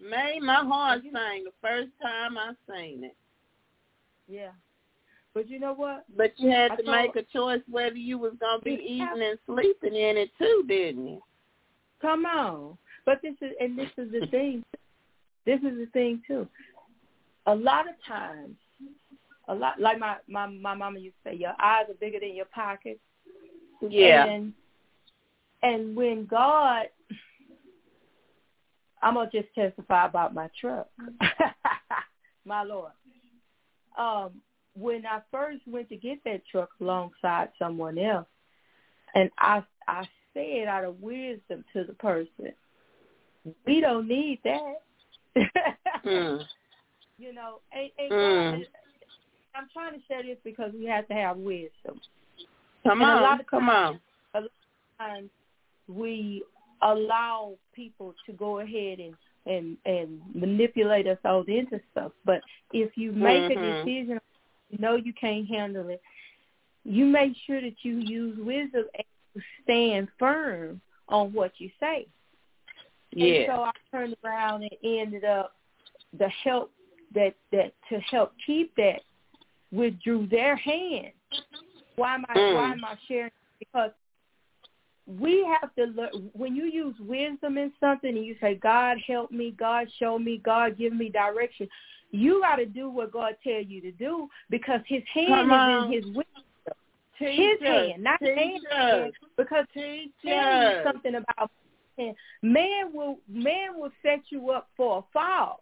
Made 0.03 0.41
my 0.43 0.57
heart 0.65 1.03
sing 1.05 1.13
the 1.45 1.53
first 1.63 1.91
time 2.03 2.37
I 2.37 2.53
seen 2.69 3.05
it. 3.05 3.17
Yeah. 4.29 4.51
But 5.35 5.49
you 5.49 5.61
know 5.61 5.75
what? 5.75 6.05
But 6.17 6.33
you 6.37 6.51
had 6.51 6.73
I 6.73 6.77
to 6.77 6.91
make 6.91 7.17
a 7.17 7.23
choice 7.23 7.61
whether 7.71 7.97
you 7.97 8.19
was 8.19 8.33
gonna 8.41 8.63
be 8.63 8.73
eating 8.73 9.23
and 9.23 9.39
sleeping 9.47 9.95
in 9.95 10.17
it 10.17 10.31
too, 10.39 10.65
didn't 10.67 11.07
you? 11.07 11.23
Come 12.03 12.27
on. 12.27 12.77
But 13.07 13.21
this 13.23 13.35
is 13.41 13.53
and 13.61 13.79
this 13.79 13.91
is 13.97 14.11
the 14.13 14.27
thing. 14.27 14.65
This 15.47 15.61
is 15.61 15.79
the 15.79 15.89
thing 15.93 16.23
too. 16.27 16.49
A 17.47 17.55
lot 17.55 17.89
of 17.89 17.95
times, 18.07 18.57
a 19.49 19.55
lot 19.55 19.81
like 19.81 19.99
my 19.99 20.17
my 20.29 20.47
my 20.47 20.75
mama 20.75 20.99
used 20.99 21.17
to 21.25 21.31
say, 21.31 21.37
your 21.37 21.55
eyes 21.63 21.87
are 21.89 21.95
bigger 21.95 22.21
than 22.21 22.35
your 22.35 22.47
pockets. 22.47 23.01
Yeah. 23.89 24.25
And 24.27 24.53
and 25.63 25.95
when 25.95 26.27
God, 26.27 26.87
I'm 29.03 29.15
gonna 29.15 29.31
just 29.31 29.55
testify 29.55 30.07
about 30.07 30.35
my 30.35 30.49
truck, 30.61 30.89
my 32.45 32.65
Lord. 32.65 32.93
Um, 33.97 34.41
when 34.75 35.05
I 35.07 35.21
first 35.31 35.61
went 35.67 35.89
to 35.89 35.97
get 35.97 36.23
that 36.25 36.43
truck 36.51 36.71
alongside 36.81 37.49
someone 37.59 37.99
else, 37.99 38.27
and 39.15 39.31
I 39.39 39.63
I 39.89 40.09
said 40.35 40.69
out 40.69 40.85
of 40.85 41.01
wisdom 41.01 41.65
to 41.73 41.85
the 41.85 41.95
person, 41.95 42.53
we 43.67 43.81
don't 43.81 44.09
need 44.09 44.41
that. 44.45 44.75
Hmm. 46.05 46.43
You 47.19 47.35
know, 47.35 47.61
and, 47.71 47.91
and 47.99 48.13
Mm. 48.13 48.65
I'm 49.55 49.69
trying 49.75 49.93
to 49.93 50.01
share 50.09 50.23
this 50.23 50.39
because 50.43 50.73
we 50.73 50.87
have 50.87 51.07
to 51.09 51.13
have 51.13 51.37
wisdom. 51.37 52.01
Come 52.83 53.03
And 53.03 53.11
a 53.11 53.15
on, 53.15 53.23
lot 53.23 53.41
of 53.41 53.47
come 53.47 53.69
on. 53.69 54.01
times 54.99 55.29
we 55.87 56.43
allow 56.83 57.57
people 57.75 58.15
to 58.25 58.33
go 58.33 58.61
ahead 58.61 59.01
and 59.01 59.15
and 59.47 59.77
and 59.85 60.21
manipulate 60.35 61.07
us 61.07 61.19
all 61.25 61.43
into 61.43 61.79
stuff. 61.93 62.13
But 62.25 62.41
if 62.73 62.97
you 62.97 63.13
make 63.13 63.43
Mhm. 63.45 63.51
a 63.51 63.85
decision, 63.85 64.21
you 64.71 64.79
know 64.79 64.97
you 64.97 65.13
can't 65.13 65.47
handle 65.49 65.89
it. 65.89 66.01
You 66.85 67.05
make 67.05 67.33
sure 67.47 67.61
that 67.61 67.77
you 67.83 67.99
use 67.99 68.39
wisdom 68.39 68.85
and 68.95 69.05
you 69.35 69.43
stand 69.63 70.09
firm 70.19 70.81
on 71.09 71.33
what 71.33 71.53
you 71.59 71.71
say. 71.79 72.07
And 73.13 73.23
Yeah. 73.23 73.47
so 73.47 73.63
I 73.65 73.73
turned 73.91 74.17
around 74.25 74.63
and 74.63 74.71
ended 74.85 75.25
up 75.25 75.57
the 76.17 76.29
help 76.43 76.73
that 77.15 77.35
that 77.53 77.73
to 77.89 77.99
help 78.01 78.33
keep 78.47 78.75
that 78.77 79.01
withdrew 79.73 80.27
their 80.29 80.57
hand. 80.57 81.13
Why 81.97 82.15
am 82.15 82.25
I 82.29 82.35
Mm. 82.39 82.55
why 82.55 82.73
am 82.73 82.85
I 82.85 82.97
sharing? 83.09 83.33
Because 83.59 83.91
we 85.07 85.45
have 85.45 85.75
to 85.75 85.87
learn 85.87 86.31
when 86.33 86.55
you 86.55 86.65
use 86.65 86.95
wisdom 87.01 87.59
in 87.59 87.73
something 87.81 88.17
and 88.17 88.25
you 88.25 88.37
say, 88.41 88.55
God 88.55 88.99
help 89.07 89.33
me, 89.33 89.51
God 89.59 89.89
show 89.99 90.19
me, 90.19 90.39
God 90.39 90.79
give 90.79 90.93
me 90.93 91.09
direction. 91.09 91.69
You 92.11 92.41
got 92.41 92.57
to 92.57 92.67
do 92.67 92.89
what 92.91 93.13
God 93.13 93.37
tell 93.45 93.63
you 93.63 93.81
to 93.83 93.93
do 93.93 94.29
because 94.51 94.81
His 94.87 95.03
hand 95.13 95.51
is 95.51 95.85
in 95.87 95.93
His 95.93 96.05
wisdom, 96.17 96.43
Teach 97.19 97.39
His 97.61 97.61
hand, 97.67 98.03
not 98.03 98.19
Teach 98.21 98.35
man's 98.37 98.63
hand. 98.71 99.13
Because 99.37 99.65
Teach 99.75 100.11
tell 100.25 100.63
you 100.63 100.83
something 100.85 101.15
about 101.17 101.51
understand. 102.01 102.17
Man 102.43 102.93
will 102.93 103.19
man 103.29 103.79
will 103.79 103.91
set 104.03 104.21
you 104.31 104.51
up 104.51 104.69
for 104.77 104.99
a 104.99 105.03
fall. 105.13 105.61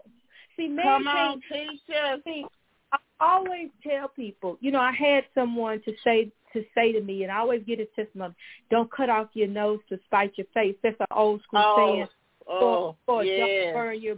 See, 0.57 0.69
man 0.69 0.85
Come 0.85 1.09
on, 1.09 1.43
teacher. 1.51 2.17
see. 2.25 2.45
I 2.93 2.99
always 3.21 3.69
tell 3.87 4.09
people, 4.09 4.57
you 4.61 4.71
know, 4.71 4.81
I 4.81 4.93
had 4.93 5.25
someone 5.35 5.81
to 5.85 5.93
say 6.05 6.31
to 6.55 6.65
say 6.75 6.93
to 6.93 7.01
me, 7.03 7.25
and 7.25 7.33
I 7.33 7.39
always 7.39 7.63
get 7.67 7.81
a 7.81 7.87
testimony: 8.01 8.35
"Don't 8.71 8.91
cut 8.91 9.11
off 9.11 9.29
your 9.35 9.49
nose 9.49 9.81
to 9.89 9.99
spite 10.07 10.33
your 10.37 10.47
face." 10.55 10.77
That's 10.83 10.97
an 11.01 11.07
old 11.15 11.43
school 11.43 11.61
Oh, 11.63 11.77
saying. 11.77 12.09
oh, 12.49 12.97
or 13.07 13.25
yeah. 13.25 13.37
don't 13.65 13.75
burn 13.75 14.01
your 14.03 14.17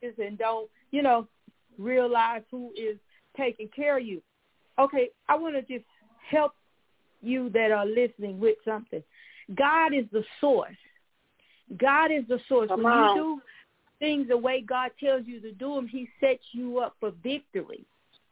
bridges 0.00 0.18
and 0.24 0.38
don't, 0.38 0.70
you 0.92 1.02
know, 1.02 1.26
realize 1.78 2.42
who 2.50 2.72
is 2.76 2.96
taking 3.36 3.68
care 3.74 3.98
of 3.98 4.04
you. 4.04 4.22
Okay, 4.78 5.08
I 5.28 5.36
want 5.36 5.54
to 5.54 5.62
just 5.62 5.86
help 6.28 6.52
you 7.22 7.50
that 7.50 7.70
are 7.70 7.86
listening 7.86 8.38
with 8.38 8.56
something. 8.64 9.02
God 9.54 9.94
is 9.94 10.04
the 10.12 10.24
source. 10.40 10.76
God 11.76 12.10
is 12.10 12.24
the 12.28 12.40
source. 12.48 12.68
Come 12.68 12.82
when 12.82 12.92
on. 12.92 13.16
you 13.16 13.22
do 13.22 13.42
things 13.98 14.28
the 14.28 14.36
way 14.36 14.60
God 14.60 14.90
tells 15.02 15.26
you 15.26 15.40
to 15.40 15.52
do 15.52 15.74
them, 15.74 15.86
he 15.86 16.08
sets 16.20 16.42
you 16.52 16.78
up 16.78 16.96
for 17.00 17.12
victory. 17.22 17.84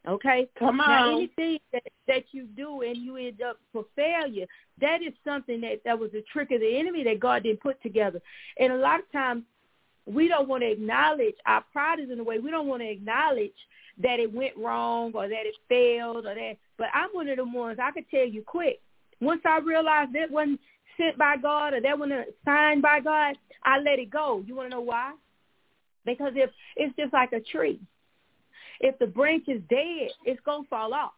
Okay? 0.07 0.49
Come 0.59 0.81
on. 0.81 0.89
Now, 0.89 1.17
anything 1.17 1.59
that, 1.73 1.83
that 2.07 2.25
you 2.33 2.45
do 2.45 2.83
and 2.83 2.97
you 2.97 3.17
end 3.17 3.41
up 3.41 3.57
for 3.73 3.87
failure, 3.97 4.47
that 4.81 5.03
is 5.03 5.15
something 5.25 5.61
that, 5.63 5.81
that 5.85 5.99
was 5.99 6.11
a 6.15 6.23
trick 6.33 6.51
of 6.51 6.61
the 6.61 6.79
enemy 6.79 7.05
that 7.05 7.21
God 7.21 7.45
didn't 7.45 7.61
put 7.61 7.81
together. 7.83 8.21
And 8.59 8.73
a 8.73 8.77
lot 8.77 9.01
of 9.01 9.11
times 9.13 9.45
we 10.07 10.29
don't 10.29 10.49
want 10.49 10.63
to 10.63 10.71
acknowledge, 10.71 11.35
our 11.47 11.65
pride 11.73 12.01
is 12.01 12.11
in 12.11 12.19
the 12.19 12.25
way, 12.25 12.39
we 12.39 12.51
don't 12.51 12.67
want 12.67 12.83
to 12.83 12.91
acknowledge 12.91 13.53
that 14.03 14.21
it 14.21 14.33
went 14.33 14.57
wrong 14.57 15.13
or 15.15 15.29
that 15.29 15.47
it 15.47 15.55
failed 15.69 16.27
or 16.27 16.35
that. 16.35 16.57
But 16.77 16.89
I'm 16.93 17.11
one 17.13 17.29
of 17.29 17.37
the 17.37 17.45
ones, 17.45 17.79
I 17.81 17.91
could 17.93 18.09
tell 18.11 18.27
you 18.27 18.43
quick. 18.43 18.81
Once 19.21 19.43
I 19.47 19.59
realized 19.59 20.13
that 20.15 20.31
wasn't 20.31 20.61
sent 20.97 21.17
by 21.17 21.37
God 21.37 21.75
or 21.75 21.81
that 21.81 21.99
wasn't 21.99 22.27
signed 22.45 22.83
by 22.83 23.01
God, 23.01 23.37
I 23.65 23.79
let 23.79 23.99
it 23.99 24.11
go. 24.11 24.43
You 24.47 24.57
want 24.57 24.67
to 24.71 24.75
know 24.77 24.81
why? 24.83 25.13
Because 26.05 26.33
if 26.37 26.51
it's 26.77 26.95
just 26.97 27.13
like 27.13 27.33
a 27.33 27.41
tree. 27.41 27.81
If 28.81 28.99
the 28.99 29.07
branch 29.07 29.45
is 29.49 29.63
dead, 29.71 30.11
it's 30.25 30.41
going 30.45 30.65
to 30.65 30.69
fall 30.69 30.93
off. 30.93 31.13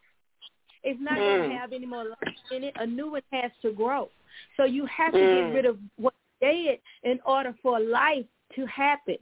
It's 0.85 1.01
not 1.01 1.19
going 1.19 1.41
Mm. 1.41 1.49
to 1.49 1.57
have 1.57 1.73
any 1.73 1.87
more 1.87 2.05
life 2.05 2.37
in 2.51 2.63
it. 2.63 2.75
A 2.77 2.87
new 2.87 3.11
one 3.11 3.23
has 3.33 3.51
to 3.63 3.73
grow. 3.73 4.11
So 4.57 4.65
you 4.65 4.87
have 4.87 5.13
to 5.15 5.19
Mm. 5.19 5.31
get 5.31 5.55
rid 5.55 5.65
of 5.65 5.79
what's 5.97 6.17
dead 6.41 6.81
in 7.03 7.21
order 7.25 7.53
for 7.63 7.81
life 7.81 8.27
to 8.55 8.67
happen. 8.67 9.17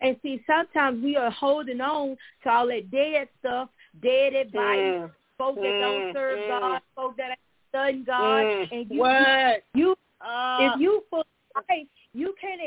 And 0.00 0.16
see, 0.22 0.42
sometimes 0.46 1.02
we 1.02 1.16
are 1.16 1.30
holding 1.30 1.80
on 1.80 2.16
to 2.42 2.50
all 2.50 2.66
that 2.68 2.90
dead 2.90 3.28
stuff, 3.38 3.68
dead 4.02 4.34
advice, 4.34 4.80
Mm. 4.80 5.10
folk 5.38 5.56
that 5.56 5.78
don't 5.78 6.02
Mm, 6.08 6.12
serve 6.12 6.38
mm. 6.40 6.48
God, 6.48 6.82
folk 6.94 7.16
that 7.16 7.30
ain't 7.30 7.38
studying 7.68 8.04
God, 8.04 8.44
Mm. 8.44 8.72
and 8.72 8.90
you, 8.90 9.00
what? 9.00 9.62
you 9.74 9.96
Uh, 10.20 10.70
if 10.74 10.80
you 10.80 11.04
full 11.10 11.24
life, 11.54 11.86
you 12.14 12.34
can't. 12.40 12.60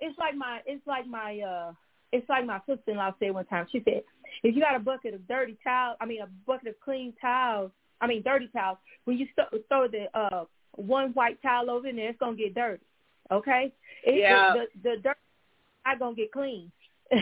It's 0.00 0.18
like 0.18 0.34
my. 0.34 0.62
It's 0.66 0.86
like 0.86 1.06
my. 1.06 1.40
uh 1.40 1.72
It's 2.10 2.28
like 2.28 2.44
my 2.46 2.58
sister-in-law 2.66 3.14
said 3.18 3.34
one 3.34 3.44
time. 3.46 3.66
She 3.70 3.82
said, 3.84 4.02
if 4.42 4.54
you 4.54 4.62
got 4.62 4.74
a 4.74 4.78
bucket 4.80 5.12
of 5.14 5.26
dirty 5.28 5.56
towels, 5.62 5.96
I 6.00 6.06
mean 6.06 6.22
a 6.22 6.26
bucket 6.46 6.68
of 6.68 6.80
clean 6.80 7.12
towels, 7.20 7.70
I 8.00 8.06
mean 8.06 8.22
dirty 8.22 8.48
towels. 8.48 8.78
When 9.04 9.16
you 9.18 9.26
st- 9.36 9.64
throw 9.68 9.88
the 9.88 10.06
uh 10.18 10.44
one 10.72 11.12
white 11.12 11.40
towel 11.42 11.70
over 11.70 11.86
in 11.86 11.96
there, 11.96 12.08
it's 12.08 12.18
gonna 12.18 12.36
get 12.36 12.54
dirty. 12.54 12.82
Okay? 13.30 13.72
It, 14.04 14.20
Yeah. 14.20 14.54
The, 14.54 14.66
the, 14.82 14.96
the 14.96 15.02
dirt 15.02 15.18
not 15.88 15.98
gonna 15.98 16.14
get 16.16 16.32
clean. 16.32 16.70
Uh, 17.12 17.16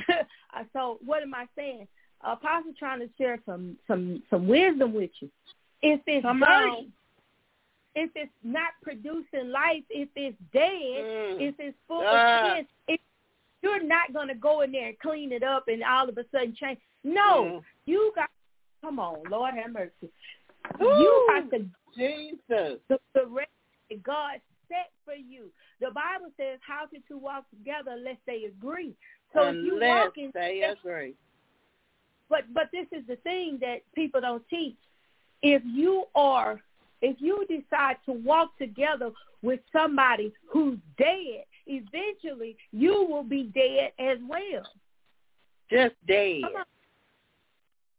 so 0.73 0.99
what 1.05 1.23
am 1.23 1.35
I 1.35 1.47
saying? 1.57 1.87
Apostle 2.23 2.73
trying 2.79 3.01
to 3.01 3.09
share 3.19 3.39
some 3.47 3.77
some 3.87 4.23
some 4.31 4.49
wisdom 4.49 4.93
with 4.95 5.11
you. 5.21 5.31
If 5.83 6.01
it's 6.07 6.23
Come 6.25 6.41
dirty, 6.41 6.71
on. 6.71 6.93
if 7.95 8.11
it's 8.15 8.33
not 8.43 8.71
producing 8.83 9.51
life, 9.51 9.85
if 9.91 10.09
it's 10.17 10.37
dead, 10.53 11.05
Mm. 11.05 11.41
if 11.49 11.55
it's 11.59 11.77
full 11.87 12.03
Ah. 12.05 12.15
of 12.15 12.57
sin, 12.57 12.67
if 12.89 13.01
you're 13.63 13.83
not 13.83 14.13
to 14.29 14.35
go 14.35 14.63
in 14.63 14.73
there 14.73 14.89
and 14.89 14.99
clean 14.99 15.33
it 15.33 15.43
up 15.43 15.69
and 15.69 15.83
all 15.85 16.09
of 16.09 16.17
a 16.19 16.25
sudden 16.31 16.55
change. 16.55 16.79
No, 17.05 17.45
Mm. 17.45 17.65
you 17.85 18.13
got. 18.15 18.31
Come 18.83 18.99
on, 18.99 19.23
Lord 19.31 19.55
have 19.55 19.73
mercy. 19.73 20.11
Woo. 20.81 20.87
You 20.87 21.27
got 21.29 21.51
to 21.51 21.71
Jesus. 21.97 22.81
the, 22.89 22.99
the 23.15 23.25
God 24.03 24.41
set 24.69 24.91
for 25.05 25.15
you. 25.15 25.51
The 25.81 25.91
Bible 25.91 26.31
says, 26.37 26.59
"How 26.67 26.87
can 26.87 27.03
two 27.09 27.19
walk 27.19 27.45
together 27.51 27.93
unless 27.93 28.19
they 28.27 28.45
agree?" 28.45 28.95
So 29.33 29.43
if 29.43 29.55
you 29.57 29.75
Unless 29.75 30.05
walk 30.07 30.19
in, 30.19 30.31
they 30.35 30.63
agree. 30.63 31.15
but 32.29 32.43
but 32.53 32.71
this 32.73 32.87
is 32.93 33.07
the 33.07 33.17
thing 33.17 33.59
that 33.61 33.83
people 33.95 34.21
don't 34.21 34.47
teach. 34.49 34.77
If 35.43 35.63
you 35.65 36.05
are, 36.15 36.61
if 37.03 37.17
you 37.21 37.45
decide 37.49 37.97
to 38.07 38.13
walk 38.13 38.57
together 38.59 39.11
with 39.43 39.61
somebody 39.73 40.33
who's 40.47 40.79
dead, 40.99 41.45
eventually 41.67 42.57
you 42.73 43.07
will 43.09 43.23
be 43.23 43.45
dead 43.45 43.93
as 43.99 44.19
well. 44.29 44.65
Just 45.71 45.95
dead. 46.07 46.43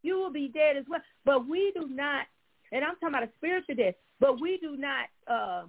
You 0.03 0.17
will 0.19 0.31
be 0.31 0.47
dead 0.47 0.77
as 0.77 0.85
well. 0.89 1.01
But 1.25 1.47
we 1.47 1.71
do 1.75 1.87
not, 1.89 2.25
and 2.71 2.83
I'm 2.83 2.95
talking 2.95 3.09
about 3.09 3.23
a 3.23 3.29
spiritual 3.37 3.75
death, 3.75 3.95
but 4.19 4.39
we 4.39 4.57
do 4.57 4.77
not, 4.77 5.05
uh, 5.27 5.63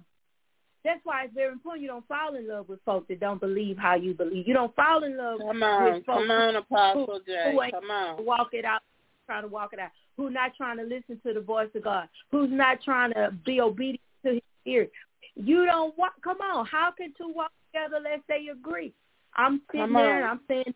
that's 0.83 1.01
why 1.03 1.25
it's 1.25 1.33
very 1.33 1.51
important 1.51 1.81
you 1.81 1.87
don't 1.89 2.07
fall 2.07 2.35
in 2.35 2.47
love 2.47 2.69
with 2.69 2.79
folks 2.85 3.07
that 3.09 3.19
don't 3.19 3.39
believe 3.39 3.77
how 3.77 3.95
you 3.95 4.13
believe. 4.13 4.47
You 4.47 4.53
don't 4.53 4.73
fall 4.75 5.03
in 5.03 5.17
love 5.17 5.39
Come 5.39 5.61
on. 5.63 5.83
with 5.93 6.05
folks 6.05 6.27
Come 6.27 6.31
on, 6.31 6.55
Apostle 6.55 7.05
who- 7.25 7.51
who 7.51 7.61
ain't 7.61 7.73
Come 7.73 7.91
on. 7.91 8.25
walk 8.25 8.53
it 8.53 8.65
out, 8.65 8.81
trying 9.25 9.43
to 9.43 9.47
walk 9.49 9.73
it 9.73 9.79
out, 9.79 9.91
who's 10.17 10.33
not 10.33 10.55
trying 10.55 10.77
to 10.77 10.83
listen 10.83 11.19
to 11.25 11.33
the 11.33 11.41
voice 11.41 11.69
of 11.75 11.83
God, 11.83 12.07
who's 12.31 12.49
not 12.51 12.81
trying 12.81 13.13
to 13.13 13.31
be 13.45 13.59
obedient 13.61 14.01
to 14.25 14.33
his 14.33 14.41
spirit. 14.61 14.91
You 15.35 15.65
don't 15.65 15.97
walk, 15.97 16.13
come 16.21 16.41
on, 16.41 16.65
how 16.65 16.91
can 16.91 17.13
two 17.17 17.29
walk 17.29 17.51
together 17.73 17.97
unless 17.97 18.21
they 18.27 18.47
agree? 18.51 18.93
I'm 19.35 19.61
sitting 19.71 19.81
Come 19.81 19.93
there 19.93 20.17
and. 20.17 20.25
I'm 20.25 20.41
saying, 20.47 20.73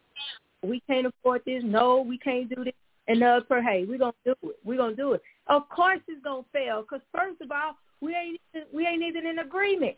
we 0.63 0.79
can't 0.81 1.07
afford 1.07 1.41
this. 1.45 1.63
No, 1.63 2.01
we 2.01 2.17
can't 2.17 2.47
do 2.53 2.63
this. 2.63 2.73
And 3.07 3.21
the 3.21 3.27
other 3.27 3.61
hey, 3.61 3.83
we're 3.85 3.97
going 3.97 4.13
to 4.25 4.35
do 4.41 4.49
it. 4.49 4.55
We're 4.63 4.77
going 4.77 4.95
to 4.95 5.01
do 5.01 5.11
it. 5.13 5.21
Of 5.47 5.67
course 5.67 5.99
it's 6.07 6.23
going 6.23 6.43
to 6.43 6.49
fail 6.51 6.81
because 6.83 7.01
first 7.13 7.41
of 7.41 7.51
all, 7.51 7.75
we 8.03 8.15
ain't, 8.15 8.39
we 8.73 8.85
ain't 8.85 9.03
even 9.03 9.25
in 9.25 9.39
agreement. 9.39 9.95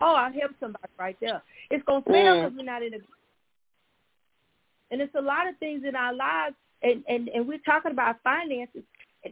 Oh, 0.00 0.14
I 0.14 0.30
helped 0.30 0.58
somebody 0.60 0.84
right 0.98 1.16
there. 1.20 1.42
It's 1.70 1.84
going 1.84 2.02
to 2.02 2.10
fail 2.10 2.34
Mm. 2.34 2.42
because 2.44 2.56
we're 2.56 2.64
not 2.64 2.82
in 2.82 2.88
agreement. 2.88 3.10
And 4.90 5.00
it's 5.00 5.14
a 5.14 5.20
lot 5.20 5.48
of 5.48 5.56
things 5.58 5.82
in 5.86 5.96
our 5.96 6.14
lives, 6.14 6.54
and, 6.82 7.02
and, 7.08 7.28
and 7.28 7.46
we're 7.46 7.58
talking 7.58 7.92
about 7.92 8.16
finances, 8.22 8.82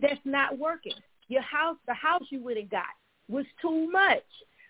that's 0.02 0.20
not 0.24 0.58
working. 0.58 0.94
Your 1.28 1.42
house, 1.42 1.76
the 1.86 1.94
house 1.94 2.22
you 2.30 2.42
went 2.42 2.58
and 2.58 2.68
got 2.68 2.92
was 3.28 3.46
too 3.62 3.90
much. 3.90 4.24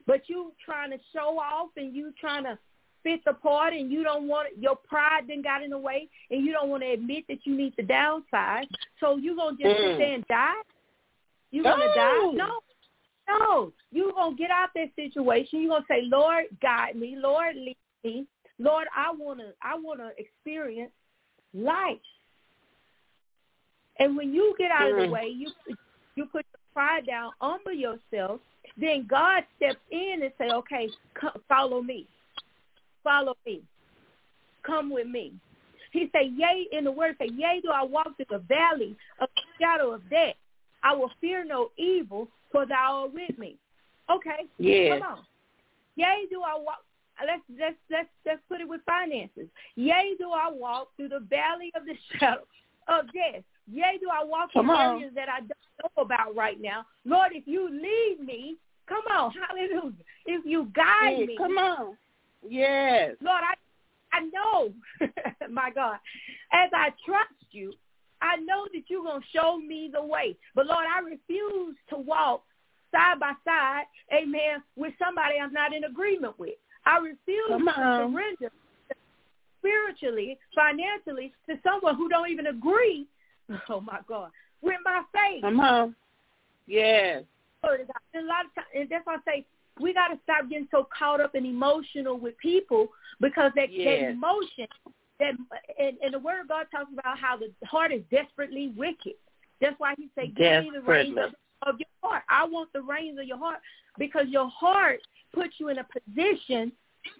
But 0.06 0.28
you 0.28 0.52
trying 0.64 0.90
to 0.90 0.98
show 1.14 1.38
off 1.38 1.70
and 1.76 1.94
you 1.96 2.12
trying 2.20 2.44
to 2.44 2.58
fit 3.02 3.24
the 3.24 3.32
part 3.32 3.72
and 3.72 3.90
you 3.90 4.02
don't 4.04 4.28
want 4.28 4.48
your 4.58 4.76
pride 4.76 5.24
then 5.28 5.42
got 5.42 5.62
in 5.62 5.70
the 5.70 5.78
way 5.78 6.08
and 6.30 6.44
you 6.44 6.52
don't 6.52 6.68
want 6.68 6.82
to 6.82 6.90
admit 6.90 7.24
that 7.28 7.38
you 7.44 7.56
need 7.56 7.74
to 7.76 7.82
downsize. 7.82 8.66
So 9.00 9.16
you 9.16 9.34
gonna 9.34 9.56
just 9.56 9.62
sit 9.80 9.94
Mm. 9.94 9.98
there 9.98 10.14
and 10.14 10.26
die? 10.28 10.60
You 11.50 11.62
gonna 11.62 11.86
No. 11.86 11.94
die? 11.94 12.32
No. 12.34 12.60
No. 13.28 13.72
You 13.90 14.12
gonna 14.14 14.36
get 14.36 14.50
out 14.50 14.70
that 14.74 14.90
situation. 14.96 15.60
You're 15.60 15.70
gonna 15.70 15.84
say, 15.88 16.02
Lord, 16.04 16.44
guide 16.60 16.96
me. 16.96 17.16
Lord, 17.16 17.56
lead 17.56 17.76
me. 18.02 18.26
Lord, 18.58 18.86
I 18.94 19.12
wanna 19.12 19.52
I 19.62 19.76
wanna 19.76 20.10
experience 20.18 20.92
life. 21.52 21.98
And 23.98 24.16
when 24.16 24.34
you 24.34 24.54
get 24.58 24.70
out 24.70 24.90
of 24.90 24.96
the 24.96 25.02
Mm. 25.02 25.10
way, 25.10 25.28
you 25.28 25.50
you 26.16 26.26
put 26.26 26.44
your 26.52 26.60
pride 26.72 27.06
down, 27.06 27.32
humble 27.40 27.72
yourself, 27.72 28.40
then 28.76 29.06
God 29.06 29.44
steps 29.56 29.80
in 29.90 30.22
and 30.22 30.32
say, 30.38 30.50
okay, 30.50 30.88
come, 31.14 31.32
follow 31.48 31.82
me. 31.82 32.06
Follow 33.02 33.36
me. 33.44 33.62
Come 34.62 34.90
with 34.90 35.08
me. 35.08 35.34
He 35.92 36.08
said, 36.12 36.32
yea, 36.36 36.68
in 36.72 36.84
the 36.84 36.90
word, 36.90 37.16
say, 37.18 37.28
yea, 37.28 37.60
do 37.62 37.70
I 37.70 37.82
walk 37.82 38.16
through 38.16 38.26
the 38.30 38.38
valley 38.38 38.96
of 39.20 39.28
the 39.36 39.42
shadow 39.60 39.92
of 39.92 40.08
death. 40.10 40.34
I 40.82 40.94
will 40.94 41.10
fear 41.20 41.44
no 41.44 41.70
evil, 41.76 42.28
for 42.54 42.64
thou 42.66 43.02
art 43.02 43.12
with 43.12 43.36
me. 43.36 43.56
Okay, 44.08 44.46
Yes. 44.58 45.00
come 45.00 45.02
on. 45.02 45.18
Yea, 45.96 46.26
do 46.30 46.40
I 46.42 46.54
walk. 46.56 46.84
Let's 47.26 47.42
let's 47.58 47.76
let's 47.90 48.08
let's 48.24 48.40
put 48.48 48.60
it 48.60 48.68
with 48.68 48.80
finances. 48.86 49.48
Yea, 49.74 50.14
do 50.18 50.30
I 50.30 50.50
walk 50.52 50.88
through 50.96 51.08
the 51.08 51.20
valley 51.28 51.72
of 51.74 51.82
the 51.84 51.94
shadow 52.18 52.42
of 52.88 53.06
death. 53.06 53.42
Yea, 53.70 53.98
do 54.00 54.08
I 54.12 54.22
walk 54.24 54.52
Come 54.52 54.70
in 54.70 54.76
on. 54.76 54.96
areas 54.96 55.12
that 55.16 55.28
I 55.28 55.40
don't 55.40 55.50
know 55.96 56.02
about 56.02 56.36
right 56.36 56.60
now. 56.60 56.84
Lord, 57.04 57.32
if 57.32 57.44
you 57.46 57.68
lead 57.70 58.18
me, 58.24 58.56
come 58.88 59.02
on, 59.10 59.32
hallelujah. 59.48 59.92
If 60.26 60.44
you 60.46 60.70
guide 60.74 61.16
Hey, 61.16 61.26
me, 61.26 61.36
Come 61.36 61.58
on. 61.58 61.96
Yes. 62.48 63.16
Lord, 63.20 63.42
I 63.42 63.54
I 64.16 64.20
know, 64.32 64.72
my 65.50 65.70
God, 65.70 65.96
as 66.52 66.70
I 66.72 66.90
trust 67.04 67.34
you, 67.50 67.72
I 68.24 68.36
know 68.36 68.66
that 68.72 68.84
you're 68.88 69.04
going 69.04 69.20
to 69.20 69.26
show 69.34 69.58
me 69.58 69.90
the 69.92 70.02
way. 70.02 70.34
But 70.54 70.66
Lord, 70.66 70.86
I 70.90 71.00
refuse 71.00 71.76
to 71.90 71.96
walk 71.96 72.42
side 72.90 73.20
by 73.20 73.32
side, 73.44 73.84
amen, 74.12 74.62
with 74.76 74.94
somebody 74.98 75.34
I'm 75.38 75.52
not 75.52 75.74
in 75.74 75.84
agreement 75.84 76.38
with. 76.38 76.54
I 76.86 76.98
refuse 76.98 77.48
Come 77.48 77.66
to 77.66 77.80
on. 77.80 78.12
surrender 78.12 78.52
spiritually, 79.58 80.38
financially 80.54 81.32
to 81.48 81.56
someone 81.62 81.96
who 81.96 82.08
don't 82.08 82.30
even 82.30 82.46
agree, 82.46 83.06
oh 83.68 83.80
my 83.80 84.00
God, 84.08 84.30
with 84.62 84.76
my 84.84 85.02
faith. 85.12 85.42
Come 85.42 85.60
on. 85.60 85.94
Yes. 86.66 87.24
Glory 87.62 87.78
to 87.78 87.84
God. 87.84 87.96
And 88.14 88.24
a 88.24 88.28
lot 88.28 88.46
of 88.46 88.54
times, 88.54 88.68
and 88.74 88.88
that's 88.88 89.06
why 89.06 89.16
I 89.16 89.30
say 89.30 89.44
we 89.80 89.92
got 89.92 90.08
to 90.08 90.18
stop 90.22 90.48
getting 90.48 90.68
so 90.70 90.88
caught 90.96 91.20
up 91.20 91.34
and 91.34 91.44
emotional 91.44 92.18
with 92.18 92.38
people 92.38 92.88
because 93.20 93.52
that, 93.56 93.68
that 93.68 94.10
emotion 94.10 94.66
that 95.20 95.34
and, 95.78 95.96
and 96.02 96.14
the 96.14 96.18
word 96.18 96.40
of 96.40 96.48
God 96.48 96.66
talks 96.70 96.92
about 96.92 97.18
how 97.18 97.36
the 97.36 97.52
heart 97.66 97.92
is 97.92 98.02
desperately 98.10 98.72
wicked. 98.76 99.14
That's 99.60 99.78
why 99.78 99.94
he 99.96 100.08
said, 100.14 100.34
"Give 100.34 100.64
me 100.64 100.70
the 100.74 100.82
reins 100.82 101.16
of, 101.62 101.78
your 101.78 101.86
heart." 102.02 102.24
I 102.28 102.44
want 102.44 102.72
the 102.72 102.82
reins 102.82 103.18
of 103.18 103.26
your 103.26 103.38
heart 103.38 103.60
because 103.98 104.26
your 104.28 104.48
heart 104.48 105.00
puts 105.32 105.54
you 105.58 105.68
in 105.68 105.78
a 105.78 105.84
position 105.84 106.72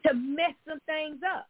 to 0.07 0.15
mess 0.15 0.55
some 0.69 0.81
things 0.87 1.21
up. 1.27 1.47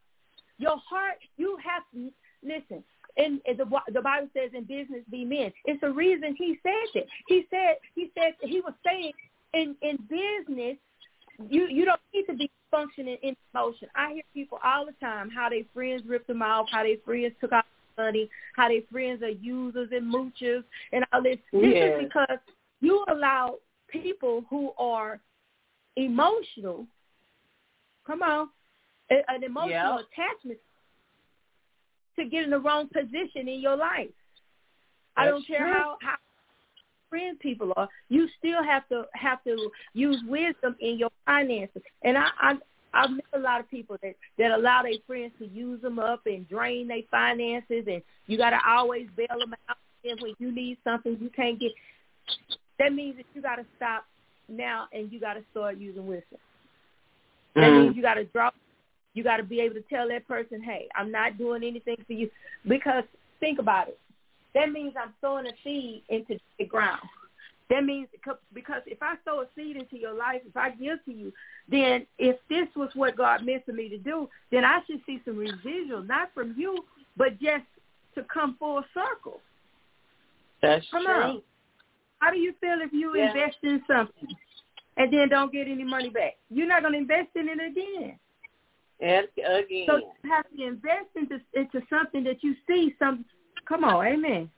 Your 0.57 0.77
heart, 0.77 1.17
you 1.37 1.57
have 1.63 1.83
to 1.93 2.11
listen. 2.43 2.83
And 3.17 3.41
the 3.45 3.65
the 3.93 4.01
Bible 4.01 4.29
says, 4.33 4.51
"In 4.53 4.63
business, 4.63 5.03
be 5.09 5.25
men." 5.25 5.51
It's 5.65 5.81
the 5.81 5.91
reason 5.91 6.35
he 6.35 6.59
said 6.63 6.73
that. 6.93 7.05
He 7.27 7.45
said 7.49 7.77
he 7.95 8.11
said 8.17 8.33
he 8.41 8.61
was 8.61 8.73
saying 8.85 9.13
in 9.53 9.75
in 9.81 9.97
business, 10.07 10.77
you 11.49 11.67
you 11.67 11.85
don't 11.85 11.99
need 12.13 12.25
to 12.27 12.33
be 12.33 12.49
functioning 12.71 13.17
in 13.23 13.35
emotion. 13.53 13.87
I 13.95 14.13
hear 14.13 14.23
people 14.33 14.59
all 14.63 14.85
the 14.85 14.93
time 14.93 15.29
how 15.29 15.49
their 15.49 15.63
friends 15.73 16.03
ripped 16.07 16.27
them 16.27 16.41
off, 16.41 16.67
how 16.71 16.83
their 16.83 16.97
friends 17.05 17.33
took 17.39 17.51
out 17.53 17.65
money, 17.97 18.29
how 18.55 18.67
their 18.69 18.81
friends 18.91 19.21
are 19.23 19.29
users 19.29 19.89
and 19.91 20.11
moochers, 20.13 20.63
and 20.91 21.05
all 21.13 21.21
this. 21.23 21.37
This 21.51 21.73
Yes. 21.73 21.99
is 22.01 22.09
because 22.09 22.37
you 22.81 23.03
allow 23.07 23.55
people 23.87 24.45
who 24.49 24.71
are 24.77 25.19
emotional. 25.95 26.85
Come 28.05 28.21
on, 28.21 28.49
an 29.09 29.43
emotional 29.43 29.99
Yep. 29.99 30.07
attachment 30.11 30.59
to 32.17 32.25
get 32.25 32.43
in 32.43 32.49
the 32.51 32.59
wrong 32.59 32.87
position 32.89 33.47
in 33.47 33.59
your 33.59 33.75
life. 33.75 34.11
I 35.17 35.25
don't 35.25 35.45
care 35.45 35.59
true. 35.59 35.73
how 35.73 35.97
how 36.01 36.15
friend 37.09 37.39
people 37.39 37.73
are. 37.75 37.87
You 38.09 38.27
still 38.37 38.63
have 38.63 38.87
to 38.89 39.05
have 39.13 39.43
to 39.43 39.71
use 39.93 40.21
wisdom 40.27 40.75
in 40.79 40.97
your 40.97 41.11
finances. 41.25 41.81
And 42.03 42.17
I 42.17 42.29
I 42.39 42.53
I've 42.93 43.11
met 43.11 43.25
a 43.33 43.39
lot 43.39 43.59
of 43.59 43.69
people 43.69 43.97
that 44.01 44.15
that 44.37 44.51
allow 44.51 44.83
their 44.83 44.93
friends 45.05 45.33
to 45.39 45.47
use 45.47 45.81
them 45.81 45.99
up 45.99 46.21
and 46.25 46.47
drain 46.47 46.87
their 46.87 47.01
finances, 47.11 47.85
and 47.87 48.01
you 48.27 48.37
got 48.37 48.51
to 48.51 48.59
always 48.67 49.07
bail 49.15 49.37
them 49.39 49.53
out. 49.69 49.77
And 50.03 50.19
when 50.21 50.33
you 50.39 50.51
need 50.51 50.77
something, 50.83 51.17
you 51.19 51.29
can't 51.29 51.59
get. 51.59 51.71
That 52.79 52.93
means 52.93 53.17
that 53.17 53.25
you 53.33 53.41
got 53.41 53.55
to 53.55 53.65
stop 53.75 54.05
now, 54.47 54.87
and 54.93 55.11
you 55.11 55.19
got 55.19 55.33
to 55.33 55.43
start 55.51 55.77
using 55.77 56.07
wisdom. 56.07 56.39
That 57.55 57.71
Mm. 57.71 57.83
means 57.85 57.95
you 57.95 58.01
got 58.01 58.15
to 58.15 58.25
drop. 58.25 58.55
You 59.13 59.23
got 59.23 59.37
to 59.37 59.43
be 59.43 59.61
able 59.61 59.75
to 59.75 59.81
tell 59.83 60.07
that 60.09 60.27
person, 60.27 60.61
"Hey, 60.61 60.89
I'm 60.93 61.09
not 61.09 61.37
doing 61.37 61.63
anything 61.63 61.97
for 62.05 62.13
you," 62.13 62.29
because 62.67 63.05
think 63.39 63.59
about 63.59 63.87
it. 63.87 63.99
That 64.55 64.71
means 64.71 64.93
I'm 64.99 65.13
sowing 65.21 65.45
a 65.45 65.51
seed 65.63 66.03
into 66.09 66.39
the 66.57 66.65
ground. 66.65 67.01
That 67.69 67.83
means 67.83 68.07
because 68.53 68.81
if 68.85 68.99
I 69.01 69.15
sow 69.25 69.41
a 69.41 69.45
seed 69.55 69.75
into 69.75 69.97
your 69.97 70.13
life, 70.13 70.41
if 70.47 70.55
I 70.55 70.69
give 70.71 71.03
to 71.05 71.11
you, 71.11 71.33
then 71.67 72.05
if 72.17 72.37
this 72.47 72.67
was 72.75 72.89
what 72.93 73.17
God 73.17 73.45
meant 73.45 73.65
for 73.65 73.73
me 73.73 73.89
to 73.89 73.97
do, 73.97 74.29
then 74.51 74.63
I 74.63 74.79
should 74.87 75.01
see 75.05 75.19
some 75.25 75.37
residual, 75.37 76.03
not 76.03 76.29
from 76.33 76.55
you, 76.57 76.85
but 77.17 77.39
just 77.39 77.65
to 78.15 78.23
come 78.33 78.55
full 78.59 78.83
circle. 78.93 79.41
That's 80.61 80.85
Come 80.89 81.03
true. 81.03 81.13
on. 81.13 81.41
How 82.19 82.31
do 82.31 82.37
you 82.37 82.53
feel 82.61 82.77
if 82.81 82.93
you 82.93 83.15
Yeah. 83.15 83.27
invest 83.27 83.57
in 83.63 83.83
something 83.87 84.35
and 84.97 85.11
then 85.11 85.29
don't 85.29 85.51
get 85.51 85.67
any 85.67 85.83
money 85.83 86.09
back? 86.09 86.37
You're 86.49 86.67
not 86.67 86.81
going 86.81 86.93
to 86.93 86.99
invest 86.99 87.35
in 87.35 87.49
it 87.49 87.59
again. 87.59 88.17
And 89.01 89.27
again. 89.37 89.85
So 89.87 89.97
you 89.97 90.29
have 90.31 90.45
to 90.55 90.63
invest 90.63 91.09
into 91.15 91.41
into 91.53 91.81
something 91.89 92.23
that 92.23 92.43
you 92.43 92.55
see. 92.67 92.95
Some, 92.99 93.25
come 93.67 93.83
on, 93.83 94.05
amen. 94.05 94.49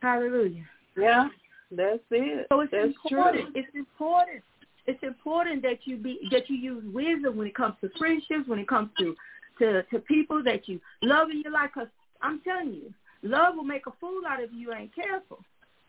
Hallelujah. 0.00 0.64
yeah, 0.96 1.28
that's 1.70 1.98
it. 2.10 2.46
So 2.50 2.60
it's 2.60 2.72
that's 2.72 2.86
important. 2.86 3.52
true. 3.52 3.62
It's 3.62 3.74
important. 3.74 4.42
It's 4.86 5.02
important 5.02 5.62
that 5.62 5.78
you 5.84 5.96
be 5.96 6.28
that 6.30 6.48
you 6.48 6.56
use 6.56 6.84
wisdom 6.94 7.36
when 7.36 7.46
it 7.48 7.54
comes 7.54 7.74
to 7.82 7.90
friendships, 7.98 8.46
when 8.48 8.58
it 8.58 8.68
comes 8.68 8.90
to 8.98 9.14
to 9.58 9.82
to 9.84 9.98
people 10.00 10.42
that 10.44 10.68
you 10.68 10.80
love 11.02 11.30
in 11.30 11.42
your 11.42 11.52
life. 11.52 11.70
Because 11.74 11.88
I'm 12.22 12.40
telling 12.40 12.72
you, 12.72 12.94
love 13.22 13.56
will 13.56 13.64
make 13.64 13.86
a 13.86 13.92
fool 14.00 14.22
out 14.26 14.42
of 14.42 14.52
you. 14.52 14.60
You 14.60 14.72
ain't 14.74 14.94
careful. 14.94 15.40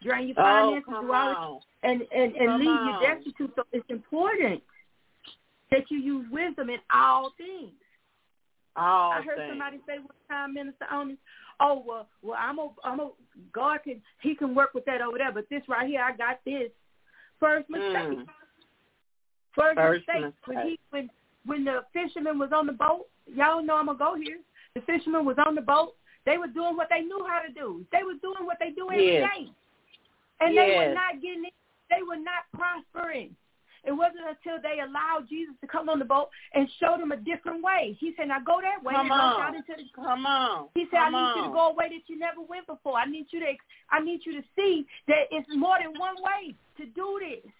Drain 0.01 0.29
your 0.29 0.39
Oh, 0.39 0.43
finances, 0.43 0.83
come 0.85 1.05
do 1.05 1.13
all 1.13 1.63
and 1.83 2.01
and 2.13 2.35
and 2.35 2.49
Come 2.49 2.59
leave 2.59 2.67
on. 2.69 3.01
you 3.01 3.07
destitute. 3.15 3.51
So 3.55 3.63
it's 3.71 3.89
important 3.89 4.61
that 5.71 5.89
you 5.89 5.99
use 5.99 6.25
wisdom 6.31 6.69
in 6.69 6.79
all 6.93 7.31
things. 7.37 7.71
All 8.75 9.11
I 9.11 9.21
heard 9.21 9.37
things. 9.37 9.51
somebody 9.51 9.77
say 9.87 9.99
one 9.99 10.07
time, 10.29 10.53
Minister 10.53 10.85
Owens, 10.91 11.17
oh 11.59 11.83
well, 11.85 12.07
well 12.21 12.37
I'm 12.39 12.59
a, 12.59 12.69
I'm 12.83 12.99
a, 12.99 13.09
God 13.53 13.79
can 13.83 14.01
He 14.21 14.35
can 14.35 14.55
work 14.55 14.73
with 14.73 14.85
that 14.85 15.01
over 15.01 15.17
there, 15.17 15.31
but 15.31 15.49
this 15.49 15.63
right 15.67 15.87
here, 15.87 16.01
I 16.01 16.15
got 16.15 16.39
this. 16.45 16.69
First 17.39 17.69
mistake. 17.69 17.93
Mm. 17.93 18.25
First, 19.55 19.77
First 19.77 20.03
mistake. 20.07 20.33
When 20.45 20.67
he 20.67 20.79
when 20.89 21.09
when 21.45 21.65
the 21.65 21.81
fisherman 21.93 22.37
was 22.37 22.51
on 22.53 22.65
the 22.65 22.73
boat, 22.73 23.07
y'all 23.25 23.63
know 23.63 23.75
I'm 23.77 23.87
gonna 23.87 23.97
go 23.97 24.15
here. 24.15 24.39
The 24.75 24.81
fisherman 24.81 25.25
was 25.25 25.37
on 25.45 25.55
the 25.55 25.61
boat. 25.61 25.95
They 26.25 26.37
were 26.37 26.47
doing 26.47 26.75
what 26.75 26.87
they 26.89 27.01
knew 27.01 27.25
how 27.27 27.39
to 27.39 27.51
do. 27.51 27.85
They 27.91 28.03
were 28.03 28.19
doing 28.21 28.45
what 28.45 28.57
they 28.59 28.71
do 28.71 28.89
every 28.91 29.05
day, 29.05 29.29
Yes. 29.39 29.49
and 30.41 30.57
they 30.57 30.75
were 30.75 30.93
not 30.93 31.21
getting 31.21 31.45
it. 31.45 31.53
They 31.89 32.03
were 32.03 32.17
not 32.17 32.45
prospering. 32.53 33.35
It 33.85 33.91
wasn't 33.91 34.27
until 34.27 34.61
they 34.61 34.81
allowed 34.81 35.29
Jesus 35.29 35.55
to 35.61 35.67
come 35.67 35.89
on 35.89 35.99
the 35.99 36.05
boat 36.05 36.29
and 36.53 36.67
show 36.79 36.97
them 36.97 37.11
a 37.11 37.17
different 37.17 37.63
way. 37.63 37.95
He 37.99 38.13
said, 38.17 38.27
"Now 38.27 38.39
go 38.39 38.59
that 38.61 38.83
way." 38.83 38.93
Come 38.93 39.11
on. 39.11 39.41
out 39.41 39.55
into 39.55 39.73
the 39.75 39.83
Come 39.95 40.25
on. 40.25 40.67
he 40.75 40.85
said, 40.91 40.99
Come 40.99 41.15
I 41.15 41.17
need 41.17 41.31
on. 41.31 41.37
you 41.37 41.43
to 41.43 41.53
go 41.53 41.69
a 41.69 41.73
way 41.73 41.89
that 41.89 42.03
you 42.07 42.19
never 42.19 42.41
went 42.41 42.67
before. 42.67 42.97
I 42.97 43.05
need 43.05 43.27
you 43.31 43.39
to 43.39 43.53
I 43.91 43.99
need 43.99 44.21
you 44.25 44.33
to 44.33 44.43
see 44.55 44.85
that 45.07 45.27
it's 45.31 45.47
more 45.55 45.77
than 45.81 45.97
one 45.99 46.15
way 46.21 46.55
to 46.77 46.85
do 46.85 47.19
this. 47.21 47.51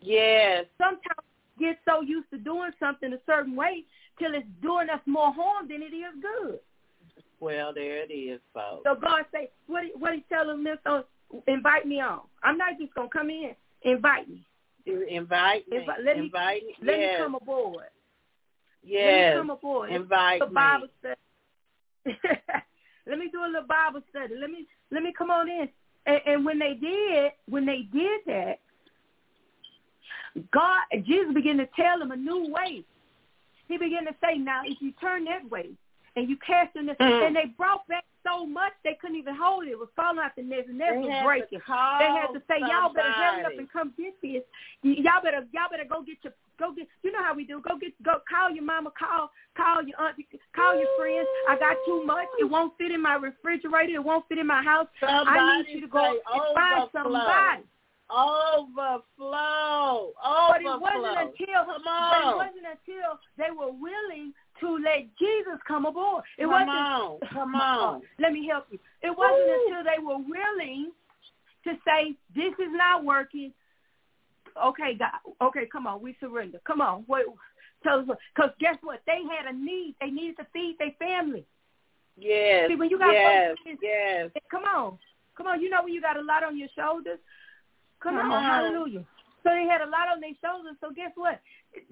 Yes. 0.00 0.66
Sometimes 0.78 1.24
we 1.58 1.66
get 1.66 1.78
so 1.88 2.02
used 2.02 2.30
to 2.30 2.38
doing 2.38 2.70
something 2.78 3.12
a 3.12 3.18
certain 3.26 3.56
way 3.56 3.84
till 4.18 4.34
it's 4.34 4.46
doing 4.62 4.88
us 4.90 5.00
more 5.06 5.32
harm 5.32 5.68
than 5.68 5.82
it 5.82 5.94
is 5.94 6.14
good. 6.20 6.60
Well, 7.40 7.74
there 7.74 8.02
it 8.02 8.12
is, 8.12 8.40
folks. 8.52 8.82
So 8.84 8.94
God 8.94 9.24
say, 9.32 9.50
what 9.66 9.84
he, 9.84 9.90
what 9.98 10.14
he 10.14 10.24
telling 10.28 10.64
them, 10.64 10.78
oh, 10.86 11.04
uh, 11.34 11.40
invite 11.46 11.86
me 11.86 12.00
on. 12.00 12.20
I'm 12.42 12.56
not 12.56 12.78
just 12.78 12.94
gonna 12.94 13.08
come 13.08 13.30
in. 13.30 13.54
Invite 13.82 14.28
me. 14.28 14.42
Invite 14.86 15.68
me. 15.68 15.78
Invi- 15.78 16.04
let 16.04 16.16
me- 16.16 16.24
Invite 16.24 16.62
me. 16.64 16.76
Let 16.82 16.98
yes. 16.98 17.18
me 17.18 17.24
come 17.24 17.34
aboard. 17.34 17.84
yes. 18.82 19.04
Let 19.04 19.34
me 19.34 19.40
come 19.40 19.50
aboard. 19.50 19.90
Invite 19.90 20.40
the 20.40 20.46
me. 20.46 20.54
Bible 20.54 20.88
study. 21.00 21.20
let 23.06 23.18
me 23.18 23.28
do 23.32 23.42
a 23.44 23.46
little 23.46 23.66
Bible 23.66 24.02
study. 24.10 24.34
Let 24.38 24.50
me 24.50 24.66
let 24.90 25.02
me 25.02 25.12
come 25.16 25.30
on 25.30 25.48
in. 25.48 25.68
And, 26.06 26.20
and 26.26 26.44
when 26.44 26.58
they 26.58 26.74
did, 26.74 27.32
when 27.48 27.64
they 27.64 27.88
did 27.92 28.20
that, 28.26 28.60
God, 30.52 30.80
Jesus 31.04 31.32
began 31.32 31.56
to 31.56 31.66
tell 31.74 31.98
them 31.98 32.10
a 32.10 32.16
new 32.16 32.52
way. 32.52 32.84
He 33.68 33.78
began 33.78 34.04
to 34.04 34.14
say, 34.22 34.36
"Now, 34.36 34.62
if 34.66 34.82
you 34.82 34.92
turn 35.00 35.24
that 35.24 35.48
way 35.50 35.70
and 36.16 36.28
you 36.28 36.36
cast 36.36 36.76
in 36.76 36.86
this," 36.86 36.96
Mm. 36.98 37.26
and 37.26 37.36
they 37.36 37.46
brought 37.46 37.86
back 37.88 38.04
so 38.22 38.46
much 38.46 38.72
they 38.82 38.94
couldn't 38.94 39.16
even 39.16 39.34
hold 39.34 39.66
it. 39.66 39.70
It 39.70 39.78
was 39.78 39.88
falling 39.94 40.18
out 40.18 40.34
the 40.36 40.42
nets, 40.42 40.68
and 40.68 40.78
nets 40.78 40.92
They 40.92 40.98
was 40.98 41.22
breaking. 41.24 41.60
They 41.66 42.10
had 42.10 42.32
to 42.32 42.42
say, 42.48 42.58
"Y'all 42.60 42.92
better 42.92 43.10
hurry 43.10 43.44
up 43.44 43.52
and 43.52 43.70
come 43.70 43.92
get 43.96 44.20
this. 44.22 44.42
Y'all 44.82 45.20
better, 45.22 45.46
y'all 45.52 45.68
better 45.70 45.84
go 45.84 46.02
get 46.02 46.22
your, 46.24 46.32
go 46.58 46.72
get. 46.72 46.88
You 47.02 47.12
know 47.12 47.22
how 47.22 47.34
we 47.34 47.44
do. 47.44 47.60
Go 47.60 47.76
get, 47.76 48.00
go 48.02 48.20
call 48.28 48.50
your 48.50 48.64
mama, 48.64 48.90
call, 48.92 49.30
call 49.54 49.82
your 49.82 50.00
aunt, 50.00 50.16
call 50.54 50.78
your 50.78 50.88
friends. 50.96 51.28
I 51.48 51.58
got 51.58 51.76
too 51.84 52.04
much. 52.04 52.28
It 52.38 52.44
won't 52.44 52.76
fit 52.78 52.92
in 52.92 53.02
my 53.02 53.16
refrigerator. 53.16 53.94
It 53.94 54.04
won't 54.04 54.26
fit 54.28 54.38
in 54.38 54.46
my 54.46 54.62
house. 54.62 54.88
I 55.02 55.62
need 55.62 55.74
you 55.74 55.80
to 55.82 55.88
go 55.88 56.18
and 56.32 56.42
find 56.54 56.90
somebody." 56.92 57.64
Overflow. 58.10 60.12
overflow. 60.22 60.22
But 60.22 60.60
it 60.60 60.80
wasn't 60.80 61.18
until, 61.18 61.64
Come 61.64 61.82
but 61.84 62.20
it 62.20 62.36
wasn't 62.36 62.66
until 62.70 63.18
they 63.38 63.50
were 63.50 63.72
willing 63.72 64.32
to 64.60 64.78
let 64.78 65.06
Jesus 65.18 65.58
come 65.66 65.86
aboard. 65.86 66.24
It 66.38 66.42
Come 66.42 66.50
wasn't 66.52 66.70
on. 66.70 67.18
Come 67.32 67.54
on. 67.54 68.02
Let 68.18 68.32
me 68.32 68.46
help 68.50 68.66
you. 68.70 68.78
It 69.02 69.16
wasn't 69.16 69.46
Woo. 69.46 69.66
until 69.66 69.84
they 69.84 70.02
were 70.02 70.18
willing 70.18 70.92
to 71.64 71.72
say, 71.86 72.14
"This 72.34 72.52
is 72.58 72.72
not 72.72 73.04
working." 73.04 73.52
Okay, 74.62 74.94
God. 74.94 75.10
Okay, 75.42 75.66
come 75.66 75.86
on. 75.86 76.00
We 76.00 76.16
surrender. 76.20 76.60
Come 76.64 76.80
on. 76.80 77.04
Wait. 77.08 77.24
Tell 77.82 77.98
us 78.00 78.06
because 78.34 78.50
guess 78.60 78.76
what? 78.82 79.02
They 79.06 79.20
had 79.36 79.52
a 79.52 79.56
need. 79.56 79.96
They 80.00 80.10
needed 80.10 80.36
to 80.38 80.46
feed 80.52 80.76
their 80.78 80.92
family. 80.98 81.44
Yes. 82.16 82.68
See, 82.68 82.76
when 82.76 82.88
you 82.88 82.98
got 82.98 83.12
yes. 83.12 83.56
folks- 83.66 83.78
Yes. 83.82 84.30
Come 84.50 84.64
on. 84.64 84.98
Come 85.36 85.48
on. 85.48 85.60
You 85.60 85.68
know 85.70 85.82
when 85.82 85.92
you 85.92 86.00
got 86.00 86.16
a 86.16 86.22
lot 86.22 86.44
on 86.44 86.56
your 86.56 86.68
shoulders. 86.76 87.18
Come, 88.00 88.16
Come 88.16 88.30
on. 88.30 88.44
on. 88.44 88.44
Hallelujah. 88.44 89.04
So 89.42 89.50
they 89.50 89.66
had 89.68 89.80
a 89.82 89.90
lot 89.90 90.08
on 90.12 90.20
their 90.20 90.32
shoulders. 90.42 90.76
So 90.80 90.90
guess 90.94 91.10
what? 91.16 91.40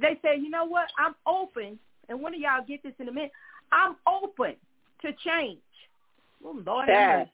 They 0.01 0.19
said, 0.23 0.41
you 0.41 0.49
know 0.49 0.65
what? 0.65 0.87
I'm 0.97 1.15
open. 1.27 1.79
And 2.09 2.21
one 2.21 2.35
of 2.35 2.41
y'all 2.41 2.65
get 2.67 2.83
this 2.83 2.95
in 2.99 3.09
a 3.09 3.13
minute. 3.13 3.33
I'm 3.71 3.97
open 4.07 4.55
to 5.03 5.13
change. 5.25 5.61
Oh, 6.45 6.61
Lord 6.67 6.89
Yes. 6.89 7.29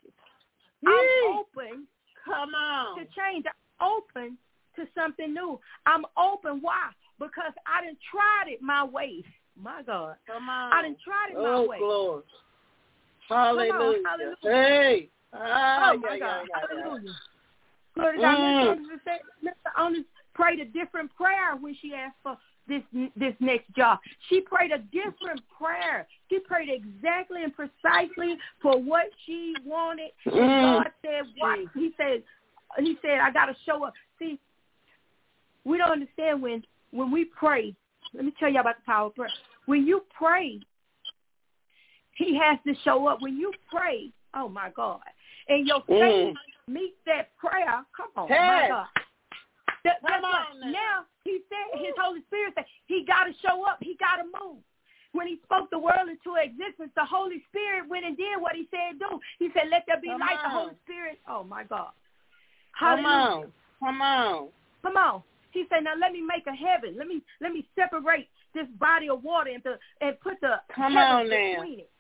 I'm 0.86 1.38
open 1.38 1.86
Come 2.24 2.54
on. 2.54 2.98
to 2.98 3.04
change. 3.06 3.46
I'm 3.46 3.88
open 3.88 4.38
to 4.76 4.86
something 4.94 5.32
new. 5.32 5.58
I'm 5.86 6.04
open. 6.16 6.60
Why? 6.60 6.90
Because 7.18 7.52
I 7.66 7.84
didn't 7.84 7.98
tried 8.10 8.52
it 8.52 8.62
my 8.62 8.84
way. 8.84 9.24
My 9.60 9.82
God. 9.82 10.14
Come 10.26 10.48
on. 10.48 10.72
I 10.72 10.82
didn't 10.82 10.98
tried 11.00 11.30
it 11.32 11.36
my 11.36 11.54
oh, 11.54 11.66
way. 11.66 11.78
glory. 11.78 12.22
Hallelujah. 13.28 14.02
hallelujah. 14.06 14.36
Hey. 14.42 15.08
Ah, 15.32 15.92
Oh 15.92 15.98
my 15.98 16.14
yeah, 16.14 16.18
God. 16.18 16.46
yeah, 16.48 16.60
yeah. 16.62 16.82
Hallelujah. 16.82 17.12
God. 17.96 18.14
Mm. 18.14 18.18
Mr. 18.18 18.68
Owens, 18.68 19.00
say- 19.04 19.20
Mr. 19.44 19.70
Owens 19.78 20.06
prayed 20.34 20.60
a 20.60 20.64
different 20.64 21.14
prayer 21.16 21.56
when 21.58 21.74
she 21.74 21.92
asked 21.94 22.16
for 22.22 22.36
this 22.68 22.82
this 23.16 23.34
next 23.40 23.74
job. 23.74 23.98
She 24.28 24.40
prayed 24.40 24.70
a 24.70 24.78
different 24.78 25.42
prayer. 25.58 26.06
She 26.30 26.38
prayed 26.40 26.68
exactly 26.68 27.42
and 27.42 27.52
precisely 27.54 28.36
for 28.60 28.78
what 28.78 29.06
she 29.24 29.56
wanted. 29.64 30.10
And 30.26 30.34
Mm. 30.34 30.62
God 30.62 30.92
said, 31.02 31.26
"What?" 31.36 31.58
He 31.74 31.92
said, 31.96 32.22
"He 32.78 32.98
said 33.02 33.18
I 33.20 33.30
got 33.30 33.46
to 33.46 33.56
show 33.64 33.84
up." 33.84 33.94
See, 34.18 34.38
we 35.64 35.78
don't 35.78 35.90
understand 35.90 36.42
when 36.42 36.64
when 36.90 37.10
we 37.10 37.24
pray. 37.24 37.74
Let 38.14 38.24
me 38.24 38.32
tell 38.38 38.48
you 38.48 38.60
about 38.60 38.76
the 38.76 38.82
power 38.84 39.06
of 39.06 39.14
prayer. 39.14 39.32
When 39.66 39.86
you 39.86 40.04
pray, 40.10 40.60
He 42.12 42.36
has 42.36 42.58
to 42.66 42.74
show 42.82 43.06
up. 43.06 43.20
When 43.20 43.36
you 43.36 43.52
pray, 43.70 44.10
oh 44.34 44.48
my 44.48 44.70
God, 44.70 45.00
and 45.48 45.66
your 45.66 45.82
faith 45.82 46.36
Mm. 46.36 46.38
meets 46.66 46.96
that 47.06 47.36
prayer. 47.36 47.84
Come 47.96 48.10
on, 48.16 48.28
Yes. 48.28 48.46
my 48.46 48.68
God. 48.68 48.88
That, 49.84 50.02
Come 50.06 50.24
on 50.24 50.60
now. 50.60 50.70
now 50.70 50.96
he 51.24 51.40
said 51.48 51.80
his 51.80 51.94
Holy 51.98 52.20
Spirit 52.26 52.54
said 52.56 52.64
he 52.86 53.04
got 53.06 53.24
to 53.24 53.32
show 53.42 53.64
up. 53.64 53.78
He 53.80 53.96
got 53.96 54.16
to 54.16 54.24
move. 54.24 54.58
When 55.12 55.26
he 55.26 55.40
spoke 55.44 55.70
the 55.70 55.78
world 55.78 56.08
into 56.08 56.36
existence, 56.36 56.90
the 56.94 57.04
Holy 57.04 57.42
Spirit 57.48 57.88
went 57.88 58.04
and 58.04 58.16
did 58.16 58.40
what 58.40 58.54
he 58.54 58.68
said 58.70 58.98
do. 58.98 59.18
He 59.38 59.48
said, 59.54 59.68
"Let 59.70 59.84
there 59.86 60.00
be 60.00 60.08
Come 60.08 60.20
light." 60.20 60.38
The. 60.42 60.50
Holy 60.50 60.74
Spirit. 60.84 61.18
Oh 61.28 61.44
my 61.44 61.64
God. 61.64 61.92
Come 62.78 63.06
on. 63.06 63.52
Come 63.80 64.02
on. 64.02 64.48
Come 64.82 64.96
on. 64.96 65.22
He 65.50 65.64
said, 65.70 65.84
"Now 65.84 65.94
let 65.98 66.12
me 66.12 66.20
make 66.20 66.46
a 66.46 66.54
heaven. 66.54 66.96
Let 66.98 67.06
me 67.08 67.22
let 67.40 67.52
me 67.52 67.66
separate 67.74 68.28
this 68.54 68.66
body 68.78 69.08
of 69.08 69.24
water 69.24 69.50
into 69.50 69.78
and 70.00 70.18
put 70.20 70.40
the 70.40 70.60
Come 70.74 70.92
heavens 70.92 71.24
on 71.24 71.30
now. 71.30 71.60
between 71.62 71.80
it." 71.80 71.90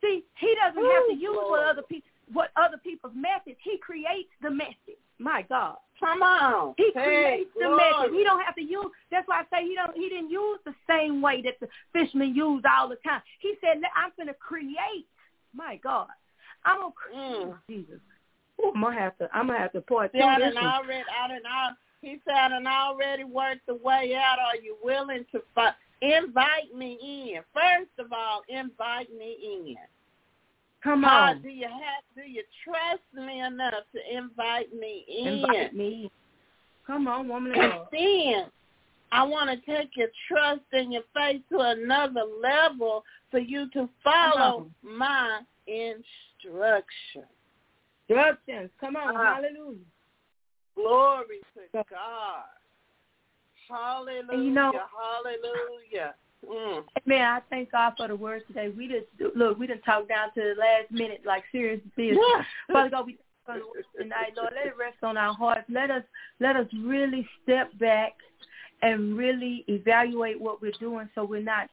See, 0.00 0.24
he 0.36 0.54
doesn't 0.54 0.84
have 0.84 1.06
to 1.08 1.14
use 1.14 1.36
what 1.36 1.64
other 1.66 1.82
people 1.82 2.08
what 2.32 2.50
other 2.56 2.78
people's 2.78 3.14
message. 3.14 3.58
He 3.62 3.76
creates 3.78 4.30
the 4.40 4.50
message. 4.50 5.00
My 5.24 5.40
God. 5.48 5.76
Come 5.98 6.22
on. 6.22 6.74
He 6.76 6.90
Hey, 6.94 7.02
creates 7.02 7.50
the 7.58 7.70
message. 7.74 8.12
He 8.12 8.24
don't 8.24 8.42
have 8.44 8.54
to 8.56 8.62
use. 8.62 8.90
That's 9.10 9.26
why 9.26 9.40
I 9.40 9.44
say 9.50 9.64
he 9.66 9.74
don't. 9.74 9.96
He 9.96 10.08
didn't 10.10 10.28
use 10.28 10.58
the 10.66 10.74
same 10.86 11.22
way 11.22 11.40
that 11.42 11.54
the 11.60 11.68
fishermen 11.94 12.34
use 12.34 12.62
all 12.70 12.88
the 12.90 12.96
time. 12.96 13.22
He 13.38 13.54
said, 13.62 13.80
"I'm 13.96 14.12
going 14.16 14.26
to 14.28 14.34
create." 14.34 15.06
My 15.54 15.76
God, 15.76 16.08
I'm 16.64 16.80
gonna 16.80 16.92
create 16.92 17.46
Mm. 17.46 17.58
Jesus. 17.68 18.00
Ooh, 18.62 18.72
I'm 18.74 18.82
gonna 18.82 19.00
have 19.00 19.16
to. 19.18 19.30
I'm 19.32 19.46
gonna 19.46 19.58
have 19.60 19.72
to 19.72 19.80
pour 19.80 20.08
See, 20.10 20.20
I 20.20 20.34
through 20.36 20.44
this. 20.46 20.54
one. 20.56 20.64
already, 20.66 21.04
I 21.08 21.28
done 21.28 21.46
al- 21.46 21.76
he 22.02 22.20
said, 22.26 22.34
I 22.34 22.48
done 22.50 22.66
already 22.66 23.24
worked 23.24 23.64
the 23.66 23.76
way 23.76 24.14
out. 24.14 24.38
Are 24.38 24.56
you 24.56 24.76
willing 24.82 25.24
to 25.32 25.42
fi- 25.54 25.74
invite 26.02 26.74
me 26.74 26.98
in? 27.36 27.42
First 27.54 27.92
of 27.98 28.12
all, 28.12 28.42
invite 28.48 29.10
me 29.16 29.38
in. 29.70 29.76
Come 30.84 31.06
on, 31.06 31.40
do 31.40 31.48
you 31.48 31.66
have? 31.66 32.04
Do 32.14 32.30
you 32.30 32.42
trust 32.62 33.02
me 33.14 33.40
enough 33.40 33.72
to 33.94 34.16
invite 34.16 34.72
me 34.74 35.06
in? 35.08 35.28
invite 35.28 35.74
me. 35.74 36.10
Come 36.86 37.08
on, 37.08 37.26
woman 37.26 37.52
of 37.52 37.58
And 37.58 37.72
then 37.90 38.44
I 39.10 39.22
want 39.22 39.48
to 39.48 39.56
take 39.66 39.96
your 39.96 40.08
trust 40.28 40.60
and 40.72 40.92
your 40.92 41.02
faith 41.14 41.40
to 41.50 41.60
another 41.60 42.24
level 42.42 43.02
for 43.30 43.38
you 43.38 43.70
to 43.70 43.88
follow 44.02 44.66
my 44.82 45.40
instruction. 45.66 47.24
Instructions. 48.08 48.70
Come 48.78 48.96
on, 48.96 49.16
Uh-huh. 49.16 49.34
hallelujah. 49.36 49.78
Glory 50.74 51.40
to 51.54 51.84
God. 51.88 52.44
Hallelujah. 53.70 54.42
You 54.44 54.50
know- 54.50 54.86
hallelujah. 55.00 56.14
Mm. 56.50 56.84
Man, 57.06 57.22
I 57.22 57.40
thank 57.50 57.72
God 57.72 57.94
for 57.96 58.08
the 58.08 58.16
words 58.16 58.44
today. 58.46 58.68
We 58.68 58.88
just 58.88 59.36
look. 59.36 59.58
We 59.58 59.66
didn't 59.66 59.82
talk 59.82 60.08
down 60.08 60.28
to 60.34 60.40
the 60.40 60.60
last 60.60 60.90
minute 60.90 61.22
like 61.24 61.44
serious 61.52 61.80
business. 61.96 62.18
Father 62.72 62.90
God, 62.90 63.06
we 63.06 63.18
thank 63.46 63.58
you 63.58 63.72
for 63.72 63.82
the 63.98 64.02
tonight, 64.04 64.32
Lord. 64.36 64.52
Let 64.54 64.66
it 64.66 64.76
rest 64.78 65.02
on 65.02 65.16
our 65.16 65.34
hearts. 65.34 65.64
Let 65.68 65.90
us 65.90 66.02
let 66.40 66.56
us 66.56 66.66
really 66.82 67.26
step 67.42 67.76
back 67.78 68.14
and 68.82 69.16
really 69.16 69.64
evaluate 69.68 70.40
what 70.40 70.60
we're 70.60 70.72
doing, 70.78 71.08
so 71.14 71.24
we're 71.24 71.42
not 71.42 71.68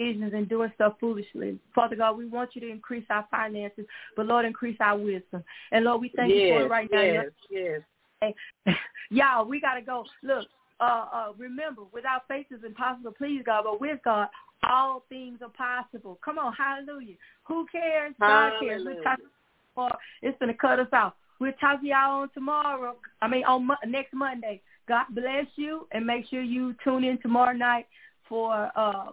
decisions 0.00 0.32
and 0.34 0.48
doing 0.48 0.70
stuff 0.74 0.94
foolishly. 1.00 1.58
Father 1.74 1.96
God, 1.96 2.16
we 2.16 2.26
want 2.26 2.50
you 2.54 2.60
to 2.62 2.70
increase 2.70 3.04
our 3.10 3.26
finances, 3.30 3.84
but 4.16 4.26
Lord, 4.26 4.44
increase 4.44 4.76
our 4.80 4.96
wisdom. 4.96 5.44
And 5.72 5.84
Lord, 5.84 6.00
we 6.00 6.12
thank 6.16 6.32
you 6.32 6.48
for 6.48 6.62
it 6.62 6.70
right 6.70 6.90
now. 6.90 7.02
yes, 7.50 7.82
yes. 8.22 8.76
Y'all, 9.10 9.46
we 9.46 9.60
gotta 9.60 9.82
go. 9.82 10.04
Look, 10.22 10.46
uh, 10.80 11.06
uh, 11.12 11.32
remember, 11.36 11.82
without 11.92 12.22
faith 12.28 12.46
is 12.50 12.64
impossible 12.64 13.12
to 13.12 13.16
please 13.16 13.42
God, 13.44 13.64
but 13.64 13.80
with 13.80 13.98
God, 14.04 14.28
all 14.68 15.04
things 15.08 15.40
are 15.42 15.50
possible. 15.50 16.18
Come 16.24 16.38
on, 16.38 16.52
hallelujah. 16.52 17.16
Who 17.44 17.66
cares? 17.70 18.14
God 18.20 18.52
cares. 18.60 18.82
We're 18.84 19.02
talking 19.02 19.26
tomorrow. 19.74 19.96
It's 20.22 20.38
gonna 20.38 20.54
cut 20.54 20.80
us 20.80 20.88
off. 20.92 21.14
We'll 21.38 21.52
talk 21.52 21.80
to 21.80 21.86
y'all 21.86 22.22
on 22.22 22.30
tomorrow. 22.34 22.96
I 23.22 23.28
mean, 23.28 23.44
on 23.44 23.66
Mo- 23.66 23.76
next 23.86 24.12
Monday. 24.12 24.62
God 24.88 25.06
bless 25.10 25.46
you, 25.56 25.86
and 25.92 26.04
make 26.04 26.26
sure 26.28 26.42
you 26.42 26.74
tune 26.82 27.04
in 27.04 27.18
tomorrow 27.20 27.52
night 27.52 27.86
for 28.28 28.70
uh 28.74 29.12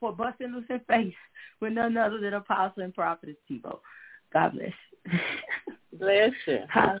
for 0.00 0.12
busting 0.12 0.52
loose 0.52 0.64
in 0.70 0.80
faith 0.86 1.14
with 1.60 1.72
none 1.72 1.96
other 1.96 2.20
than 2.20 2.34
Apostle 2.34 2.84
and 2.84 2.94
Prophetess 2.94 3.36
Tebow. 3.50 3.80
God 4.32 4.52
bless. 4.52 4.72
Bless 5.98 6.30
you. 6.46 6.60
Hallelujah. 6.68 7.00